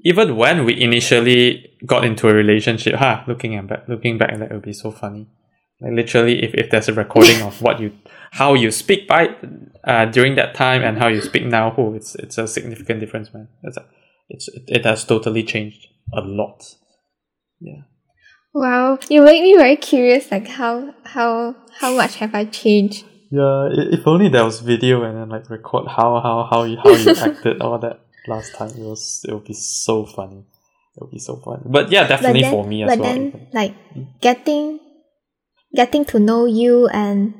Even 0.06 0.36
when 0.36 0.64
we 0.64 0.80
initially 0.80 1.68
got 1.84 2.04
into 2.04 2.28
a 2.28 2.32
relationship, 2.32 2.94
huh, 2.94 3.24
looking 3.26 3.56
at 3.56 3.66
back, 3.66 3.88
looking 3.88 4.16
back, 4.16 4.38
that 4.38 4.52
would 4.52 4.62
be 4.62 4.72
so 4.72 4.92
funny. 4.92 5.26
Like 5.80 5.94
literally, 5.94 6.44
if, 6.44 6.54
if 6.54 6.70
there's 6.70 6.88
a 6.88 6.92
recording 6.92 7.42
of 7.42 7.60
what 7.60 7.80
you, 7.80 7.92
how 8.30 8.54
you 8.54 8.70
speak 8.70 9.08
by, 9.08 9.34
uh, 9.82 10.04
during 10.04 10.36
that 10.36 10.54
time 10.54 10.82
and 10.82 10.96
how 10.96 11.08
you 11.08 11.20
speak 11.20 11.44
now, 11.44 11.74
oh, 11.76 11.92
it's 11.94 12.14
it's 12.14 12.38
a 12.38 12.46
significant 12.46 13.00
difference, 13.00 13.34
man. 13.34 13.48
It's 13.64 13.76
a, 13.76 13.84
it's 14.28 14.46
it, 14.48 14.62
it 14.68 14.84
has 14.84 15.04
totally 15.04 15.42
changed 15.42 15.88
a 16.14 16.20
lot. 16.20 16.62
Yeah. 17.60 17.82
Wow, 18.54 19.00
you 19.10 19.22
make 19.22 19.42
me 19.42 19.56
very 19.56 19.76
curious. 19.76 20.30
Like 20.30 20.46
how 20.46 20.94
how 21.02 21.56
how 21.80 21.96
much 21.96 22.14
have 22.16 22.32
I 22.32 22.44
changed? 22.44 23.04
Yeah. 23.32 23.70
If 23.72 24.06
only 24.06 24.28
there 24.28 24.44
was 24.44 24.60
video 24.60 25.02
and 25.02 25.18
then 25.18 25.28
like 25.30 25.50
record 25.50 25.88
how 25.88 26.20
how 26.20 26.46
how 26.48 26.62
you 26.62 26.76
how 26.76 26.90
you 26.90 27.10
acted 27.28 27.60
all 27.60 27.80
that 27.80 28.05
last 28.28 28.54
time. 28.54 28.70
It 28.70 28.78
was 28.84 29.24
it 29.28 29.32
would 29.32 29.44
be 29.44 29.54
so 29.54 30.04
funny. 30.06 30.44
It 30.96 31.00
would 31.02 31.10
be 31.10 31.18
so 31.18 31.36
funny. 31.36 31.62
But 31.66 31.90
yeah, 31.90 32.06
definitely 32.06 32.42
but 32.42 32.50
then, 32.50 32.52
for 32.52 32.64
me 32.66 32.82
as 32.82 32.90
but 32.90 32.98
well. 32.98 33.14
then 33.14 33.48
like 33.52 33.74
getting 34.20 34.80
getting 35.74 36.04
to 36.06 36.18
know 36.18 36.46
you 36.46 36.88
and 36.88 37.34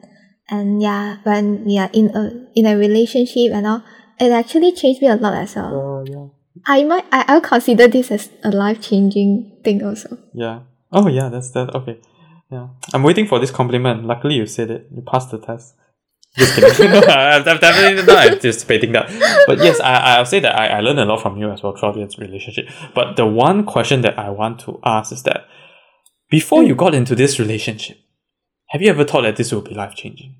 and 0.48 0.82
yeah 0.82 1.16
when 1.24 1.64
we 1.64 1.78
are 1.78 1.90
in 1.92 2.14
a 2.14 2.46
in 2.54 2.66
a 2.66 2.76
relationship 2.76 3.52
and 3.52 3.66
all 3.66 3.82
it 4.20 4.30
actually 4.30 4.72
changed 4.72 5.00
me 5.02 5.08
a 5.08 5.16
lot 5.16 5.34
as 5.34 5.56
well 5.56 5.72
Uh, 5.74 6.02
yeah. 6.04 6.26
i 6.66 6.84
might 6.84 7.04
I, 7.10 7.24
i'll 7.28 7.40
consider 7.40 7.88
this 7.88 8.10
as 8.10 8.28
a 8.44 8.50
life-changing 8.50 9.60
thing 9.64 9.82
also 9.84 10.18
Yeah. 10.34 10.60
Oh 10.92 11.08
yeah, 11.08 11.28
that's 11.28 11.50
that. 11.50 11.74
Okay. 11.74 11.98
Yeah. 12.48 12.68
I'm 12.94 13.02
waiting 13.02 13.26
for 13.26 13.40
this 13.40 13.50
compliment. 13.50 14.04
Luckily 14.04 14.36
you 14.36 14.46
said 14.46 14.70
it. 14.70 14.86
You 14.94 15.02
passed 15.02 15.32
the 15.32 15.38
test. 15.38 15.74
Just 16.36 16.54
kidding. 16.54 16.90
no, 16.90 17.00
I'm 17.00 17.42
definitely 17.44 18.02
not 18.04 18.26
anticipating 18.32 18.92
that. 18.92 19.08
But 19.46 19.58
yes, 19.58 19.80
I, 19.80 20.16
I'll 20.16 20.26
say 20.26 20.40
that 20.40 20.54
I, 20.58 20.66
I 20.68 20.80
learned 20.80 21.00
a 21.00 21.04
lot 21.04 21.22
from 21.22 21.36
you 21.38 21.50
as 21.50 21.62
well 21.62 21.74
throughout 21.76 21.94
this 21.96 22.18
relationship. 22.18 22.68
But 22.94 23.16
the 23.16 23.26
one 23.26 23.64
question 23.64 24.02
that 24.02 24.18
I 24.18 24.30
want 24.30 24.60
to 24.60 24.78
ask 24.84 25.12
is 25.12 25.22
that 25.24 25.46
before 26.30 26.62
you 26.62 26.74
got 26.74 26.94
into 26.94 27.14
this 27.14 27.38
relationship, 27.38 27.98
have 28.68 28.82
you 28.82 28.90
ever 28.90 29.04
thought 29.04 29.22
that 29.22 29.36
this 29.36 29.52
would 29.52 29.64
be 29.64 29.74
life 29.74 29.94
changing? 29.94 30.36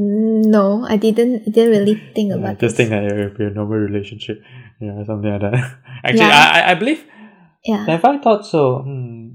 No 0.00 0.86
i 0.88 0.96
didn't 0.96 1.44
didn't 1.52 1.70
really 1.70 2.00
think 2.14 2.32
about 2.32 2.60
just 2.60 2.60
this. 2.60 2.74
think 2.76 2.90
that 2.90 3.02
it 3.02 3.16
would 3.16 3.36
be 3.36 3.44
a 3.46 3.50
normal 3.50 3.78
relationship. 3.78 4.40
Yeah, 4.80 5.02
something 5.04 5.28
like 5.28 5.40
that. 5.40 5.54
Actually, 6.04 6.20
Yeah. 6.20 6.50
I, 6.54 6.60
I, 6.60 6.70
I 6.70 6.74
believe 6.74 7.04
yeah 7.64 7.84
Have 7.86 8.04
I 8.04 8.18
thought 8.18 8.46
so? 8.46 8.82
Hmm. 8.82 9.28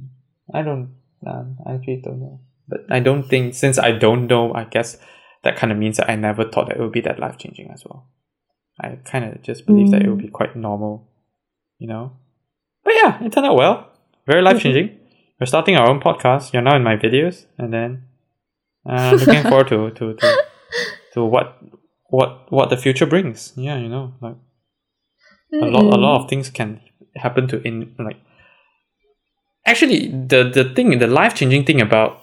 I 0.53 0.61
don't. 0.61 0.95
Um, 1.25 1.57
I 1.65 1.73
actually 1.73 2.01
don't 2.03 2.19
know. 2.19 2.41
But 2.67 2.85
I 2.89 2.99
don't 2.99 3.23
think 3.23 3.55
since 3.55 3.77
I 3.77 3.91
don't 3.91 4.27
know, 4.27 4.53
I 4.53 4.63
guess 4.63 4.97
that 5.43 5.57
kind 5.57 5.71
of 5.71 5.77
means 5.77 5.97
that 5.97 6.09
I 6.09 6.15
never 6.15 6.49
thought 6.49 6.67
that 6.67 6.77
it 6.77 6.81
would 6.81 6.91
be 6.91 7.01
that 7.01 7.19
life 7.19 7.37
changing 7.37 7.71
as 7.71 7.83
well. 7.85 8.07
I 8.79 8.97
kind 9.03 9.25
of 9.25 9.41
just 9.41 9.65
believe 9.65 9.91
that 9.91 10.01
it 10.01 10.09
would 10.09 10.19
be 10.19 10.29
quite 10.29 10.55
normal, 10.55 11.09
you 11.77 11.87
know. 11.87 12.13
But 12.83 12.95
yeah, 12.95 13.23
it 13.23 13.31
turned 13.31 13.45
out 13.45 13.55
well. 13.55 13.91
Very 14.25 14.41
life 14.41 14.61
changing. 14.61 14.97
We're 15.39 15.45
starting 15.45 15.75
our 15.75 15.89
own 15.89 15.99
podcast. 15.99 16.53
You're 16.53 16.61
now 16.61 16.75
in 16.75 16.83
my 16.83 16.95
videos, 16.95 17.45
and 17.57 17.73
then 17.73 18.03
uh, 18.89 19.17
looking 19.19 19.43
forward 19.43 19.67
to 19.67 19.91
to 19.91 20.13
to 20.15 20.43
to 21.13 21.25
what 21.25 21.59
what 22.09 22.51
what 22.51 22.69
the 22.69 22.77
future 22.77 23.05
brings. 23.05 23.53
Yeah, 23.55 23.77
you 23.77 23.89
know, 23.89 24.13
like 24.21 24.37
a 25.53 25.65
lot 25.65 25.83
a 25.83 25.97
lot 25.97 26.23
of 26.23 26.29
things 26.29 26.49
can 26.49 26.79
happen 27.15 27.47
to 27.47 27.61
in 27.61 27.93
like 27.99 28.17
actually 29.65 30.07
the 30.07 30.43
the 30.43 30.65
thing 30.75 30.97
the 30.99 31.07
life 31.07 31.35
changing 31.35 31.63
thing 31.65 31.81
about 31.81 32.21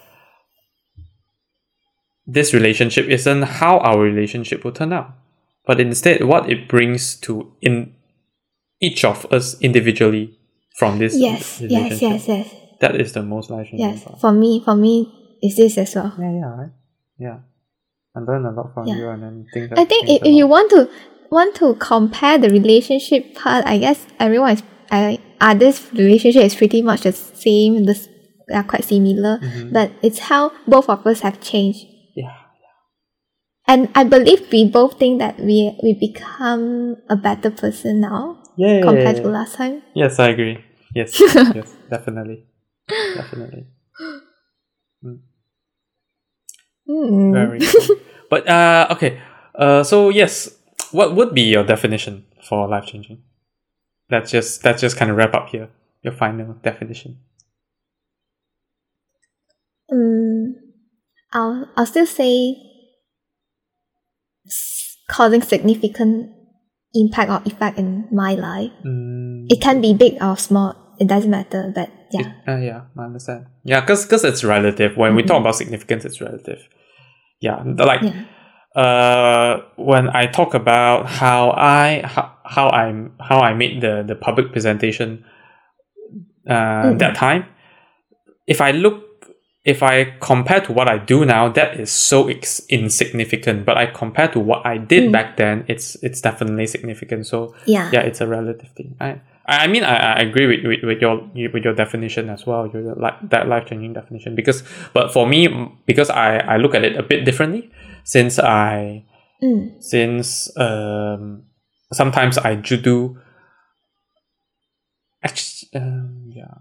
this 2.27 2.53
relationship 2.55 3.07
isn't 3.07 3.43
how 3.43 3.79
our 3.79 3.99
relationship 4.01 4.65
will 4.65 4.73
turn 4.73 4.93
out 4.93 5.13
but 5.67 5.81
instead 5.81 6.25
what 6.25 6.49
it 6.51 6.69
brings 6.69 7.17
to 7.17 7.53
in 7.61 7.95
each 8.81 9.05
of 9.05 9.27
us 9.33 9.61
individually 9.61 10.39
from 10.81 10.99
this 10.99 11.15
Yes, 11.15 11.61
yes, 11.61 12.01
yes, 12.01 12.29
yes, 12.29 12.55
That 12.81 12.97
is 12.97 13.13
the 13.13 13.23
most 13.23 13.51
life 13.51 13.69
changing 13.69 13.91
yes. 13.91 14.05
part. 14.05 14.21
For 14.21 14.33
me, 14.33 14.63
for 14.65 14.75
me, 14.75 15.13
is 15.43 15.57
this 15.57 15.77
as 15.77 15.95
well. 15.95 16.15
Yeah, 16.19 16.33
yeah, 16.33 16.57
right. 16.57 16.71
Yeah. 17.19 17.39
I 18.17 18.21
learned 18.21 18.47
a 18.47 18.51
lot 18.51 18.73
from 18.73 18.87
Yeah. 18.87 18.97
you 18.97 19.09
and 19.11 19.23
then 19.23 19.47
things 19.53 19.71
I 19.77 19.85
think 19.85 20.09
if, 20.09 20.23
if 20.23 20.33
you 20.33 20.47
want 20.47 20.71
to 20.71 20.89
want 21.31 21.55
to 21.57 21.75
compare 21.75 22.39
the 22.39 22.49
relationship 22.49 23.35
part, 23.37 23.67
I 23.67 23.77
guess 23.79 24.07
everyone 24.19 24.53
is 24.53 24.63
I 24.91 25.19
uh, 25.41 25.55
this 25.55 25.89
relationship 25.93 26.45
is 26.45 26.55
pretty 26.55 26.83
much 26.83 27.03
the 27.03 27.13
same. 27.13 27.85
This 27.85 28.09
they 28.49 28.55
are 28.55 28.65
quite 28.65 28.85
similar, 28.85 29.39
Mhm. 29.39 29.73
but 29.73 29.91
it's 30.03 30.19
how 30.31 30.53
both 30.67 30.89
of 30.89 31.07
us 31.07 31.21
have 31.21 31.41
changed. 31.41 31.87
Yeah. 32.17 32.35
And 33.67 33.89
I 33.95 34.03
believe 34.05 34.51
we 34.51 34.65
both 34.69 34.99
think 34.99 35.19
that 35.21 35.39
we 35.39 35.77
we 35.83 35.95
become 35.95 36.97
a 37.09 37.17
better 37.17 37.51
person 37.51 38.01
now 38.01 38.39
Yeah. 38.57 38.83
compared 38.83 39.17
to 39.23 39.29
last 39.29 39.55
time. 39.55 39.83
Yes, 39.95 40.19
I 40.19 40.29
agree. 40.35 40.59
Yes, 40.95 41.15
yes, 41.55 41.71
definitely. 41.89 42.45
Definitely. 43.15 43.67
Mm. 46.89 47.33
Very 47.33 47.59
cool. 47.71 47.97
But 48.29 48.49
uh 48.49 48.89
okay. 48.93 49.21
Uh 49.55 49.83
so 49.83 50.09
yes, 50.11 50.51
what 50.93 51.15
would 51.15 51.35
be 51.35 51.43
your 51.43 51.65
definition 51.65 52.25
for 52.43 52.67
life 52.69 52.87
changing? 52.87 53.23
Let's 54.11 54.31
just 54.31 54.65
let's 54.65 54.81
just 54.81 54.97
kind 54.97 55.11
of 55.11 55.17
wrap 55.17 55.35
up 55.35 55.49
here. 55.49 55.69
Your 56.03 56.13
final 56.15 56.55
definition. 56.63 57.19
Mm, 59.91 60.55
I'll 61.33 61.69
I'll 61.77 61.87
still 61.87 62.07
say 62.07 62.57
causing 65.09 65.43
significant 65.43 66.31
impact 66.95 67.31
or 67.31 67.43
effect 67.47 67.79
in 67.79 68.09
my 68.13 68.35
life. 68.35 68.71
Mm, 68.85 69.47
It 69.51 69.61
can 69.61 69.81
be 69.81 69.95
big 69.95 70.23
or 70.23 70.37
small. 70.37 70.75
It 70.99 71.09
doesn't 71.09 71.31
matter. 71.31 71.73
But 71.75 71.91
yeah, 72.13 72.21
It- 72.21 72.49
uh, 72.49 72.57
yeah, 72.59 72.81
I 72.99 73.05
understand. 73.05 73.47
Yeah, 73.65 73.81
because 73.81 74.05
because 74.05 74.25
it's 74.25 74.45
relative. 74.45 74.97
When 74.97 75.15
we 75.15 75.23
talk 75.23 75.41
about 75.41 75.57
significance, 75.57 76.05
it's 76.05 76.21
relative. 76.21 76.61
Yeah, 77.41 77.63
like 77.65 78.03
yeah, 78.03 78.25
uh, 78.81 79.63
when 79.77 80.11
I 80.11 80.27
talk 80.27 80.55
about 80.55 81.07
how 81.07 81.51
I 81.53 82.03
how, 82.05 82.37
how 82.57 82.69
I'm 82.71 83.13
how 83.29 83.39
I 83.41 83.53
made 83.55 83.81
the 83.81 84.03
the 84.11 84.15
public 84.27 84.47
presentation 84.53 85.25
uh, 86.49 86.93
Mm. 86.93 86.99
that 86.99 87.15
time, 87.15 87.45
if 88.47 88.61
I 88.61 88.71
look 88.73 89.07
if 89.63 89.83
I 89.83 90.17
compare 90.21 90.61
to 90.63 90.73
what 90.73 90.89
I 90.89 90.97
do 90.97 91.27
now, 91.27 91.49
that 91.53 91.79
is 91.79 91.93
so 91.93 92.29
ex- 92.29 92.63
insignificant. 92.71 93.67
But 93.67 93.77
I 93.77 93.87
compare 93.87 94.29
to 94.29 94.41
what 94.41 94.65
I 94.65 94.79
did 94.79 95.09
Mm. 95.09 95.13
back 95.13 95.37
then, 95.37 95.65
it's 95.69 95.97
it's 96.03 96.21
definitely 96.21 96.67
significant. 96.67 97.27
So 97.27 97.55
yeah, 97.67 97.91
yeah, 97.93 98.01
it's 98.01 98.21
a 98.21 98.27
relative 98.27 98.71
thing. 98.77 98.97
I 99.01 99.21
I 99.47 99.67
mean 99.67 99.85
I, 99.85 99.97
I 100.17 100.21
agree 100.29 100.47
with, 100.47 100.65
with, 100.65 100.83
with 100.83 101.01
your 101.05 101.17
with 101.55 101.65
your 101.65 101.75
definition 101.75 102.31
as 102.31 102.47
well. 102.47 102.67
Your 102.73 102.95
like 102.97 103.17
that 103.31 103.49
life 103.49 103.67
changing 103.67 103.93
definition 103.93 104.35
because 104.35 104.65
but 104.95 105.13
for 105.13 105.27
me 105.27 105.49
because 105.87 106.09
I 106.11 106.39
I 106.39 106.57
look 106.57 106.75
at 106.75 106.83
it 106.85 106.97
a 106.97 107.03
bit 107.03 107.25
differently 107.25 107.71
since 108.05 108.39
I 108.39 109.05
Mm, 109.43 109.81
since 109.83 110.53
um 110.61 111.45
sometimes 111.93 112.39
I 112.39 112.55
do 112.55 112.77
do 112.77 113.19
actually 115.23 115.69
um, 115.75 116.31
yeah. 116.33 116.55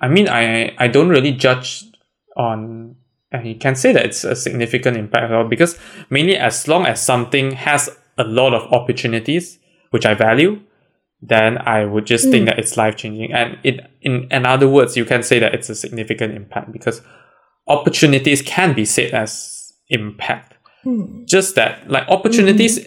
I 0.00 0.08
mean 0.08 0.28
I 0.28 0.74
I 0.78 0.88
don't 0.88 1.08
really 1.08 1.32
judge 1.32 1.84
on 2.36 2.96
and 3.32 3.46
you 3.46 3.56
can 3.56 3.74
say 3.74 3.92
that 3.92 4.04
it's 4.06 4.24
a 4.24 4.34
significant 4.36 4.96
impact 4.96 5.30
well 5.30 5.44
because 5.48 5.78
mainly 6.10 6.36
as 6.36 6.68
long 6.68 6.86
as 6.86 7.02
something 7.02 7.52
has 7.52 7.88
a 8.16 8.24
lot 8.24 8.54
of 8.54 8.72
opportunities 8.72 9.58
which 9.90 10.06
I 10.06 10.14
value 10.14 10.60
then 11.20 11.58
I 11.58 11.84
would 11.84 12.06
just 12.06 12.30
think 12.30 12.44
Mm. 12.44 12.46
that 12.46 12.58
it's 12.60 12.76
life 12.76 12.96
changing 12.96 13.32
and 13.32 13.58
it 13.64 13.80
in 14.02 14.28
in 14.30 14.46
other 14.46 14.68
words 14.68 14.96
you 14.96 15.04
can 15.04 15.22
say 15.22 15.38
that 15.40 15.54
it's 15.54 15.68
a 15.68 15.74
significant 15.74 16.34
impact 16.34 16.72
because 16.72 17.02
opportunities 17.66 18.40
can 18.42 18.72
be 18.74 18.84
said 18.84 19.12
as 19.12 19.72
impact. 19.88 20.54
Mm, 20.86 21.26
just 21.26 21.54
that 21.56 21.90
like 21.90 22.06
opportunities 22.08 22.78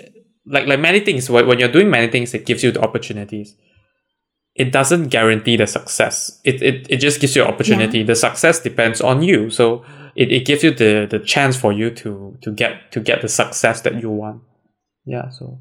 like 0.46 0.68
like 0.68 0.80
many 0.80 1.00
things 1.00 1.30
when, 1.30 1.46
when 1.48 1.60
you're 1.60 1.72
doing 1.72 1.90
many 1.90 2.08
things 2.12 2.34
it 2.34 2.46
gives 2.46 2.64
you 2.64 2.72
the 2.72 2.82
opportunities 2.82 3.56
it 4.56 4.72
doesn't 4.72 5.08
guarantee 5.10 5.56
the 5.56 5.68
success 5.68 6.40
it 6.44 6.62
it, 6.62 6.88
it 6.90 6.98
just 6.98 7.22
gives 7.22 7.36
you 7.36 7.44
an 7.44 7.48
opportunity 7.48 8.04
the 8.04 8.16
success 8.16 8.60
depends 8.60 9.00
on 9.02 9.22
you 9.24 9.50
so 9.50 9.84
it, 10.16 10.32
it 10.32 10.46
gives 10.46 10.64
you 10.64 10.72
the 10.72 11.08
the 11.10 11.20
chance 11.20 11.56
for 11.56 11.72
you 11.72 11.90
to 11.90 12.38
to 12.42 12.52
get 12.52 12.92
to 12.92 13.00
get 13.00 13.22
the 13.22 13.30
success 13.30 13.82
that 13.82 14.02
you 14.02 14.10
want 14.10 14.42
yeah 15.06 15.30
so 15.30 15.60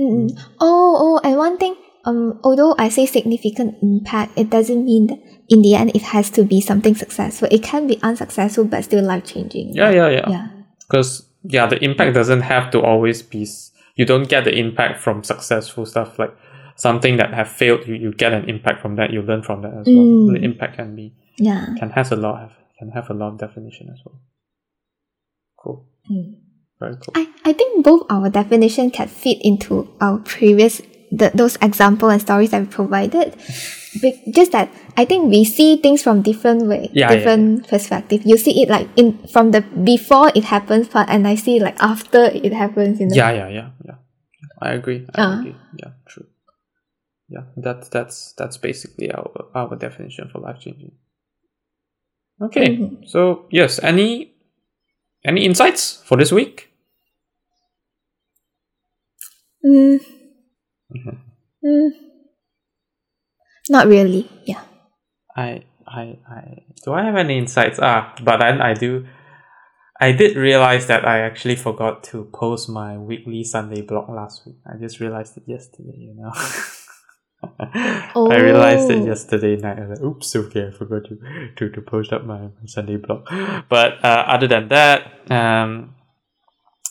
mm. 0.00 0.28
Oh, 0.60 1.20
oh, 1.20 1.20
and 1.28 1.36
one 1.36 1.58
thing. 1.58 1.76
Um, 2.04 2.40
although 2.42 2.74
I 2.78 2.88
say 2.88 3.06
significant 3.06 3.76
impact, 3.80 4.36
it 4.36 4.50
doesn't 4.50 4.84
mean 4.84 5.06
that 5.06 5.20
in 5.48 5.62
the 5.62 5.76
end 5.76 5.94
it 5.94 6.02
has 6.02 6.30
to 6.30 6.42
be 6.42 6.60
something 6.60 6.96
successful. 6.96 7.46
It 7.52 7.62
can 7.62 7.86
be 7.86 8.02
unsuccessful 8.02 8.64
but 8.64 8.82
still 8.82 9.04
life 9.04 9.24
changing. 9.24 9.72
yeah 9.74 9.90
yeah 9.90 10.08
yeah 10.08 10.28
Yeah. 10.28 10.48
because 10.80 11.24
yeah 11.44 11.66
the 11.66 11.78
impact 11.84 12.14
doesn't 12.14 12.40
have 12.42 12.72
to 12.72 12.80
always 12.82 13.22
be 13.22 13.46
you 13.94 14.04
don't 14.04 14.28
get 14.28 14.44
the 14.44 14.54
impact 14.58 15.00
from 15.00 15.22
successful 15.22 15.84
stuff 15.86 16.18
like 16.18 16.34
something 16.76 17.16
that 17.18 17.32
have 17.34 17.48
failed 17.48 17.86
you, 17.86 17.94
you 17.94 18.12
get 18.12 18.32
an 18.32 18.48
impact 18.48 18.80
from 18.80 18.96
that 18.96 19.12
you 19.12 19.20
learn 19.22 19.42
from 19.42 19.62
that 19.62 19.72
as 19.80 19.86
well 19.86 20.04
Mm. 20.04 20.32
the 20.34 20.40
impact 20.44 20.76
can 20.76 20.96
be 20.96 21.12
Yeah. 21.38 21.66
can 21.78 21.90
has 21.90 22.10
a 22.12 22.16
lot 22.16 22.40
have, 22.40 22.56
can 22.78 22.90
have 22.90 23.10
a 23.10 23.14
lot 23.14 23.28
of 23.34 23.38
definition 23.38 23.88
as 23.92 24.00
well. 24.04 24.20
Cool. 25.58 25.86
Mm. 26.10 26.34
Very 26.80 26.96
cool. 26.96 27.12
I, 27.14 27.28
I 27.44 27.52
think 27.52 27.84
both 27.84 28.02
our 28.10 28.28
definition 28.30 28.90
can 28.90 29.06
fit 29.08 29.38
into 29.42 29.88
our 30.00 30.18
previous 30.18 30.82
the, 31.12 31.30
those 31.34 31.56
example 31.62 32.08
and 32.10 32.20
stories 32.20 32.50
that 32.52 32.62
we 32.62 32.68
provided. 32.68 33.36
Just 34.32 34.52
that 34.52 34.70
I 34.96 35.04
think 35.04 35.30
we 35.30 35.44
see 35.44 35.76
things 35.76 36.02
from 36.02 36.22
different 36.22 36.66
way, 36.66 36.90
Yeah, 36.92 37.10
yeah, 37.12 37.16
different 37.16 37.68
perspective. 37.68 38.22
You 38.24 38.38
see 38.38 38.62
it 38.62 38.68
like 38.70 38.88
in 38.96 39.18
from 39.28 39.50
the 39.52 39.60
before 39.60 40.32
it 40.34 40.44
happens 40.44 40.88
part, 40.88 41.08
and 41.10 41.28
I 41.28 41.34
see 41.36 41.60
like 41.60 41.76
after 41.80 42.24
it 42.24 42.52
happens. 42.52 43.00
You 43.00 43.06
know. 43.08 43.16
Yeah, 43.16 43.32
yeah, 43.32 43.48
yeah, 43.48 43.70
yeah. 43.84 43.96
I 44.60 44.72
agree. 44.72 45.06
I 45.14 45.22
Uh. 45.22 45.38
agree. 45.40 45.56
Yeah, 45.76 45.92
true. 46.06 46.26
Yeah, 47.28 47.44
that's 47.56 47.88
that's 47.88 48.32
that's 48.38 48.56
basically 48.56 49.10
our 49.12 49.30
our 49.54 49.76
definition 49.76 50.28
for 50.32 50.40
life 50.40 50.60
changing. 50.60 50.92
Okay, 52.40 52.76
Mhm. 52.76 53.08
so 53.08 53.46
yes, 53.50 53.78
any 53.82 54.32
any 55.24 55.44
insights 55.44 56.02
for 56.04 56.16
this 56.16 56.32
week? 56.32 56.70
Mm. 59.64 59.98
Mm. 61.64 61.90
Not 63.70 63.86
really. 63.86 64.28
Yeah. 64.44 64.62
I 65.36 65.62
I 65.86 66.18
I 66.28 66.42
do 66.84 66.92
I 66.92 67.04
have 67.04 67.16
any 67.16 67.38
insights? 67.38 67.78
Ah, 67.80 68.14
but 68.22 68.38
then 68.38 68.60
I 68.60 68.74
do. 68.74 69.06
I 70.00 70.10
did 70.12 70.36
realize 70.36 70.88
that 70.88 71.06
I 71.06 71.20
actually 71.20 71.54
forgot 71.56 72.02
to 72.10 72.24
post 72.34 72.68
my 72.68 72.98
weekly 72.98 73.44
Sunday 73.44 73.82
blog 73.82 74.08
last 74.10 74.44
week. 74.46 74.56
I 74.66 74.76
just 74.80 74.98
realized 75.00 75.36
it 75.36 75.44
yesterday. 75.46 75.94
You 75.96 76.14
know. 76.16 76.32
I 77.60 78.36
realized 78.40 78.90
it 78.90 79.02
Oh. 79.02 79.06
yesterday 79.06 79.56
night. 79.56 79.78
I 79.78 79.86
was 79.86 79.98
like, 79.98 80.04
"Oops, 80.06 80.36
okay, 80.36 80.68
I 80.68 80.70
forgot 80.70 81.02
to 81.08 81.18
to, 81.56 81.70
to 81.70 81.80
post 81.82 82.12
up 82.12 82.24
my, 82.24 82.38
my 82.40 82.66
Sunday 82.66 82.96
blog." 82.96 83.26
But 83.68 84.04
uh, 84.04 84.24
other 84.28 84.46
than 84.48 84.68
that, 84.68 85.30
um, 85.30 85.94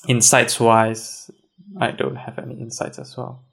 insights 0.07 0.59
wise, 0.59 1.29
I 1.79 1.91
don't 1.91 2.15
have 2.17 2.37
any 2.39 2.55
insights 2.59 2.99
as 2.99 3.15
well. 3.17 3.43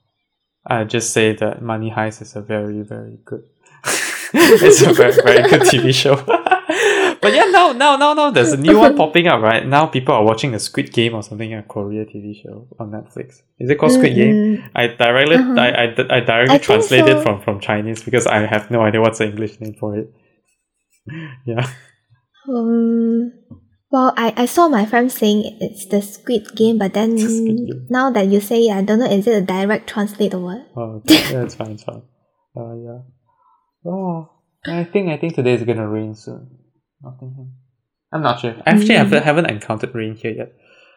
I 0.69 0.83
just 0.83 1.11
say 1.11 1.33
that 1.35 1.61
Money 1.61 1.91
Heist 1.91 2.21
is 2.21 2.35
a 2.35 2.41
very 2.41 2.81
very 2.81 3.17
good. 3.25 3.43
it's 4.33 4.81
a 4.81 4.93
very 4.93 5.13
very 5.13 5.49
good 5.49 5.61
TV 5.61 5.93
show. 5.93 6.15
but 7.21 7.33
yeah, 7.33 7.45
now 7.45 7.71
now 7.71 7.97
now 7.97 8.13
now 8.13 8.29
there's 8.29 8.53
a 8.53 8.57
new 8.57 8.77
one 8.77 8.95
popping 8.95 9.27
up 9.27 9.41
right 9.41 9.65
now. 9.65 9.87
People 9.87 10.13
are 10.13 10.23
watching 10.23 10.53
a 10.53 10.59
Squid 10.59 10.93
Game 10.93 11.15
or 11.15 11.23
something, 11.23 11.53
a 11.53 11.63
Korea 11.63 12.05
TV 12.05 12.41
show 12.41 12.67
on 12.79 12.91
Netflix. 12.91 13.41
Is 13.59 13.69
it 13.69 13.75
called 13.79 13.93
Squid 13.93 14.15
Game? 14.15 14.35
Mm-mm. 14.35 14.69
I 14.75 14.87
directly 14.87 15.35
Uh-huh. 15.37 15.55
I, 15.59 15.69
I, 15.69 16.17
I 16.17 16.19
directly 16.19 16.55
I 16.55 16.57
translated 16.59 17.17
so. 17.17 17.23
from 17.23 17.41
from 17.41 17.59
Chinese 17.59 18.03
because 18.03 18.27
I 18.27 18.45
have 18.45 18.69
no 18.69 18.81
idea 18.81 19.01
what's 19.01 19.17
the 19.19 19.25
English 19.25 19.59
name 19.59 19.73
for 19.73 19.97
it. 19.97 20.13
yeah. 21.45 21.67
Um, 22.47 23.33
well, 23.91 24.13
I, 24.17 24.33
I 24.37 24.45
saw 24.45 24.67
my 24.69 24.85
friend 24.85 25.11
saying 25.11 25.57
it's 25.61 25.85
the 25.87 26.01
Squid 26.01 26.55
Game, 26.55 26.77
but 26.77 26.93
then 26.93 27.13
It's 27.13 27.23
the 27.23 27.29
Squid 27.29 27.57
Game. 27.57 27.87
now 27.89 28.11
that 28.11 28.27
you 28.27 28.39
say, 28.39 28.67
it, 28.67 28.73
I 28.75 28.81
don't 28.83 28.99
know, 28.99 29.05
is 29.09 29.25
it 29.27 29.33
a 29.33 29.41
direct 29.45 29.87
translate 29.89 30.33
or 30.33 30.39
what? 30.41 30.67
Oh, 30.75 31.01
okay. 31.05 31.15
yeah, 31.33 31.43
it's 31.43 31.55
fine, 31.55 31.71
it's 31.71 31.83
fine. 31.83 32.01
Uh, 32.55 32.75
yeah. 32.75 32.99
Oh, 33.85 34.29
I 34.67 34.83
think 34.83 35.09
I 35.09 35.17
think 35.17 35.35
today 35.35 35.53
is 35.53 35.63
gonna 35.63 35.87
rain 35.87 36.13
soon. 36.15 36.49
Nottingham. 37.01 37.53
I'm 38.11 38.21
not 38.21 38.39
sure. 38.41 38.55
Actually, 38.65 38.95
I 38.97 38.99
Mm. 38.99 39.03
haven't, 39.05 39.23
haven't 39.23 39.45
encountered 39.49 39.95
rain 39.95 40.15
here 40.15 40.31
yet. 40.31 40.53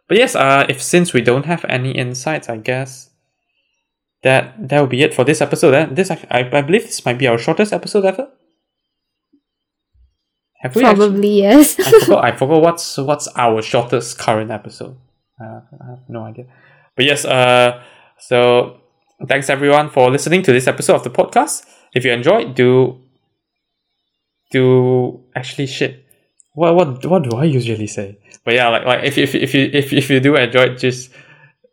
But 0.08 0.18
yes, 0.18 0.34
uh, 0.34 0.66
if 0.68 0.82
since 0.82 1.12
we 1.12 1.20
don't 1.22 1.46
have 1.46 1.64
any 1.68 1.92
insights, 1.92 2.48
I 2.48 2.56
guess 2.56 3.10
that 4.22 4.54
that 4.68 4.80
will 4.80 4.88
be 4.88 5.02
it 5.02 5.14
for 5.14 5.24
this 5.24 5.40
episode. 5.40 5.74
Eh? 5.74 5.86
This 5.92 6.10
I, 6.10 6.18
I 6.30 6.62
believe 6.62 6.82
this 6.82 7.04
might 7.04 7.18
be 7.18 7.26
our 7.28 7.38
shortest 7.38 7.72
episode 7.72 8.04
ever. 8.04 8.28
Have 10.62 10.74
we 10.76 10.84
actually- 10.84 11.06
Probably 11.08 11.28
yes. 11.42 11.78
I 11.80 11.90
forgot. 12.00 12.24
I 12.24 12.32
forgot 12.36 12.62
what's 12.62 12.96
what's 12.98 13.28
our 13.36 13.60
shortest 13.62 14.18
current 14.18 14.50
episode. 14.50 14.96
Uh, 15.40 15.60
I 15.82 15.84
have 15.90 16.08
no 16.08 16.22
idea. 16.24 16.46
But 16.96 17.04
yes. 17.06 17.24
Uh. 17.24 17.82
So 18.18 18.78
thanks 19.28 19.50
everyone 19.50 19.90
for 19.90 20.10
listening 20.10 20.42
to 20.44 20.52
this 20.52 20.66
episode 20.68 20.94
of 20.96 21.04
the 21.04 21.10
podcast. 21.10 21.64
if 21.94 22.04
you 22.04 22.12
enjoyed, 22.12 22.54
do 22.54 23.00
do 24.50 25.20
actually 25.34 25.66
shit. 25.66 26.04
What 26.54 26.74
what 26.74 27.04
what 27.06 27.22
do 27.22 27.36
I 27.36 27.44
usually 27.44 27.86
say? 27.86 28.18
But 28.44 28.54
yeah, 28.54 28.68
like 28.68 28.84
like 28.84 29.04
if 29.04 29.18
if 29.18 29.34
if 29.34 29.54
you 29.54 29.70
if 29.72 29.92
if 29.92 30.10
you 30.10 30.20
do 30.20 30.36
enjoy 30.36 30.64
it, 30.74 30.78
just 30.78 31.10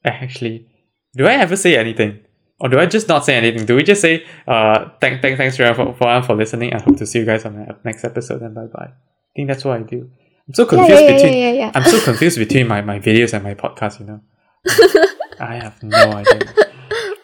actually 0.05 0.67
do 1.15 1.25
I 1.27 1.33
ever 1.33 1.55
say 1.55 1.77
anything? 1.77 2.19
Or 2.60 2.70
do 2.70 2.80
I 2.80 2.86
just 2.86 3.07
not 3.07 3.26
say 3.26 3.36
anything? 3.36 3.66
Do 3.66 3.76
we 3.76 3.84
just 3.84 4.01
say 4.01 4.26
uh 4.47 4.89
thank 5.01 5.22
thank 5.22 5.38
thanks 5.38 5.57
for 5.57 5.74
for, 5.74 6.22
for 6.24 6.36
listening 6.36 6.74
I 6.74 6.82
hope 6.82 6.97
to 6.97 7.05
see 7.05 7.20
you 7.20 7.26
guys 7.26 7.45
on 7.45 7.55
the 7.55 7.76
next 7.84 8.03
episode 8.03 8.41
and 8.41 8.53
bye 8.53 8.66
bye. 8.66 8.91
I 8.91 9.32
think 9.36 9.47
that's 9.47 9.64
what 9.64 9.78
I 9.80 9.84
do. 9.84 10.10
I'm 10.47 10.53
so 10.55 10.66
confused 10.66 11.01
yeah, 11.01 11.10
yeah, 11.10 11.16
between 11.16 11.55
yeah. 11.55 11.72
I'm 11.76 11.84
so 11.84 12.03
confused 12.03 12.38
between 12.39 12.68
my, 12.68 12.82
my 12.82 12.99
videos 12.99 13.34
and 13.34 13.43
my 13.43 13.53
podcast, 13.53 13.99
you 13.99 14.07
know. 14.07 14.22
I 15.39 15.55
have 15.55 15.82
no 15.84 16.12
idea. 16.12 16.41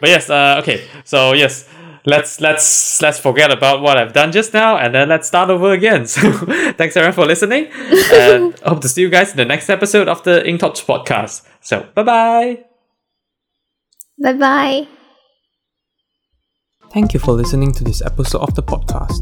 But 0.00 0.08
yes, 0.10 0.30
uh, 0.30 0.60
okay. 0.60 0.86
So 1.04 1.32
yes, 1.32 1.68
let's 2.06 2.40
let's 2.40 3.02
let's 3.02 3.18
forget 3.18 3.50
about 3.50 3.82
what 3.82 3.98
I've 3.98 4.12
done 4.12 4.30
just 4.32 4.54
now, 4.54 4.78
and 4.78 4.94
then 4.94 5.08
let's 5.08 5.26
start 5.26 5.50
over 5.50 5.72
again. 5.72 6.06
So 6.16 6.30
thanks 6.78 6.96
everyone 6.96 7.14
for 7.14 7.26
listening, 7.26 7.66
and 8.12 8.54
I 8.64 8.68
hope 8.68 8.80
to 8.82 8.88
see 8.88 9.02
you 9.02 9.10
guys 9.10 9.32
in 9.32 9.36
the 9.36 9.44
next 9.44 9.68
episode 9.68 10.08
of 10.08 10.22
the 10.22 10.46
Ink 10.48 10.60
Thoughts 10.60 10.82
podcast. 10.82 11.42
So 11.60 11.86
bye 11.94 12.04
bye. 12.04 12.64
Bye 14.22 14.32
bye. 14.32 14.88
Thank 16.96 17.12
you 17.12 17.20
for 17.20 17.34
listening 17.34 17.72
to 17.72 17.84
this 17.84 18.00
episode 18.00 18.40
of 18.40 18.54
the 18.54 18.62
podcast. 18.62 19.20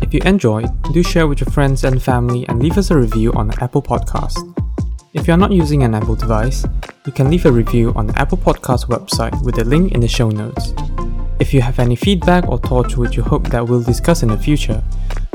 If 0.00 0.14
you 0.14 0.20
enjoyed, 0.24 0.70
do 0.92 1.02
share 1.02 1.26
with 1.26 1.40
your 1.40 1.50
friends 1.50 1.82
and 1.82 2.00
family 2.00 2.46
and 2.46 2.62
leave 2.62 2.78
us 2.78 2.92
a 2.92 2.96
review 2.96 3.32
on 3.32 3.48
the 3.48 3.58
Apple 3.60 3.82
Podcast. 3.82 4.38
If 5.12 5.26
you're 5.26 5.36
not 5.36 5.50
using 5.50 5.82
an 5.82 5.96
Apple 5.96 6.14
device, 6.14 6.64
you 7.04 7.10
can 7.10 7.28
leave 7.28 7.44
a 7.44 7.50
review 7.50 7.92
on 7.96 8.06
the 8.06 8.16
Apple 8.16 8.38
Podcast 8.38 8.86
website 8.86 9.44
with 9.44 9.58
a 9.58 9.64
link 9.64 9.90
in 9.90 9.98
the 9.98 10.06
show 10.06 10.30
notes. 10.30 10.72
If 11.40 11.52
you 11.52 11.60
have 11.62 11.80
any 11.80 11.96
feedback 11.96 12.46
or 12.46 12.58
thoughts 12.58 12.96
which 12.96 13.16
you 13.16 13.24
hope 13.24 13.48
that 13.48 13.66
we'll 13.66 13.82
discuss 13.82 14.22
in 14.22 14.28
the 14.28 14.38
future, 14.38 14.80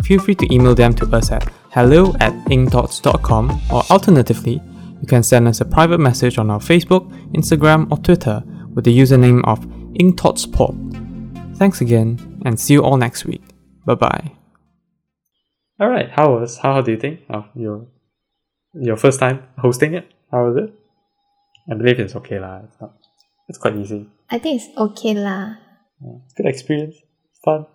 feel 0.02 0.22
free 0.22 0.36
to 0.36 0.48
email 0.50 0.74
them 0.74 0.94
to 0.94 1.06
us 1.14 1.30
at 1.30 1.52
hello 1.72 2.16
at 2.22 2.32
inkthoughts.com 2.46 3.64
or 3.70 3.84
alternatively, 3.90 4.62
you 5.02 5.08
can 5.08 5.24
send 5.24 5.46
us 5.46 5.60
a 5.60 5.66
private 5.66 6.00
message 6.00 6.38
on 6.38 6.52
our 6.52 6.60
Facebook, 6.60 7.12
Instagram, 7.34 7.92
or 7.92 7.98
Twitter 7.98 8.42
with 8.76 8.86
the 8.86 8.98
username 8.98 9.44
of 9.44 9.60
inkthoughtspod. 10.00 11.01
Thanks 11.62 11.78
again, 11.80 12.42
and 12.44 12.60
see 12.60 12.74
you 12.74 12.82
all 12.82 12.98
next 12.98 13.24
week. 13.24 13.44
Bye 13.86 13.94
bye. 13.94 14.32
All 15.80 15.90
right, 15.90 16.10
how 16.10 16.34
was 16.34 16.58
how 16.58 16.82
do 16.82 16.90
you 16.90 16.98
think 16.98 17.22
of 17.30 17.46
your 17.54 17.86
your 18.74 18.98
first 18.98 19.20
time 19.20 19.46
hosting 19.60 19.94
it? 19.94 20.10
How 20.32 20.50
was 20.50 20.58
it? 20.58 20.74
I 21.70 21.78
believe 21.78 22.00
it's 22.00 22.16
okay 22.18 22.40
lah. 22.42 22.66
It's 22.66 22.82
not. 22.82 22.98
It's 23.46 23.62
quite 23.62 23.78
easy. 23.78 24.10
I 24.34 24.42
think 24.42 24.58
it's 24.58 24.74
okay 24.74 25.14
lah. 25.14 25.62
Yeah, 26.02 26.26
it's 26.26 26.34
good 26.34 26.50
experience. 26.50 26.98
It's 27.30 27.42
fun. 27.46 27.70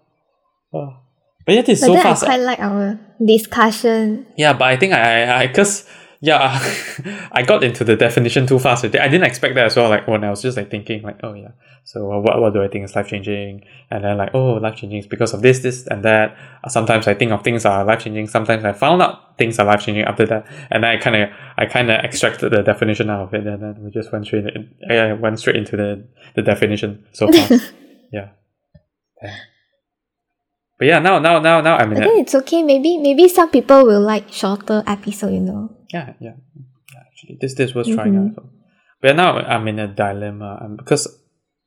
Oh. 0.74 1.06
But 1.46 1.54
yet 1.54 1.68
it's 1.68 1.78
But 1.78 1.86
so 1.86 1.92
then 1.94 2.02
fast. 2.02 2.24
I 2.24 2.26
quite 2.26 2.42
like 2.42 2.58
our 2.58 2.98
discussion. 3.22 4.26
Yeah, 4.34 4.58
but 4.58 4.66
I 4.66 4.76
think 4.82 4.98
I 4.98 5.46
I 5.46 5.46
cause 5.46 5.86
yeah 6.20 6.58
I 7.32 7.42
got 7.42 7.62
into 7.62 7.84
the 7.84 7.96
definition 7.96 8.46
too 8.46 8.58
fast. 8.58 8.84
I 8.84 8.88
didn't 8.88 9.24
expect 9.24 9.54
that 9.54 9.66
as 9.66 9.76
well. 9.76 9.88
Like 9.88 10.06
when 10.06 10.24
I 10.24 10.30
was 10.30 10.42
just 10.42 10.56
like 10.56 10.70
thinking 10.70 11.02
like 11.02 11.20
oh 11.22 11.34
yeah, 11.34 11.52
so 11.84 12.12
uh, 12.12 12.18
what 12.18 12.40
what 12.40 12.52
do 12.52 12.62
I 12.62 12.68
think 12.68 12.84
is 12.84 12.96
life 12.96 13.08
changing? 13.08 13.64
And 13.90 14.04
then 14.04 14.16
like 14.18 14.34
oh 14.34 14.54
life 14.54 14.76
changing 14.76 14.98
is 14.98 15.06
because 15.06 15.34
of 15.34 15.42
this 15.42 15.60
this 15.60 15.86
and 15.86 16.04
that. 16.04 16.36
Uh, 16.64 16.68
sometimes 16.68 17.06
I 17.06 17.14
think 17.14 17.32
of 17.32 17.42
things 17.42 17.64
are 17.64 17.84
life 17.84 18.00
changing. 18.00 18.28
Sometimes 18.28 18.64
I 18.64 18.72
found 18.72 19.02
out 19.02 19.38
things 19.38 19.58
are 19.58 19.66
life 19.66 19.80
changing 19.80 20.04
after 20.04 20.26
that. 20.26 20.46
And 20.70 20.82
then 20.84 20.90
I 20.90 20.96
kind 20.96 21.16
of 21.16 21.30
I 21.56 21.66
kind 21.66 21.90
of 21.90 22.04
extracted 22.04 22.52
the 22.52 22.62
definition 22.62 23.10
out 23.10 23.22
of 23.22 23.34
it, 23.34 23.46
and 23.46 23.62
then 23.62 23.84
we 23.84 23.90
just 23.90 24.12
went 24.12 24.26
straight 24.26 24.46
I 24.90 25.12
went 25.12 25.38
straight 25.38 25.56
into 25.56 25.76
the 25.76 26.06
the 26.34 26.42
definition 26.42 27.04
so 27.12 27.30
fast. 27.30 27.72
yeah. 28.12 28.30
Yeah. 29.22 29.36
But 30.78 30.88
yeah, 30.88 30.98
now 30.98 31.18
now 31.18 31.40
now 31.40 31.60
now 31.60 31.76
I'm 31.76 31.92
in 31.92 32.02
I 32.02 32.04
think 32.04 32.22
it's 32.26 32.34
okay. 32.34 32.62
Maybe 32.62 32.98
maybe 32.98 33.28
some 33.28 33.50
people 33.50 33.84
will 33.86 34.02
like 34.02 34.30
shorter 34.30 34.82
episode, 34.86 35.32
you 35.32 35.40
know. 35.40 35.74
Yeah, 35.92 36.12
yeah. 36.20 36.34
Actually, 36.94 37.38
this 37.40 37.54
this 37.54 37.74
was 37.74 37.88
trying 37.88 38.16
out. 38.16 38.34
So. 38.34 38.50
But 39.00 39.16
now 39.16 39.38
I'm 39.38 39.66
in 39.68 39.78
a 39.78 39.88
dilemma 39.88 40.58
um, 40.60 40.76
because 40.76 41.08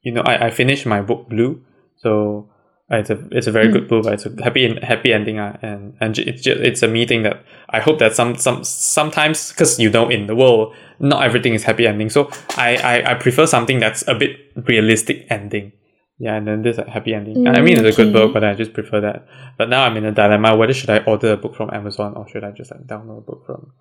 you 0.01 0.11
know 0.11 0.21
I, 0.21 0.47
I 0.47 0.49
finished 0.51 0.85
my 0.85 1.01
book 1.01 1.27
Blue, 1.27 1.63
so 1.97 2.49
uh, 2.91 2.97
it's 2.97 3.09
a 3.09 3.17
it's 3.31 3.47
a 3.47 3.51
very 3.51 3.71
good 3.71 3.87
book. 3.87 4.05
It's 4.05 4.25
a 4.25 4.43
happy 4.43 4.77
happy 4.81 5.11
ending, 5.11 5.39
uh, 5.39 5.57
and 5.61 5.95
and 5.99 6.17
it's 6.17 6.43
just, 6.43 6.61
it's 6.61 6.83
a 6.83 6.87
meeting 6.87 7.23
that 7.23 7.43
I 7.69 7.79
hope 7.79 7.97
that 7.99 8.13
some 8.13 8.35
some 8.35 8.63
sometimes 8.63 9.49
because 9.49 9.79
you 9.79 9.89
know 9.89 10.09
in 10.09 10.27
the 10.27 10.35
world 10.35 10.75
not 10.99 11.23
everything 11.23 11.53
is 11.53 11.63
happy 11.63 11.87
ending. 11.87 12.09
So 12.09 12.29
I, 12.57 12.77
I 12.77 13.11
I 13.11 13.13
prefer 13.15 13.47
something 13.47 13.79
that's 13.79 14.07
a 14.07 14.13
bit 14.13 14.37
realistic 14.67 15.25
ending. 15.29 15.71
Yeah, 16.19 16.35
and 16.35 16.45
then 16.45 16.61
this 16.61 16.77
a 16.77 16.89
happy 16.89 17.13
ending. 17.13 17.47
I 17.47 17.61
mean, 17.61 17.77
it's 17.77 17.97
a 17.97 18.03
good 18.03 18.11
book, 18.11 18.33
but 18.33 18.43
I 18.43 18.53
just 18.53 18.73
prefer 18.73 18.99
that. 19.01 19.25
But 19.57 19.69
now 19.69 19.85
I'm 19.85 19.95
in 19.95 20.03
a 20.03 20.11
dilemma: 20.11 20.55
whether 20.57 20.73
should 20.73 20.89
I 20.89 20.99
order 20.99 21.31
a 21.31 21.37
book 21.37 21.55
from 21.55 21.69
Amazon 21.73 22.13
or 22.15 22.27
should 22.27 22.43
I 22.43 22.51
just 22.51 22.71
like 22.71 22.85
download 22.85 23.19
a 23.19 23.21
book 23.21 23.45
from 23.45 23.71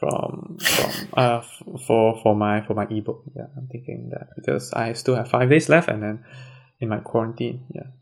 from 0.00 0.56
from 0.58 0.90
uh 1.16 1.42
f- 1.44 1.62
for 1.86 2.18
for 2.22 2.34
my 2.34 2.62
for 2.62 2.72
my 2.72 2.86
ebook. 2.90 3.22
Yeah, 3.36 3.52
I'm 3.56 3.68
thinking 3.68 4.08
that 4.12 4.28
because 4.36 4.72
I 4.72 4.94
still 4.94 5.16
have 5.16 5.28
five 5.28 5.50
days 5.50 5.68
left, 5.68 5.88
and 5.88 6.02
then 6.02 6.24
in 6.80 6.88
my 6.88 6.98
quarantine. 7.00 7.66
Yeah. 7.74 7.92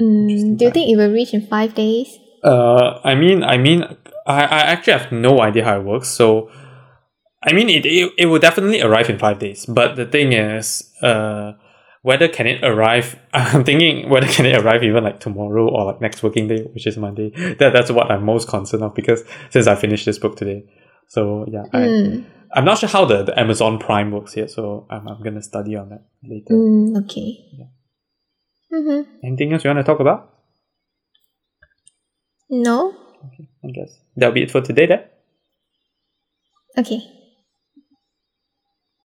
Mm, 0.00 0.58
do 0.58 0.64
you 0.64 0.70
think 0.72 0.90
it 0.90 0.96
will 0.96 1.12
reach 1.12 1.32
in 1.32 1.46
five 1.46 1.74
days? 1.74 2.18
Uh, 2.42 3.00
I 3.04 3.14
mean, 3.14 3.42
I 3.44 3.56
mean, 3.56 3.84
I, 4.26 4.42
I 4.42 4.60
actually 4.74 4.98
have 4.98 5.12
no 5.12 5.40
idea 5.40 5.64
how 5.64 5.78
it 5.78 5.84
works. 5.84 6.08
So, 6.08 6.50
I 7.42 7.52
mean, 7.52 7.70
it, 7.70 7.86
it 7.86 8.12
it 8.18 8.26
will 8.26 8.40
definitely 8.40 8.82
arrive 8.82 9.08
in 9.08 9.18
five 9.18 9.38
days. 9.38 9.64
But 9.66 9.94
the 9.94 10.04
thing 10.04 10.32
is, 10.32 10.92
uh, 11.00 11.52
whether 12.06 12.28
can 12.28 12.46
it 12.46 12.62
arrive? 12.62 13.18
I'm 13.32 13.64
thinking 13.64 14.08
whether 14.08 14.28
can 14.28 14.46
it 14.46 14.56
arrive 14.62 14.84
even 14.84 15.02
like 15.02 15.18
tomorrow 15.18 15.68
or 15.68 15.86
like 15.86 16.00
next 16.00 16.22
working 16.22 16.46
day, 16.46 16.62
which 16.72 16.86
is 16.86 16.96
Monday. 16.96 17.30
That 17.58 17.72
that's 17.72 17.90
what 17.90 18.12
I'm 18.12 18.24
most 18.24 18.46
concerned 18.48 18.84
of 18.84 18.94
because 18.94 19.24
since 19.50 19.66
I 19.66 19.74
finished 19.74 20.06
this 20.06 20.16
book 20.16 20.36
today, 20.36 20.70
so 21.08 21.44
yeah, 21.48 21.64
I 21.72 21.78
Mm, 21.78 22.24
I'm 22.54 22.64
not 22.64 22.78
sure 22.78 22.88
how 22.88 23.04
the, 23.06 23.24
the 23.24 23.34
Amazon 23.36 23.80
Prime 23.80 24.12
works 24.12 24.36
yet. 24.36 24.52
So 24.52 24.86
I'm 24.88 25.08
I'm 25.08 25.20
gonna 25.20 25.42
study 25.42 25.74
on 25.74 25.88
that 25.88 26.04
later. 26.22 26.54
mm, 26.54 26.96
okay. 27.02 27.28
Mm-hmm. 28.72 29.26
Anything 29.26 29.52
else 29.52 29.64
you 29.64 29.70
want 29.70 29.80
to 29.84 29.90
talk 29.90 29.98
about? 29.98 30.32
No? 32.48 32.94
Okay 33.26 33.48
i 33.64 33.70
guess 33.72 33.98
that'll 34.16 34.32
be 34.32 34.42
it 34.44 34.50
for 34.52 34.60
today. 34.60 34.86
Then. 34.86 35.02
Okay. 36.78 37.00